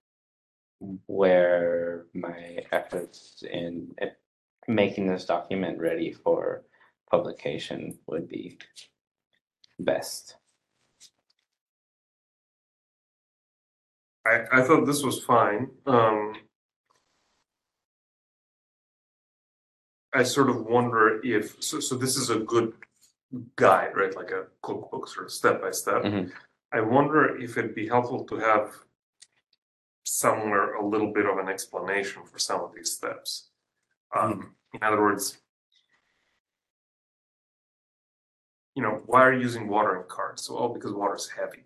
[1.07, 3.93] where my efforts in
[4.67, 6.63] making this document ready for
[7.09, 8.57] publication would be
[9.79, 10.35] best.
[14.27, 16.33] I, I thought this was fine, um.
[20.13, 22.73] I sort of wonder if, so, so this is a good
[23.55, 26.01] guide, right, like a cookbook, sort of step by step.
[26.03, 26.31] Mhm.
[26.73, 28.73] I wonder if it'd be helpful to have
[30.05, 33.49] somewhere a little bit of an explanation for some of these steps.
[34.17, 35.37] Um, in other words,
[38.75, 40.49] you know, why are you using watering carts?
[40.49, 41.65] Well, because water's heavy.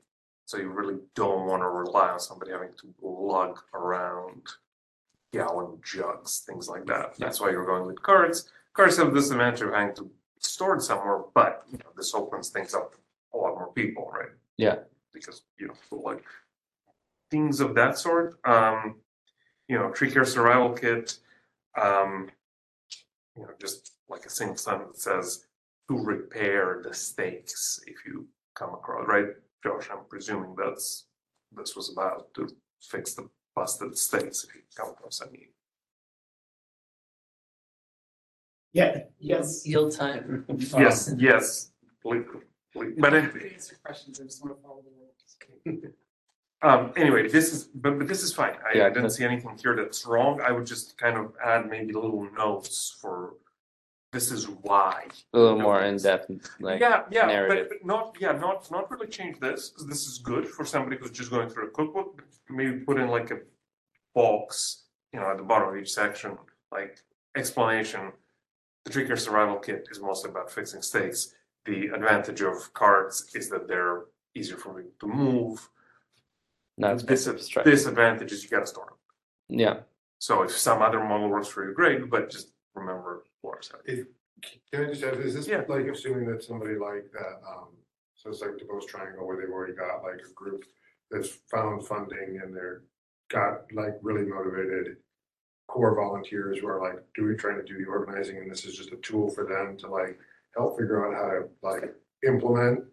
[0.51, 4.41] So you really don't want to rely on somebody having to lug around
[5.31, 7.15] gallon jugs, things like that.
[7.17, 8.51] That's why you're going with cards.
[8.73, 10.09] Cards have this advantage of having to be
[10.39, 12.97] stored somewhere, but you know, this opens things up to
[13.33, 14.31] a lot more people, right?
[14.57, 14.79] Yeah.
[15.13, 16.25] Because, you know, like
[17.29, 18.95] things of that sort, um,
[19.69, 21.17] you know, tree care survival kit,
[21.81, 22.29] um,
[23.37, 25.45] you know, just like a single sentence that says
[25.87, 29.27] to repair the stakes if you come across, right?
[29.63, 31.05] Josh, I'm presuming that's,
[31.55, 32.47] this was about to
[32.81, 35.49] fix the busted states if you come across any.
[38.73, 39.65] Yeah, yes.
[39.67, 40.45] Yield time.
[40.77, 41.71] Yes, yes,
[42.01, 42.23] please,
[42.73, 45.93] please, but it, Answer questions, I just want to follow the rules.
[46.63, 48.53] Um, anyway, this is, but, but this is fine.
[48.63, 50.41] I Yeah, didn't but- see anything here that's wrong.
[50.41, 53.33] I would just kind of add maybe little notes for
[54.11, 55.07] this is why.
[55.33, 56.29] A little more in depth,
[56.59, 57.67] like Yeah, yeah, but, narrative.
[57.69, 61.31] but not, yeah, not, not really change this, this is good for somebody who's just
[61.31, 62.23] going through a cookbook.
[62.49, 63.39] Maybe put in like a
[64.13, 64.83] box,
[65.13, 66.37] you know, at the bottom of each section,
[66.71, 66.99] like
[67.35, 68.11] explanation.
[68.83, 71.33] The care survival kit is mostly about fixing stakes.
[71.65, 74.05] The advantage of cards is that they're
[74.35, 75.69] easier for me to move.
[76.77, 77.25] not Dis-
[77.63, 78.97] disadvantage is you gotta store them.
[79.59, 79.75] Yeah,
[80.17, 84.03] So if some other model works for you, great, but just remember water's heavy.
[84.73, 85.63] Can I just add, is this Yeah.
[85.67, 87.69] like assuming that somebody like that, um,
[88.15, 90.63] so it's like the Post Triangle where they've already got like a group
[91.09, 92.83] that's found funding and they're
[93.29, 94.97] got like really motivated
[95.67, 98.91] core volunteers who are like doing, trying to do the organizing and this is just
[98.91, 100.19] a tool for them to like
[100.55, 101.95] help figure out how to like
[102.27, 102.83] implement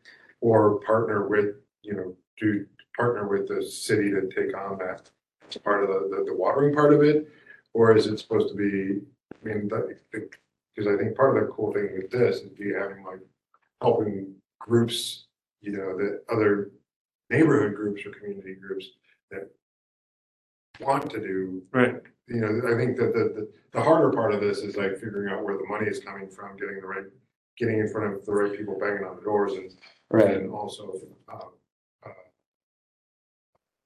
[0.40, 5.10] or partner with, you know, to partner with the city to take on that
[5.64, 7.28] part of the, the, the watering part of it?
[7.74, 9.00] Or is it supposed to be,
[9.42, 10.28] I mean, the, the
[10.74, 13.20] because I think part of the cool thing with this is be having like
[13.82, 15.26] helping groups,
[15.60, 16.70] you know, that other
[17.30, 18.86] neighborhood groups or community groups
[19.30, 19.50] that
[20.80, 22.00] want to do, Right.
[22.28, 25.32] you know, I think that the, the, the harder part of this is like figuring
[25.32, 27.06] out where the money is coming from, getting the right,
[27.56, 29.72] getting in front of the right people banging on the doors and,
[30.10, 30.30] right.
[30.36, 30.94] and also,
[31.32, 31.40] um,
[32.06, 32.10] uh,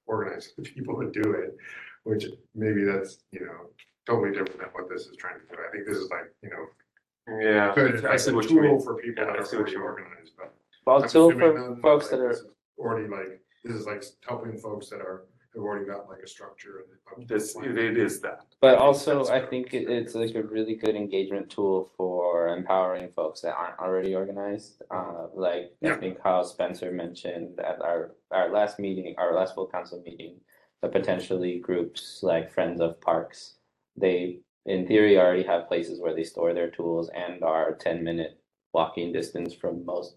[0.05, 1.57] organize the people that do it,
[2.03, 3.69] which maybe that's, you know,
[4.05, 5.61] totally different than what this is trying to do.
[5.67, 8.61] I think this is like, you know, Yeah, good, I as see a what you
[8.61, 8.81] tool mean.
[8.81, 9.87] for people Yeah, that I are what already you mean.
[9.87, 10.53] organized, but.
[10.85, 12.45] Well, I'm tool assuming for none- folks like, that are this is
[12.77, 16.83] Already like, this is like helping folks that are, have already got like a structure
[17.15, 17.27] and.
[17.29, 18.41] This, it it is that.
[18.59, 23.41] But also, I think it, it's like a really good engagement tool for empowering folks
[23.41, 24.81] that aren't already organized.
[24.89, 25.97] Uh, like I Yeah.
[25.97, 30.39] think how Spencer mentioned at our our last meeting, our last full council meeting,
[30.81, 33.57] that potentially groups like Friends of Parks,
[33.95, 38.39] they in theory already have places where they store their tools and are ten minute
[38.73, 40.15] walking distance from most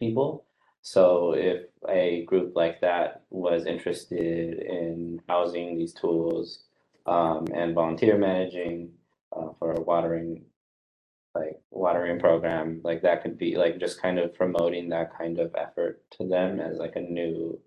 [0.00, 0.44] people.
[0.82, 6.64] So if a group like that was interested in housing these tools
[7.06, 8.90] um, and volunteer managing
[9.34, 10.42] uh, for a watering,
[11.36, 15.54] like watering program, like that could be like just kind of promoting that kind of
[15.56, 17.58] effort to them as like a new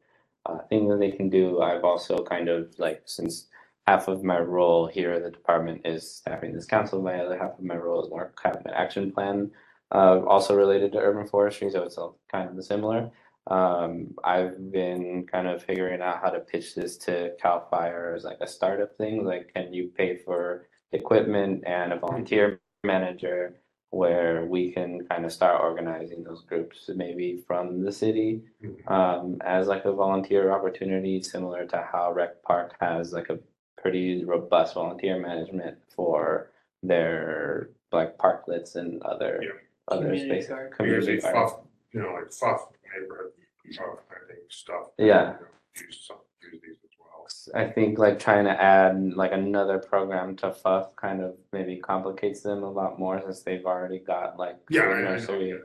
[0.45, 1.61] uh, thing that they can do.
[1.61, 3.47] I've also kind of like since
[3.87, 7.57] half of my role here at the department is staffing this council, my other half
[7.57, 9.51] of my role is more cabinet action plan
[9.93, 13.11] uh, also related to urban forestry, so it's all kind of similar.
[13.47, 18.23] Um, I've been kind of figuring out how to pitch this to Cal Fire as
[18.23, 19.23] like a startup thing.
[19.23, 23.57] Like, can you pay for equipment and a volunteer manager
[23.91, 28.41] where we can kind of start organizing those groups, maybe from the city,
[28.87, 33.39] um, as like a volunteer opportunity, similar to how Rec Park has like a
[33.85, 36.49] pretty robust volunteer management for
[36.81, 39.49] their like parklets and other Yeah.
[39.89, 40.49] other Community spaces.
[40.49, 40.71] garden.
[40.73, 41.49] Community Usually garden.
[41.49, 41.59] FUF,
[41.93, 43.31] you know, like FUF neighborhood,
[43.77, 44.85] FUF, I think, stuff.
[44.97, 45.05] Yeah.
[45.05, 45.37] you know,
[45.85, 46.17] Use some,
[46.51, 47.61] use these as well.
[47.61, 52.41] I think like trying to add like another program to FUF kind of maybe complicates
[52.41, 55.49] them a lot more since they've already got like Yeah, the I, I know, nursery.
[55.49, 55.59] yeah.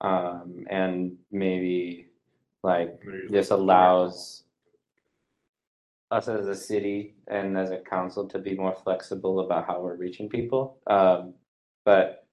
[0.00, 2.06] Um, and maybe
[2.62, 4.44] like Maybe this like- allows
[6.10, 9.96] us as a city and as a council to be more flexible about how we're
[9.96, 10.78] reaching people.
[10.86, 11.34] Um,
[11.84, 12.26] but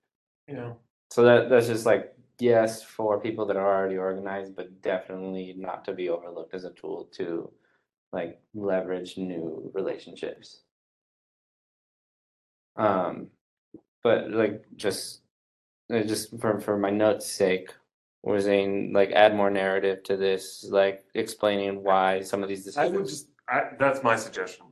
[0.48, 0.74] Yeah.
[1.12, 5.86] so that that's just like yes for people that are already organized, but definitely not
[5.86, 7.52] to be overlooked as a tool to
[8.12, 10.62] like leverage new relationships.
[12.78, 13.28] Um,
[14.04, 15.22] but like just
[15.92, 17.74] just for for my notes' sake,
[18.24, 22.88] we're saying like add more narrative to this, like explaining why some of these I
[22.88, 23.10] would decisions.
[23.10, 24.68] just, I, that's my suggestion,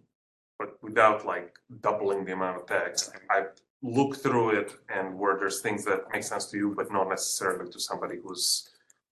[0.57, 3.11] but without like doubling the amount of text.
[3.29, 3.43] I
[3.81, 7.69] look through it and where there's things that make sense to you, but not necessarily
[7.71, 8.69] to somebody who's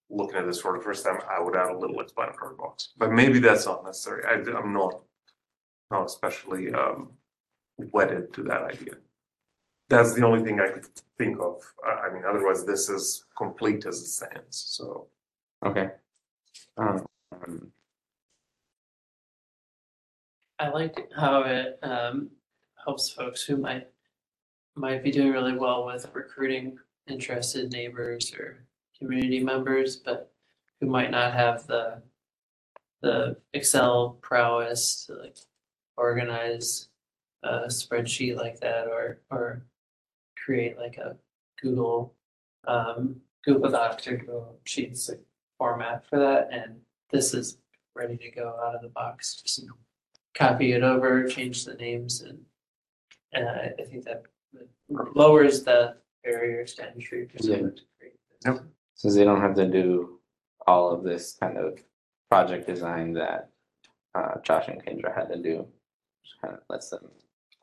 [0.09, 3.11] looking at this for the first time, I would add a little explanatory box, but
[3.11, 4.23] maybe that's not necessary.
[4.25, 5.01] I, I'm not,
[5.89, 7.11] not especially, um,
[7.91, 8.93] wedded to that idea.
[9.89, 10.85] That's the only thing I could
[11.17, 11.61] think of.
[11.85, 15.07] I, mean, otherwise this is complete as it stands, so.
[15.65, 15.89] Okay.
[16.77, 17.05] Um,
[20.61, 22.29] I like how it um
[22.85, 23.87] helps folks who might
[24.75, 26.77] might be doing really well with recruiting
[27.07, 28.63] interested neighbors or
[28.97, 30.31] community members, but
[30.79, 32.03] who might not have the
[33.01, 35.37] the Excel prowess to like
[35.97, 36.89] organize
[37.41, 39.65] a spreadsheet like that or or
[40.45, 41.17] create like a
[41.59, 42.13] Google
[42.67, 45.21] um Google Docs or Google Sheets like
[45.57, 47.57] format for that and this is
[47.95, 49.41] ready to go out of the box.
[49.41, 49.65] Just
[50.35, 52.39] copy it over, change the names and
[53.33, 54.23] and I I think that
[54.89, 57.55] lowers the barriers to entry for Yeah.
[57.55, 58.45] someone to create this.
[58.45, 58.63] Yep.
[58.95, 60.19] since they don't have to do
[60.67, 61.79] all of this kind of
[62.29, 63.49] project design that
[64.13, 65.65] uh, Josh and Kendra had to do,
[66.23, 67.09] just kind of lets them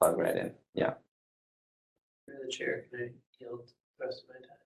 [0.00, 0.52] plug right in.
[0.74, 0.94] Yeah.
[2.24, 3.08] Through the chair, can I
[3.38, 4.64] yield the rest of my time?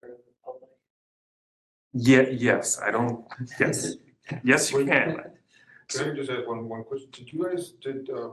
[0.00, 0.70] For the public.
[1.94, 3.24] Yeah, yes, I don't,
[3.60, 3.94] yes,
[4.44, 5.22] yes, you can.
[5.88, 7.08] Can I just ask one, one question?
[7.12, 8.30] Did you guys, did, uh,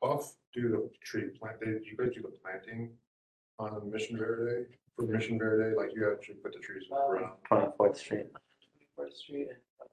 [0.00, 2.90] BUF do the tree plant, did you guys do the planting
[3.58, 4.66] on Mission Verde?
[4.96, 7.32] For Mission Verde, like you actually put the trees in the ground?
[7.46, 8.26] Twenty fourth Street.
[8.96, 9.48] Fourth Street.
[9.48, 9.84] and, uh,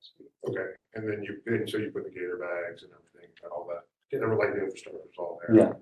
[0.00, 0.28] Street.
[0.48, 3.66] Okay, and then you, and so you put the gator bags and everything, and all
[3.68, 5.56] that, yeah, they were like the infrastructure was all there.
[5.56, 5.72] Yeah.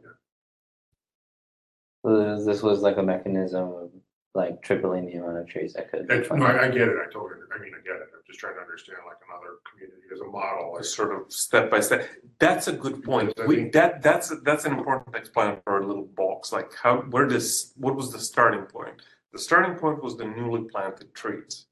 [2.05, 3.91] So this- this was like a mechanism of
[4.35, 6.09] like tripling the amount of trees that could.
[6.09, 8.21] be That's, no, I, I get it, I totally, I mean, I get it, I'm
[8.27, 10.85] just trying to understand like another community as a model, like.
[10.85, 12.09] Sort of step by step.
[12.41, 13.33] That's a good point.
[13.47, 18.11] We, that, that's, that's an important explanatory little box, like how, where this, what was
[18.11, 19.03] the starting point?
[19.33, 21.67] The starting point was the newly planted trees.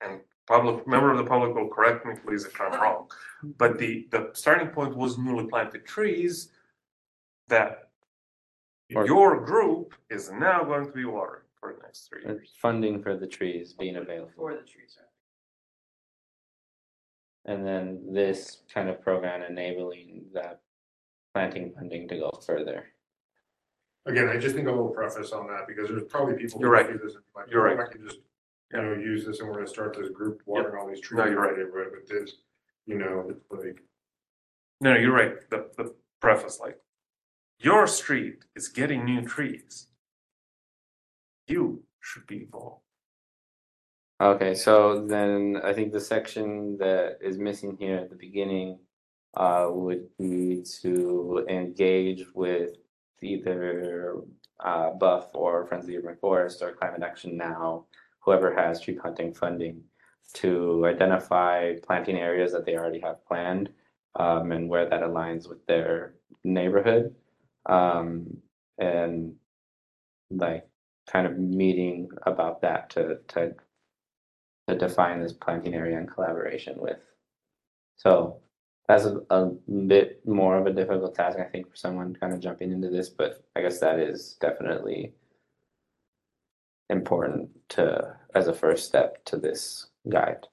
[0.00, 3.08] And public, member of the public will correct me please if I'm wrong,
[3.56, 6.50] but the, the starting point was newly planted trees
[7.46, 7.90] that
[8.96, 12.54] Or- your group is now going to be watering for the next three Uh, years.
[12.60, 14.30] Funding for the trees being available.
[14.36, 15.08] For the trees are.
[17.52, 20.60] And then this kind of program enabling that
[21.34, 22.86] planting funding to go further.
[24.06, 26.58] Again, I just think a little preface on that, because there's probably people.
[26.58, 26.86] who You're right.
[26.86, 27.78] see this and be like, You're right.
[27.78, 28.18] "Oh, I can just,
[28.72, 31.18] you know, use this and we're gonna start this group watering all these trees.
[31.18, 31.58] No, you're right.
[31.58, 32.36] in the With this,
[32.86, 33.82] you know, like,
[34.80, 35.48] No, you're right.
[35.50, 36.80] The, the preface, like,
[37.58, 39.88] your street is getting new trees.
[41.48, 42.82] You should be involved.
[44.20, 48.78] Okay, so then I think the section that is missing here at the beginning
[49.36, 52.72] uh would be to engage with
[53.22, 54.16] either
[54.60, 57.86] uh BUF or Friends of the Urban Forest or Climate Action Now,
[58.20, 59.82] whoever has tree planting funding
[60.34, 63.70] to identify planting areas that they already have planned
[64.16, 66.14] um and where that aligns with their
[66.44, 67.14] neighborhood.
[67.66, 68.38] Um
[68.78, 69.34] and
[70.30, 70.67] like
[71.10, 73.54] kind of meeting about that to to
[74.68, 76.98] to define this planting area in collaboration with.
[77.96, 78.40] So
[78.86, 79.46] that's a, a
[79.86, 83.08] bit more of a difficult task, I think, for someone kind of jumping into this,
[83.08, 85.12] but I guess that is definitely
[86.90, 90.46] important to as a first step to this guide.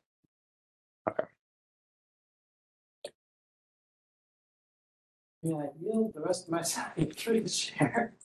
[5.45, 8.15] Yeah, I yield the rest of my time the chair.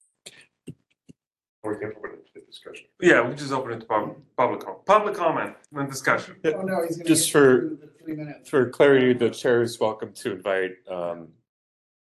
[1.65, 2.87] We can open it to discussion.
[3.01, 6.37] Yeah, we just open it to pub- public, com- public comment and discussion.
[6.45, 7.09] Oh, no, he's gonna.
[7.09, 8.49] just get for- through the Three minutes.
[8.49, 11.29] For clarity, the chair is welcome to invite um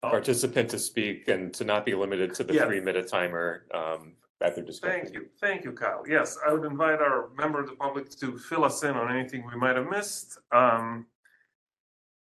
[0.02, 2.66] participant to speak and to not be limited to the Yeah.
[2.66, 5.02] three minute timer um at their discretion.
[5.04, 6.02] Thank you, thank you, Kyle.
[6.06, 9.46] Yes, I would invite our member of the public to fill us in on anything
[9.46, 10.38] we might have missed.
[10.52, 11.06] Um,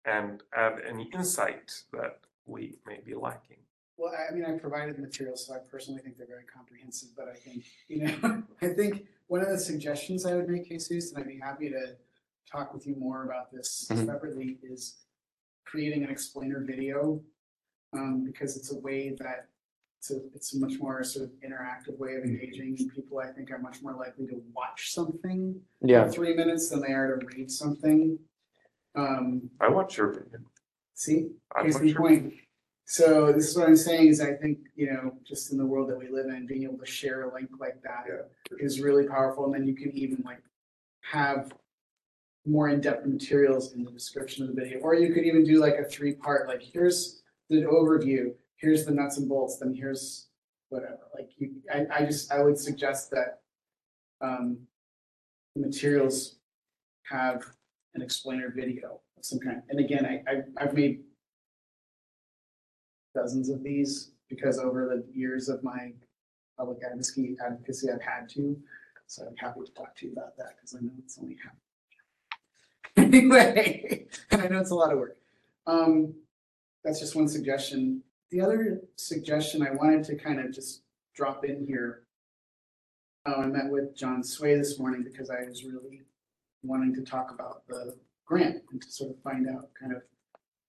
[0.06, 3.58] and add any insight that we may be lacking.
[4.02, 7.10] Well, I I mean, I provided the materials, so I personally think they're very comprehensive,
[7.16, 11.12] but I think, you know, I think one of the suggestions I would make, Jesus,
[11.12, 11.96] and I'd be happy to
[12.52, 14.06] talk with you more about this Mhm.
[14.08, 15.04] separately is
[15.66, 17.22] creating an explainer video.
[17.94, 19.50] Um, because it's a way that,
[20.00, 23.28] it's a, it's a much more sort of interactive way of engaging, and people I
[23.34, 27.18] think are much more likely to watch something Yeah, for three minutes than they are
[27.20, 28.18] to read something.
[28.96, 30.40] Um, I watch your video.
[30.94, 32.34] see, I Case watch in your- point.
[32.92, 35.90] So this is what I'm saying is I think, you know, just in the world
[35.90, 38.24] that we live in, being able to share a link like that Yeah,
[38.60, 39.46] is really powerful.
[39.46, 40.44] And then you can even like
[41.10, 41.54] have
[42.46, 45.76] more in-depth materials in the description of the video, or you could even do like
[45.76, 50.28] a three-part, like here's the overview, here's the nuts and bolts, then here's
[50.68, 51.00] whatever.
[51.16, 53.40] Like you, I, I just, I would suggest that
[54.20, 54.58] um,
[55.56, 56.40] the materials
[57.04, 57.42] have
[57.96, 59.62] an explainer video of some kind.
[59.70, 61.04] And again, I, I, I've made
[63.14, 65.92] dozens of these because over the years of my
[66.58, 68.58] public advocacy, advocacy, I've had to.
[69.08, 71.54] So I'm happy to talk to you about that because I know it's only half.
[72.98, 75.18] Anyway, I know it's a lot of work.
[75.66, 76.14] Um,
[76.84, 78.04] that's just one suggestion.
[78.32, 80.82] The other suggestion I wanted to kind of just
[81.16, 82.04] drop in here.
[83.26, 86.02] Uh, I met with Jon Swae this morning because I was really
[86.64, 90.02] wanting to talk about the grant and to sort of find out kind of,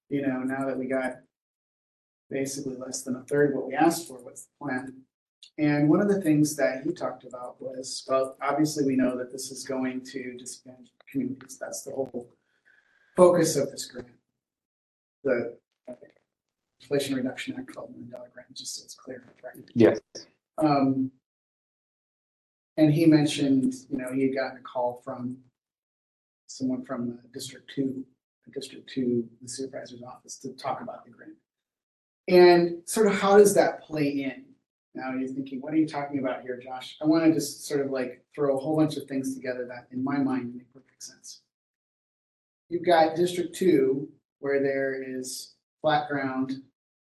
[0.08, 1.16] you know, now that we got
[2.32, 5.02] basically less than a third what we asked for, what's the plan?
[5.58, 9.30] And one of the things that he talked about was, well, obviously, we know that
[9.30, 11.58] this is going to disadvantaged communities.
[11.60, 12.34] That's the whole
[13.16, 14.08] focus of this grant.
[15.24, 15.56] The
[16.80, 19.52] Inflation Reduction Act, twelve million dollar grant, just so it's clear, right?
[19.74, 20.00] yes,
[20.58, 21.12] Um,
[22.76, 25.36] and he mentioned, you know, he had gotten a call from
[26.46, 28.04] someone from the District Two,
[28.52, 31.32] District Two, the supervisor's office to talk about the grant.
[32.28, 34.44] And sort of how does that play in?
[34.94, 36.96] Now you're thinking, what are you talking about here, Josh?
[37.02, 39.86] I want to just sort of like throw a whole bunch of things together that
[39.90, 41.40] in my mind make perfect sense.
[42.68, 44.08] You've got District Two,
[44.40, 46.62] where there is flat ground,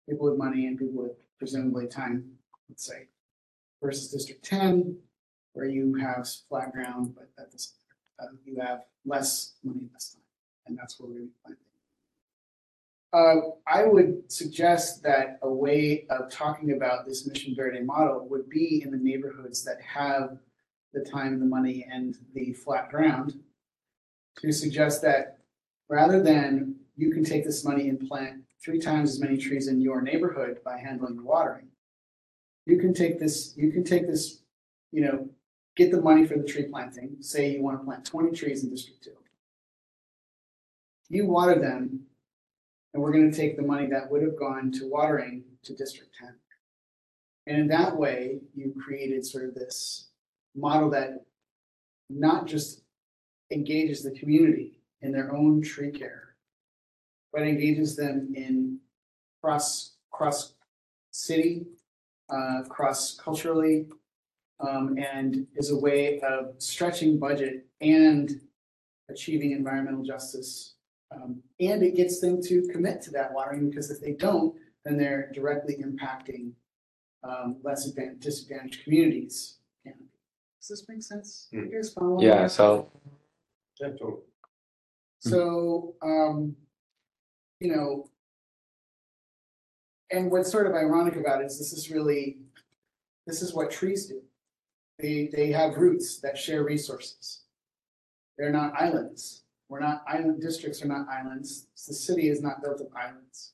[0.08, 2.24] people with money and people with presumably time,
[2.68, 3.08] let's say
[3.82, 4.96] versus District Ten,
[5.52, 7.74] where you have flat ground, but that is,
[8.18, 10.22] uh, you have less money less time,
[10.66, 11.67] and that's where we're planting.
[13.12, 13.36] Uh,
[13.66, 18.82] I would suggest that a way of talking about this Mission Verde model would be
[18.84, 20.38] in the neighborhoods that have
[20.92, 23.40] the time, the money, and the flat ground.
[24.40, 25.38] To suggest that
[25.88, 29.80] rather than you can take this money and plant three times as many trees in
[29.80, 31.68] your neighborhood by handling the watering,
[32.66, 34.42] you can take this, you can take this,
[34.92, 35.28] you know,
[35.76, 38.70] get the money for the tree planting, say you want to plant twenty trees in
[38.70, 39.16] District Two.
[41.08, 42.00] You water them,
[42.92, 46.34] and we're gonna take the money that would have gone to watering to District Ten.
[47.46, 50.08] And in that way, you created sort of this
[50.54, 51.24] model that
[52.10, 52.82] not just
[53.50, 56.34] engages the community in their own tree care,
[57.32, 58.78] but engages them in
[59.42, 60.54] cross, cross
[61.10, 61.66] city,
[62.30, 63.86] uh, cross culturally,
[64.60, 68.40] um, and is a way of stretching budget and
[69.08, 70.74] achieving environmental justice.
[71.10, 74.54] Um, and it gets them to commit to that watering because if they don't,
[74.84, 76.52] then they're directly impacting
[77.24, 79.58] um, less advan- disadvantaged communities.
[79.84, 79.92] Yeah.
[80.60, 81.48] Does this make sense?
[81.50, 82.20] You guys follow?
[82.20, 82.90] yeah, so,
[83.80, 84.22] Yeah, totally.
[85.20, 86.54] So, um,
[87.60, 88.08] you know,
[90.10, 92.38] and what's sort of ironic about it is this is really,
[93.26, 94.22] this is what trees do.
[94.98, 97.42] They, they have roots that share resources.
[98.36, 99.42] They're not islands.
[99.68, 101.66] We're not, island districts are not islands.
[101.86, 103.52] The city is not built of islands.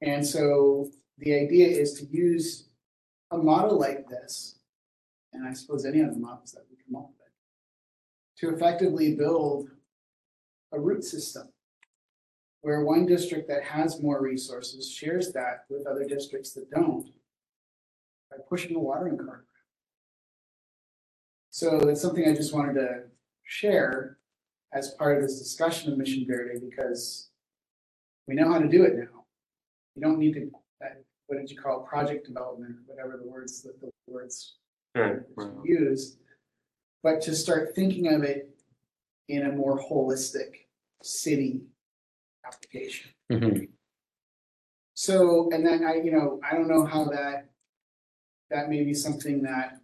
[0.00, 2.68] And so the idea is to use
[3.30, 4.58] a model like this,
[5.32, 7.30] and I suppose any of the models that we come up with,
[8.38, 9.68] to effectively build
[10.72, 11.48] a root system
[12.62, 17.08] where one district that has more resources shares that with other districts that don't
[18.30, 19.46] by pushing a watering cart.
[21.50, 23.02] So that's something I just wanted to
[23.44, 24.18] share
[24.72, 27.28] as part of this discussion of Mission Verde because
[28.26, 29.24] we know how to do it now.
[29.94, 30.50] You don't need to,
[31.26, 34.56] what did you call it, project development, or whatever the words that the words
[34.94, 35.20] Right.
[35.64, 36.18] use,
[37.02, 38.54] but to start thinking of it
[39.28, 40.66] in a more holistic
[41.02, 41.62] city
[42.44, 43.10] application.
[43.30, 43.68] mhm,
[44.94, 47.48] So, and then I, you know, I don't know how that,
[48.50, 49.80] that may be something that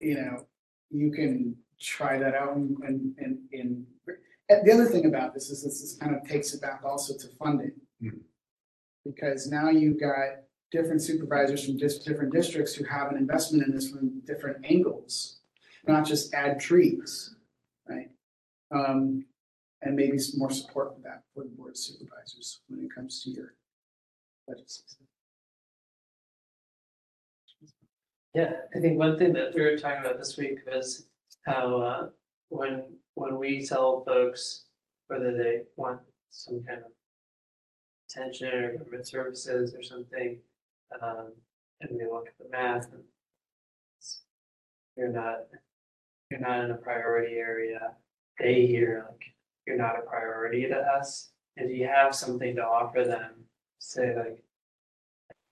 [0.00, 0.46] you know,
[0.90, 3.86] you can try that out and, and, and, and
[4.50, 7.16] and the other thing about this is this is kind of takes it back also
[7.16, 7.72] to funding.
[8.02, 8.20] Mhm.
[9.04, 13.72] Because now you've got different supervisors from just different districts who have an investment in
[13.72, 15.40] this from different angles,
[15.86, 17.36] not just add trees,
[17.88, 18.10] right?
[18.72, 19.24] Um,
[19.82, 23.22] and maybe some more support for that for the board of supervisors when it comes
[23.22, 23.54] to your
[24.46, 25.06] budget season.
[28.34, 31.06] Yeah, I think one thing that we were talking about this week was
[31.46, 32.08] how, uh,
[32.48, 32.84] when,
[33.14, 34.66] when we tell folks
[35.08, 36.00] whether they want
[36.30, 36.92] some kind of
[38.08, 40.38] attention or government services or something,
[41.02, 41.32] um,
[41.80, 43.02] and we look at the math and
[44.96, 45.46] you're not,
[46.30, 47.94] you're not in a priority area,
[48.38, 49.24] they hear like,
[49.66, 51.30] you're not a priority to us.
[51.56, 53.32] If you have something to offer them,
[53.80, 54.44] say like,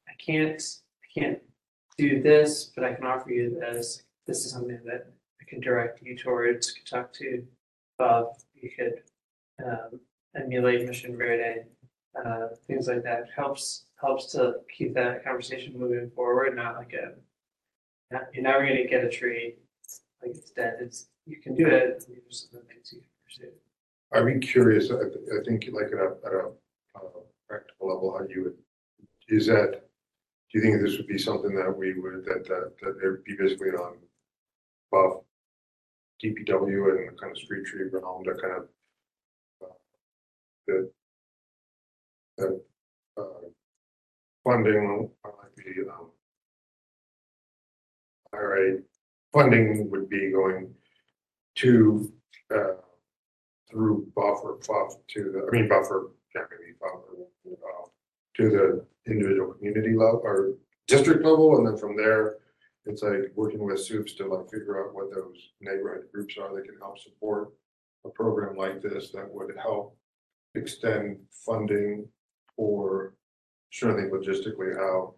[0.08, 0.62] I can't,
[1.02, 1.38] I can't
[1.98, 4.04] do this, but I can offer you this.
[4.26, 5.06] This is something that
[5.40, 7.44] I can direct you towards, could talk to
[7.98, 9.02] Bob, you could
[9.64, 10.00] um,
[10.36, 11.62] emulate Mission Verde,
[12.24, 17.14] uh, things like that helps, helps to keep that conversation moving forward, not like a,
[18.32, 19.56] you're never gonna get a tree,
[20.22, 23.52] like it's dead, it's, you can do it, these some things you can pursue.
[24.12, 26.50] I'd be curious, I, I think like at a, at a,
[26.94, 28.54] uh, practical level, how you would,
[29.28, 29.87] is that,
[30.50, 33.24] do you think this would be something that we would, that, that, that it would
[33.24, 33.96] be basically on
[34.90, 35.22] BUF
[36.24, 38.68] DPW and kind of street tree realm, that kind of
[39.62, 39.74] uh,
[40.66, 40.90] that
[42.38, 42.60] that,
[43.18, 43.22] uh,
[44.44, 46.10] funding, uh, like the, um,
[49.32, 50.72] funding would be going
[51.56, 52.12] to,
[52.54, 52.74] uh,
[53.70, 57.88] through buffer, BUF to the, I mean, buffer, can't really buffer, uh,
[58.36, 60.54] to the individual community level or
[60.86, 62.36] district level, and then from there,
[62.86, 66.64] it's like working with soups to like figure out what those neighborhood groups are that
[66.64, 67.48] can help support
[68.06, 69.96] a program like this that would help
[70.54, 72.06] extend funding
[72.56, 73.14] or
[73.76, 75.14] I think logistically how,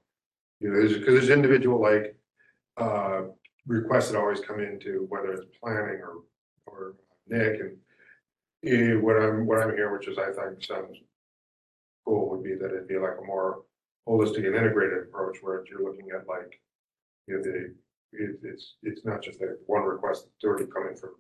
[0.59, 2.17] you know, because there's individual like,
[2.77, 3.23] uh,
[3.67, 6.25] requests that always come into, whether it's planning or,
[6.67, 6.97] or
[7.29, 7.77] Nick and
[8.65, 10.99] eh, what I'm, what I'm hearing, which is I think sounds
[12.05, 13.63] cool, would be that it'd be like a more
[14.09, 16.61] holistic and integrated approach where you're looking at like,
[17.27, 17.75] you know, the,
[18.13, 21.11] it, it's, it's not just that one request that's already coming from,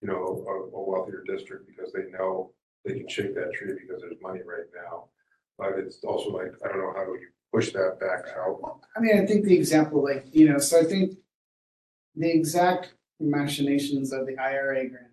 [0.00, 2.52] you know, a, a wealthier district because they know
[2.84, 5.08] they can shake that tree because there's money right now.
[5.58, 8.80] But it's also like, I don't know, how do you push that back out?
[8.96, 11.18] I mean, I think the example, like, you know, so I think
[12.16, 15.06] the exact machinations of the IRA grant.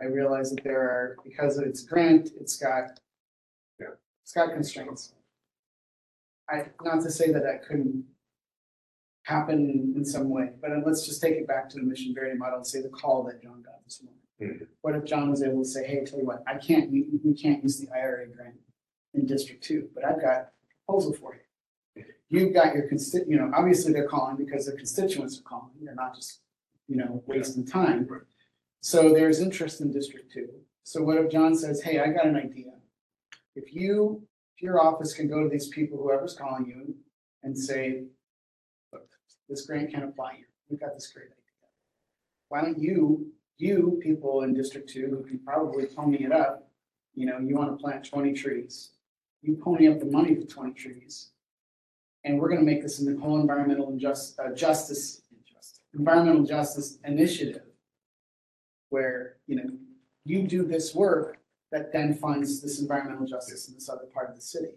[0.00, 3.00] I realize that there are, because it's grant, it's got.
[3.80, 3.94] Yeah.
[4.22, 5.12] It's got constraints.
[6.48, 8.04] I, not to say that that couldn't
[9.24, 12.58] happen in some way, but let's just take it back to the Mission Verde model
[12.58, 14.20] and say the call that John got this morning.
[14.40, 14.68] Mhm.
[14.82, 17.34] What if John was able to say, hey, tell you what, I can't, we, we
[17.34, 18.54] can't use the IRA grant
[19.14, 20.48] in District Two, but I've got a
[20.86, 21.40] proposal for you
[22.28, 25.94] you've got your consti, you know, obviously they're calling because their constituents are calling, they're
[25.94, 26.40] not just,
[26.88, 28.08] you know, wasting time.
[28.80, 30.48] So there's interest in District Two.
[30.84, 32.72] So what if John says, hey, I got an idea?
[33.54, 34.22] If you,
[34.60, 36.94] your office can go to these people, whoever's calling you,
[37.42, 38.04] and say,
[38.92, 39.08] look,
[39.48, 41.36] this grant can't apply here, we've got this great idea.
[42.48, 46.68] Why don't you, you people in District Two, who can probably pony it up,
[47.14, 48.92] you know, you wanna plant twenty trees.
[49.42, 51.30] You pony up the money for twenty trees.
[52.24, 55.22] And we're gonna make this a whole environmental and just, uh, justice,
[55.94, 57.62] environmental justice initiative.
[58.90, 59.70] Where, you know,
[60.24, 61.38] you do this work
[61.76, 64.72] that then funds this environmental justice in this other part of the city.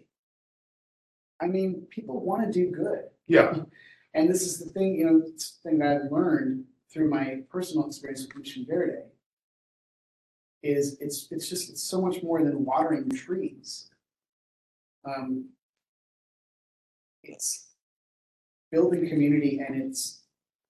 [1.40, 3.04] I mean, people wanna do good.
[3.26, 3.54] Yeah,
[4.14, 7.42] And this is the thing, you know, it's the thing that I've learned through my
[7.48, 9.04] personal experience with Mission Verde.
[10.62, 13.90] Is it's, it's just, it's so much more than watering trees.
[15.04, 15.46] Um.
[17.22, 17.68] It's
[18.72, 20.22] building community and it's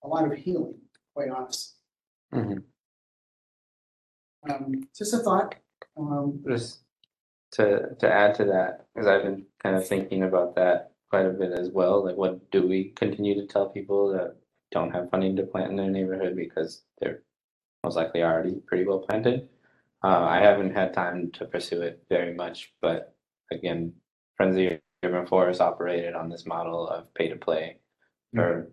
[0.03, 0.79] a lot of healing,
[1.15, 1.75] quite honestly.
[2.35, 2.59] Mm-hmm.
[4.51, 5.55] Um, just a thought,
[5.97, 6.81] um, Just
[7.53, 11.31] to, to add to that, because I've been kind of thinking about that quite a
[11.31, 14.37] bit as well, like what do we continue to tell people that
[14.71, 17.23] don't have funding to plant in their neighborhood because they're
[17.83, 19.49] most likely already pretty well planted?
[20.03, 23.15] Uh, I haven't had time to pursue it very much, but
[23.51, 23.93] again,
[24.37, 27.79] Friends of Urban Forest operated on this model of pay to play
[28.35, 28.71] for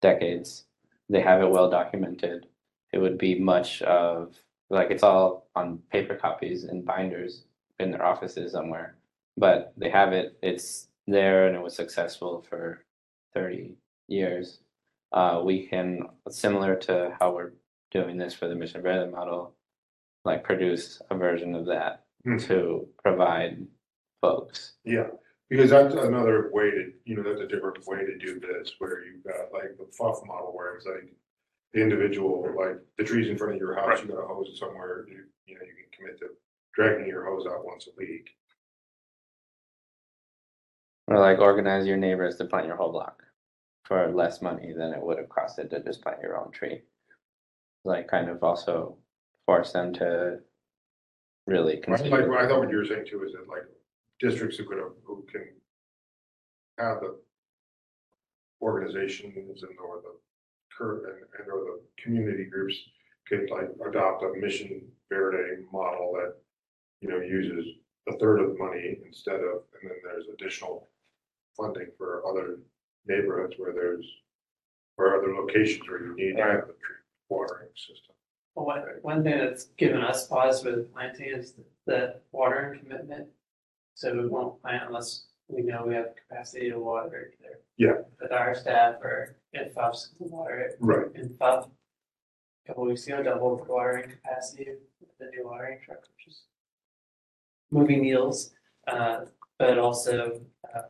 [0.00, 0.64] decades.
[1.08, 2.46] They have it well documented.
[2.92, 4.36] It would be much of,
[4.70, 7.44] like, it's all on paper copies and binders
[7.78, 8.96] in their offices somewhere.
[9.36, 12.84] But they have it, it's there and it was successful for
[13.34, 13.74] thirty
[14.08, 14.60] years.
[15.12, 17.52] Uh, we can, similar to how we're
[17.90, 19.54] doing this for the Mission Verde model,
[20.24, 22.36] like produce a version of that Hmm.
[22.36, 23.66] to provide
[24.20, 24.74] folks.
[24.84, 25.06] yeah.
[25.48, 29.02] Because that's another way to, you know, that's a different way to do this, where
[29.04, 31.10] you've got like the FUF model, where it's like.
[31.72, 35.06] The individual, like the trees in front of your house, you got a hose somewhere,
[35.08, 36.26] you, you know, you can commit to
[36.74, 38.30] dragging your hose out once a week.
[41.06, 43.22] Or like organize your neighbors to plant your whole block
[43.84, 46.82] for less money than it would have costed to just plant your own tree.
[47.84, 48.96] Like kind of also
[49.46, 50.38] force them to
[51.46, 52.38] really Like, consider.
[52.38, 53.64] I thought what you were saying too is that like
[54.18, 55.48] districts who could, have who can.
[56.78, 57.16] Have the.
[58.62, 60.12] Organizations and or the
[60.80, 62.76] and, and or the community groups
[63.28, 66.34] could like adopt a mission Verde model that.
[67.00, 67.64] You know, uses
[68.08, 70.86] a third of the money instead of, and then there's additional
[71.56, 72.58] funding for other
[73.06, 74.04] neighborhoods where there's.
[74.98, 77.00] Or other locations where you need to have the tree
[77.30, 78.14] watering system.
[78.54, 81.54] Well, One, one thing that's given us pause with planting is
[81.86, 83.28] the watering commitment.
[83.94, 87.58] So we won't plant unless we know we have capacity to water it there.
[87.76, 88.02] Yeah.
[88.20, 91.06] With our staff or if FUF's can water it Right.
[91.14, 91.66] in FUF.
[91.66, 94.76] a Couple weeks ago, doubled the watering capacity of
[95.18, 96.42] the new watering truck, which is
[97.70, 98.52] moving needles,
[98.86, 99.24] uh,
[99.58, 100.40] but also,
[100.74, 100.84] um,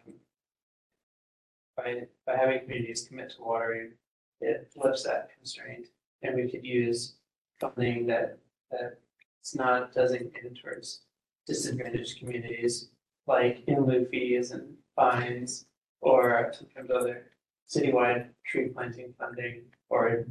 [1.77, 3.93] by, by having communities commit to watering,
[4.41, 5.87] it lifts that constraint.
[6.23, 7.15] And we could use
[7.61, 8.39] funding that,
[8.71, 8.99] that
[9.41, 11.03] it's not designated towards
[11.47, 12.91] disadvantaged communities,
[13.31, 15.67] like in lieu fees and fines,
[16.01, 17.27] or sometimes other
[17.73, 20.27] citywide tree planting funding, or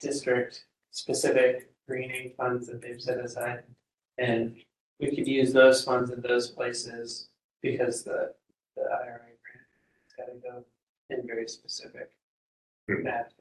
[0.00, 3.64] district-specific greening funds that they've set aside.
[4.16, 4.56] And
[4.98, 7.28] we could use those funds in those places
[7.60, 8.32] because the,
[8.76, 10.64] the IRA grant has gotta go
[11.10, 12.10] in very specific.
[12.88, 13.02] Hmm.
[13.04, 13.32] math.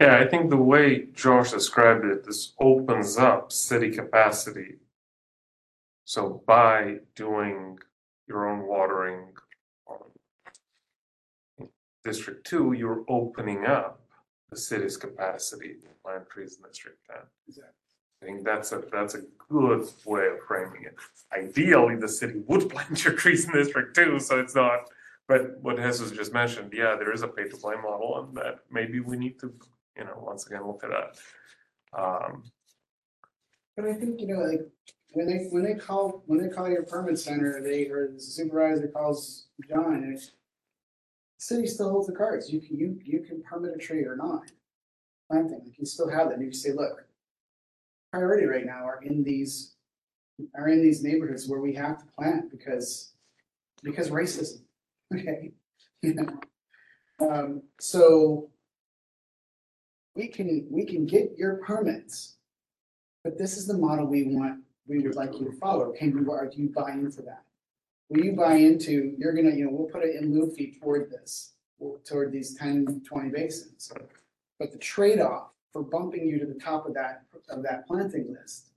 [0.00, 4.76] Yeah, I think the way Josh described it, this opens up city capacity.
[6.04, 7.78] So by doing
[8.26, 9.26] your own watering
[9.86, 9.98] on
[12.04, 14.00] District Two, you're opening up
[14.50, 17.22] the city's capacity to plant trees in District Ten.
[17.48, 17.72] Exactly.
[18.22, 20.94] I think that's a, that's a good way of framing it.
[21.36, 24.90] Ideally, the city would plant your trees in District Two, so it's not.
[25.28, 28.60] But what Jesus just mentioned, yeah, there is a pay to play model and that
[28.70, 29.54] maybe we need to,
[29.96, 31.98] you know, once again, look at that.
[31.98, 32.42] Um,
[33.76, 34.68] But I think, you know, like,
[35.14, 38.88] when they, when they call, when they call your permit center, they, or the supervisor
[38.88, 40.32] calls John, and it's.
[41.38, 44.42] City still holds the cards, you can, you, you can permit a tree or not.
[45.28, 47.04] Planting, like, you still have that, you can say, look.
[48.12, 49.74] Priority right now are in these,
[50.54, 53.14] are in these neighborhoods where we have to plant because,
[53.82, 54.60] because racism,
[55.14, 55.52] okay?
[56.02, 58.50] You know, um, so.
[60.14, 62.36] We can, we can get your permits.
[63.24, 65.92] But this is the model we want, we would like you to follow.
[65.92, 67.42] Can you, are you buy into that?
[68.08, 71.10] Will you buy into, you're gonna, you know, we'll put it in lieu fee toward
[71.10, 71.52] this,
[72.04, 73.92] toward these 10, 20 basins.
[74.58, 78.70] But the trade-off for bumping you to the top of that, of that planting list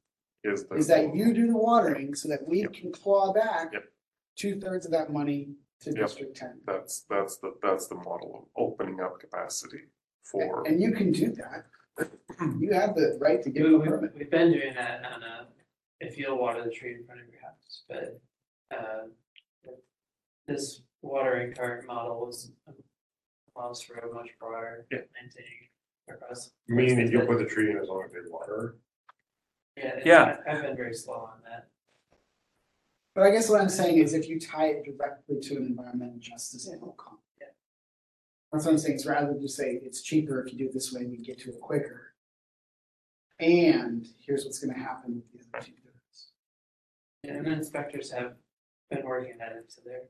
[0.44, 0.76] is the.
[0.76, 2.74] is that you do the watering so that we Yep.
[2.74, 3.84] can claw back Yep.
[4.38, 5.50] two thirds of that money
[5.82, 6.00] to Yep.
[6.00, 6.62] District Ten.
[6.66, 9.82] That's, that's the, that's the model of opening up capacity
[10.24, 11.66] for, And you can do that.
[12.60, 14.16] You have the right to give We, a permit.
[14.18, 15.48] we've been doing that on a,
[16.00, 18.22] if you'll water the tree in front of your house, but,
[18.72, 19.08] uh,
[20.48, 22.52] this watering cart model is
[23.56, 25.00] allows for a much broader Yeah.
[25.12, 25.70] planting
[26.10, 26.52] across.
[26.68, 28.78] Meaning that you'll put the tree in as long as they water.
[29.78, 30.44] Yeah, and Yeah.
[30.46, 31.70] I- I've been very slow on that.
[33.14, 36.20] But I guess what I'm saying is if you tie it directly to an environmental
[36.20, 37.22] justice outcome.
[37.40, 37.48] Yeah.
[38.52, 40.74] That's what I'm saying, is rather than just say it's cheaper if you do it
[40.74, 42.14] this way, we get to it quicker.
[43.40, 45.85] And here's what's gonna happen with the other two thirds.
[47.28, 48.34] And the inspectors have
[48.90, 50.02] been working that into their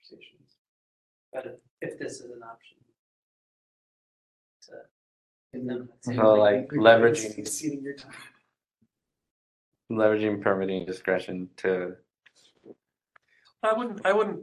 [0.00, 0.56] conversations.
[1.32, 2.76] But if this is an option.
[4.62, 4.72] To.
[5.52, 8.12] give them that same- So like leveraging, Exceeding your time.
[9.92, 11.96] leveraging permitting discretion to,
[13.62, 14.42] I wouldn't, I wouldn't.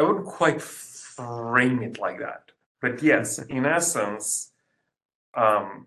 [0.00, 4.52] I wouldn't quite frame it like that, but yes, in essence,
[5.34, 5.86] um.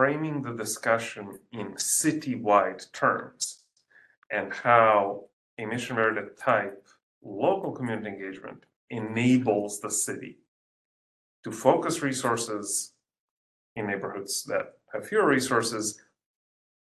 [0.00, 3.64] Framing the discussion in citywide terms
[4.32, 5.24] and how
[5.58, 6.88] a mission verde type
[7.22, 10.38] local community engagement enables the city
[11.44, 12.94] to focus resources
[13.76, 16.00] in neighborhoods that have fewer resources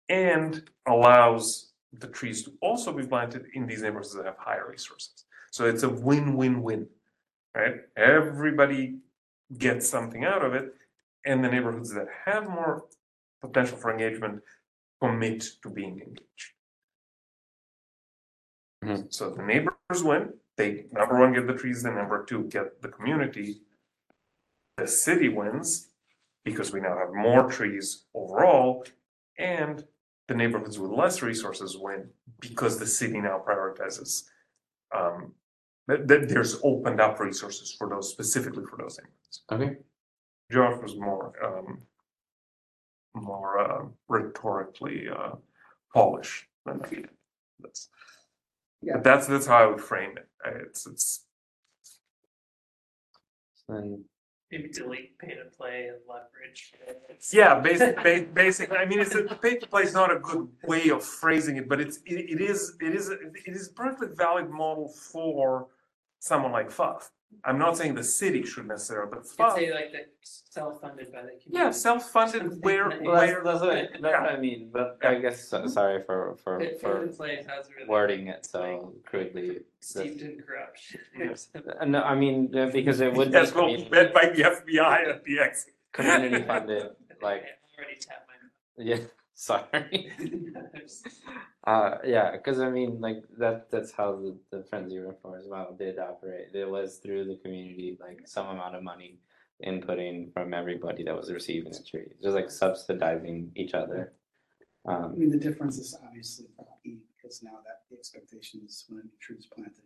[0.09, 5.25] and allows the trees to also be planted in these neighborhoods that have higher resources.
[5.51, 6.87] So it's a win-win-win,
[7.53, 7.81] right?
[7.95, 8.97] Everybody
[9.59, 10.73] gets something out of it,
[11.25, 12.85] and the neighborhoods that have more
[13.41, 14.41] potential for engagement
[15.01, 16.53] commit to being engaged.
[18.83, 19.13] Mhm.
[19.13, 22.89] So the neighbors win, they, number one, get the trees, then number two, get the
[22.89, 23.61] community.
[24.77, 25.89] The city wins,
[26.43, 28.85] because we now have more trees overall,
[29.37, 29.87] and
[30.27, 34.29] the neighborhoods with less resources win, because the city now prioritizes.
[34.93, 35.33] Um,
[35.87, 39.43] that, that there's opened up resources for those, specifically for those neighborhoods.
[39.51, 39.77] Okay.
[40.51, 41.81] Josh was more, um.
[43.17, 45.35] More uh, rhetorically, uh,
[45.93, 47.05] polished than I.
[47.61, 47.87] That's.
[48.81, 48.97] Yeah.
[49.01, 51.23] That's, that's how I would frame it, Uh, it's, it's,
[53.69, 54.03] Then
[54.51, 56.73] Maybe delete pay to play and leverage.
[57.09, 60.19] It's- yeah, basic, ba- basically, I mean, it's a, pay to play is not a
[60.19, 63.73] good way of phrasing it, but it's, it, it is, it is, it is a
[63.73, 65.67] perfectly valid model for.
[66.19, 67.11] Someone like FUF,
[67.43, 71.21] I'm not saying the city should necessarily, but Could FUF, say like the self-funded by
[71.21, 71.49] the community.
[71.51, 73.43] yeah, self-funded where, like- Well, where.
[73.43, 76.69] that's, that's what, that's what I mean, but I guess, so- sorry for, for, Pay
[76.69, 79.59] pay for to play has really wording it so crudely.
[79.79, 81.01] steeped in corruption.
[81.79, 84.41] Uh, No, I mean, uh, because it would be Yes, well, community, led by the
[84.43, 85.73] FBI at the exit.
[85.91, 86.87] community funded,
[87.21, 88.83] like, I Already tapped my.
[88.83, 88.97] yeah,
[89.35, 90.11] sorry.
[91.67, 95.47] Uh, yeah, cause I mean, like, that, that's how the, the Friends of Reform as
[95.47, 99.17] well did operate, it was through the community, like, some amount of money.
[99.65, 104.13] Inputting from everybody that was receiving a tree, just like subsidizing each other.
[104.85, 108.99] I Um, mean, the difference is obviously property, because now that the expectation is when
[108.99, 109.85] a new tree is planted,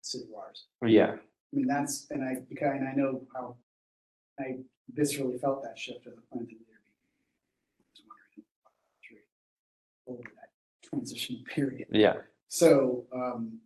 [0.00, 0.66] city waters.
[0.84, 3.56] yeah, I mean, that's, and I, because, and I know how
[4.40, 4.56] I
[4.98, 6.80] viscerally felt that shift as a planted leader.
[6.80, 9.22] I was wondering about the tree
[10.08, 10.48] Over that
[10.98, 11.88] transition period.
[11.90, 12.14] yeah,
[12.48, 13.58] So, um,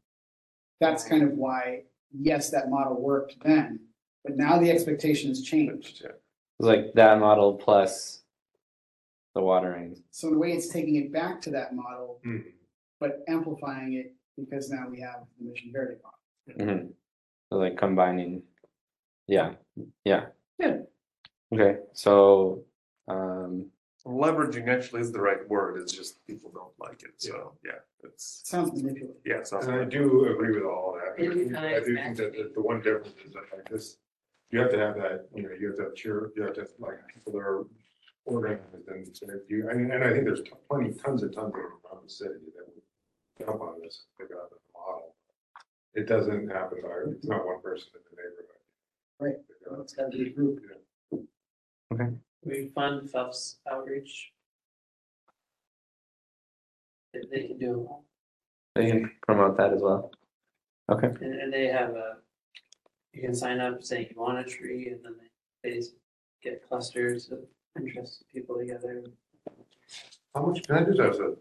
[0.81, 3.81] that's kind of why, yes, that model worked then,
[4.25, 6.03] but now the expectation has changed.
[6.05, 6.21] It
[6.59, 8.23] was like that model plus
[9.35, 10.03] the watering.
[10.11, 12.53] So in a way, it's taking it back to that model, Mhm.
[13.01, 16.67] but amplifying it because now we have the Mission Verde model.
[16.67, 16.95] Mhm.
[17.51, 18.43] So like combining,
[19.27, 19.55] yeah,
[20.05, 20.27] yeah.
[20.59, 20.83] Yeah.
[21.53, 22.65] Okay, so,
[23.09, 23.72] um,
[24.07, 27.73] Leveraging actually is the right word, it's just people don't like it, so, yeah,
[28.03, 29.17] It it's, sounds manipulative.
[29.25, 29.61] yeah, so.
[29.61, 31.13] And I do agree with all that.
[31.23, 33.99] I Maybe do I do think that the- the one difference is that like this,
[34.51, 36.61] you have to have that, you know, you have to have cheer, you have to
[36.63, 37.65] have like people that are
[38.25, 41.47] organized and so if you, I mean, and I think there's plenty, tons and tons
[41.55, 42.83] of them around the city that would
[43.47, 45.15] jump on this, pick up the model.
[45.95, 48.47] It doesn't happen by, it's not one person in the neighborhood.
[49.21, 49.81] Right.
[49.81, 50.61] It's gotta be a group.
[52.45, 54.33] We fund Phelps outreach.
[57.15, 57.89] They, they can do,
[58.75, 60.11] they can promote that as well.
[60.91, 62.17] Okay, and, and they have a,
[63.13, 65.15] you can sign up saying you want a tree, and then
[65.63, 65.83] they, they
[66.43, 67.39] get clusters of
[67.77, 69.05] interested people together.
[70.35, 71.37] How much, can I just ask a?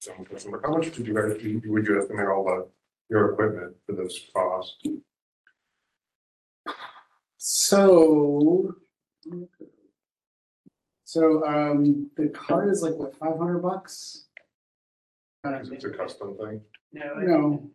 [0.00, 1.32] Some question, but how much did you guys,
[1.64, 2.68] would you estimate all the,
[3.08, 4.86] your equipment for this cost?
[7.38, 8.74] So.
[11.04, 14.26] So, um, the card is like, what, five hundred bucks?
[15.46, 16.60] Uh, It's a custom thing.
[16.92, 17.70] No, I No,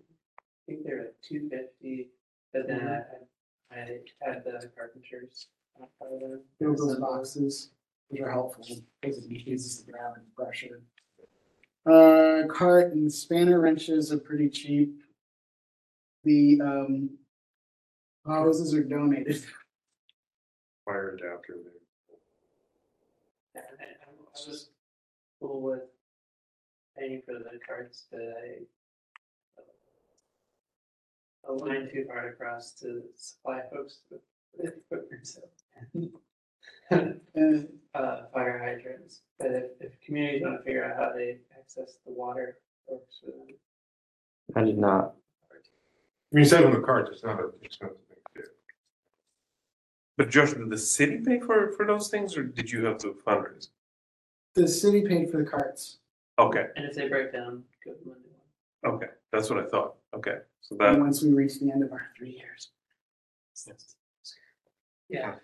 [0.68, 2.10] think they're at two fifty,
[2.54, 2.88] but then
[3.72, 5.48] I, I had the carpenters.
[5.80, 6.42] uh, part of them.
[6.60, 7.70] build those boxes,
[8.10, 8.66] which are helpful,
[9.02, 10.82] because it decreases the gravity pressure.
[11.86, 15.02] Uh, cart and spanner wrenches are pretty cheap.
[16.24, 17.10] The, um.
[18.26, 19.44] Hoses are donated.
[20.90, 21.57] Fire adapter.
[23.53, 24.70] Yeah, I, I was
[25.40, 25.82] cool with
[26.98, 28.64] paying for the carts, but I.
[31.48, 34.22] A line too far across to supply folks with
[34.57, 35.41] with equipment, so.
[36.91, 37.14] Uh,
[37.95, 42.60] Uh, fire hydrants, but if, if communities wanna figure out how they access the water,
[42.88, 43.48] works for them.
[44.56, 45.16] I did not,
[45.52, 45.56] I
[46.32, 48.09] mean, you said on the cards, it's not an expensive thing to do.
[50.20, 53.16] But Josh, did the city pay for, for those things, or did you have to
[53.26, 53.70] fundraise?
[54.54, 56.00] the city paid for the carts,
[56.38, 58.16] Okay, And if they break down, give them
[58.84, 58.96] a one.
[58.96, 61.94] okay, that's what I thought, okay, so and that, once we reach the end of
[61.94, 62.72] our three years.
[65.08, 65.36] Yeah,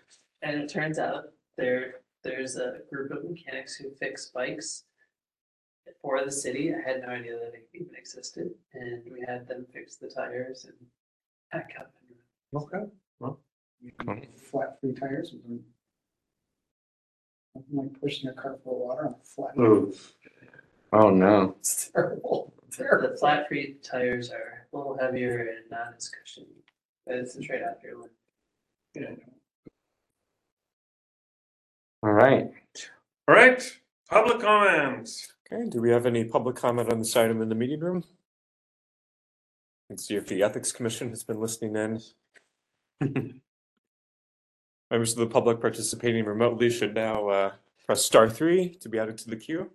[0.42, 4.84] and it turns out there, there's a group of mechanics who fix bikes.
[6.02, 9.64] For the city, I had no idea that it even existed, and we had them
[9.72, 10.74] fix the tires and
[11.50, 11.94] pack up.
[12.10, 12.92] and- okay.
[14.50, 15.32] Flat free tires.
[15.32, 15.60] with them.
[17.54, 19.58] Nothing like pushing a cart full of water on a flat.
[19.58, 19.94] Ooh.
[20.92, 23.10] oh no, It's terrible, terrible.
[23.10, 26.64] The flat free tires are a little heavier and not as cushiony,
[27.06, 28.10] but it's a trade off you're.
[28.94, 29.14] Yeah.
[32.02, 32.50] all right,
[33.28, 33.78] All right,
[34.10, 35.32] Public comments.
[35.52, 38.04] Okay, do we have any public comment on this item in the meeting room?
[39.90, 41.76] Let's see if the Ethics Commission has been listening
[43.00, 43.40] in.
[44.90, 47.52] Members of the public participating remotely should now uh,
[47.84, 49.68] press star three to be added to the queue.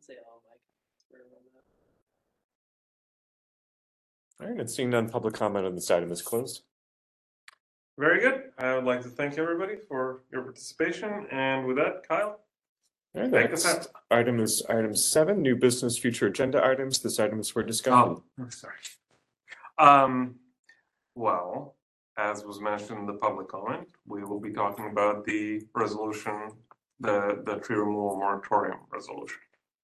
[0.00, 1.62] Say all my comments were remote.
[4.40, 6.62] All right, and seeing none, public comment on this item is closed.
[7.98, 8.44] Very good.
[8.58, 11.26] I would like to thank everybody for your participation.
[11.30, 12.40] And with that, Kyle,
[13.14, 14.02] All right, take us next out.
[14.10, 17.00] item is item seven, new business future agenda items.
[17.00, 18.22] This item is for discussion.
[18.40, 18.76] Oh, sorry.
[19.78, 20.36] Um,
[21.14, 21.74] well,
[22.18, 26.50] as was mentioned in the public comment, we will be talking about the resolution,
[27.00, 29.38] the, the tree removal moratorium resolution.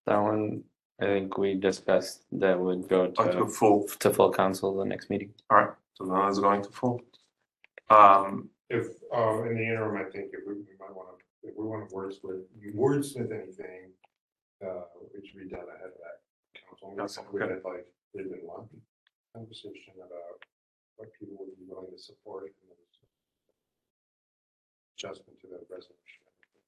[0.07, 0.65] That one,
[1.01, 5.11] I think we discussed that would go to to, full, to full council the next
[5.11, 5.33] meeting.
[5.49, 7.01] all right, so then it's going to full.
[7.89, 11.11] Um, If, uh, in the interim, I think if we, we might wanna,
[11.45, 12.43] if we wanna wordsmith,
[12.75, 13.91] wordsmith anything,
[14.65, 14.83] uh,
[15.15, 16.17] it should be done ahead of that
[16.69, 16.89] council.
[16.89, 16.99] meeting.
[16.99, 18.67] That's We had like, there's been one
[19.35, 20.43] conversation about
[20.97, 22.45] what people would be willing to support.
[22.45, 22.77] and then
[24.97, 26.25] Adjustment to the resolution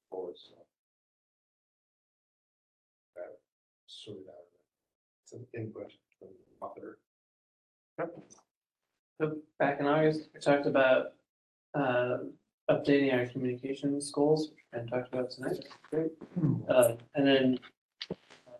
[0.09, 0.53] forward, so.
[3.15, 3.39] That
[3.87, 4.23] sort of,
[5.25, 6.99] some input from the author.
[9.19, 11.13] So back in August, we talked about
[11.73, 12.17] uh
[12.69, 15.65] updating our communications goals and talked about tonight.
[15.89, 16.11] Great.
[16.69, 17.59] Uh, and then
[18.11, 18.51] uh,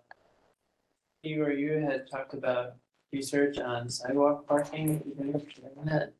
[1.23, 2.75] you or you had talked about
[3.17, 5.01] research on sidewalk parking.
[5.05, 6.13] You can explain that.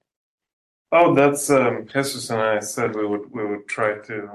[0.92, 4.30] Oh, that's, um, Jesus and I said we would, we would try to,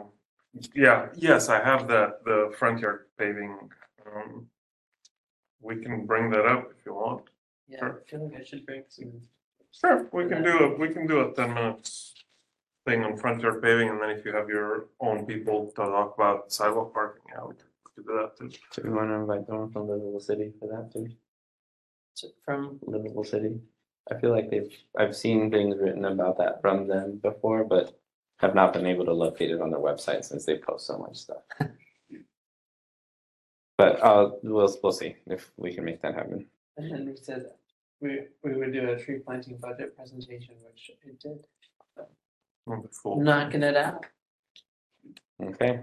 [0.75, 3.57] yeah, yes, I have that, the front yard paving.
[4.07, 4.47] Um,
[5.63, 7.23] We can bring that up if you want.
[7.69, 8.03] Yeah, Sure.
[8.05, 9.13] I feel like I should bring some.
[9.71, 12.15] Sure, we can do a, we can do a ten minutes
[12.85, 16.15] thing on front yard paving, and then if you have your own people to talk
[16.19, 18.51] about sidewalk parking, yeah, we could do that too.
[18.73, 21.07] So we want to invite someone from Livable City for that too.
[22.45, 23.61] From, Livable City.
[24.11, 27.99] I feel like they've, I've seen things written about that from them before, but
[28.39, 31.17] have not been able to locate it on their website since they post so much
[31.17, 31.43] stuff.
[33.79, 36.47] But uh, we'll, we'll see if we can make that happen.
[36.77, 37.47] and then we said
[38.01, 41.45] we we would do a tree planting budget presentation, which it did.
[42.65, 43.21] Wonderful.
[43.21, 44.07] Knocking it out.
[45.43, 45.81] Okay.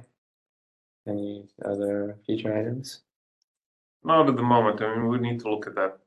[1.07, 3.01] Any other future items?
[4.03, 5.99] Not at the moment, I mean, we need to look at that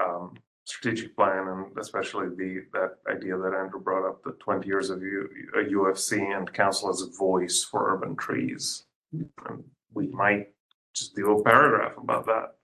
[0.00, 4.90] um strategic plan and especially the, that idea that Andrew brought up, the twenty years
[4.90, 8.84] of U, UFC and council as a voice for urban trees.
[9.12, 10.48] And we might
[10.94, 12.54] just do a paragraph about that.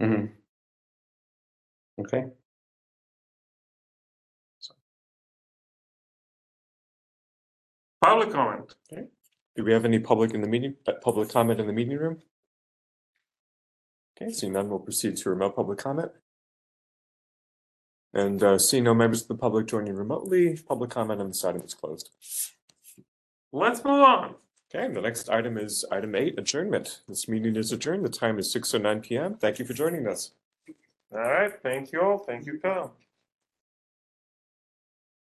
[0.00, 0.26] Mm-hmm.
[2.00, 2.24] Okay,
[4.58, 4.74] So.
[8.02, 8.74] Public comment.
[8.92, 9.06] Okay.
[9.56, 12.18] Do we have any public in the meeting, uh, public comment in the meeting room?
[14.16, 16.12] Okay, seeing none, we'll proceed to remote public comment.
[18.12, 21.62] And uh, seeing no members of the public joining remotely, public comment on this item
[21.62, 22.10] is closed.
[23.52, 24.36] Let's move on.
[24.72, 27.00] Okay, the next item is item eight, adjournment.
[27.08, 28.04] This meeting is adjourned.
[28.04, 29.34] The time is six oh nine PM.
[29.36, 30.32] Thank you for joining us.
[31.12, 32.18] All right, thank you all.
[32.18, 32.94] Thank you, Kyle.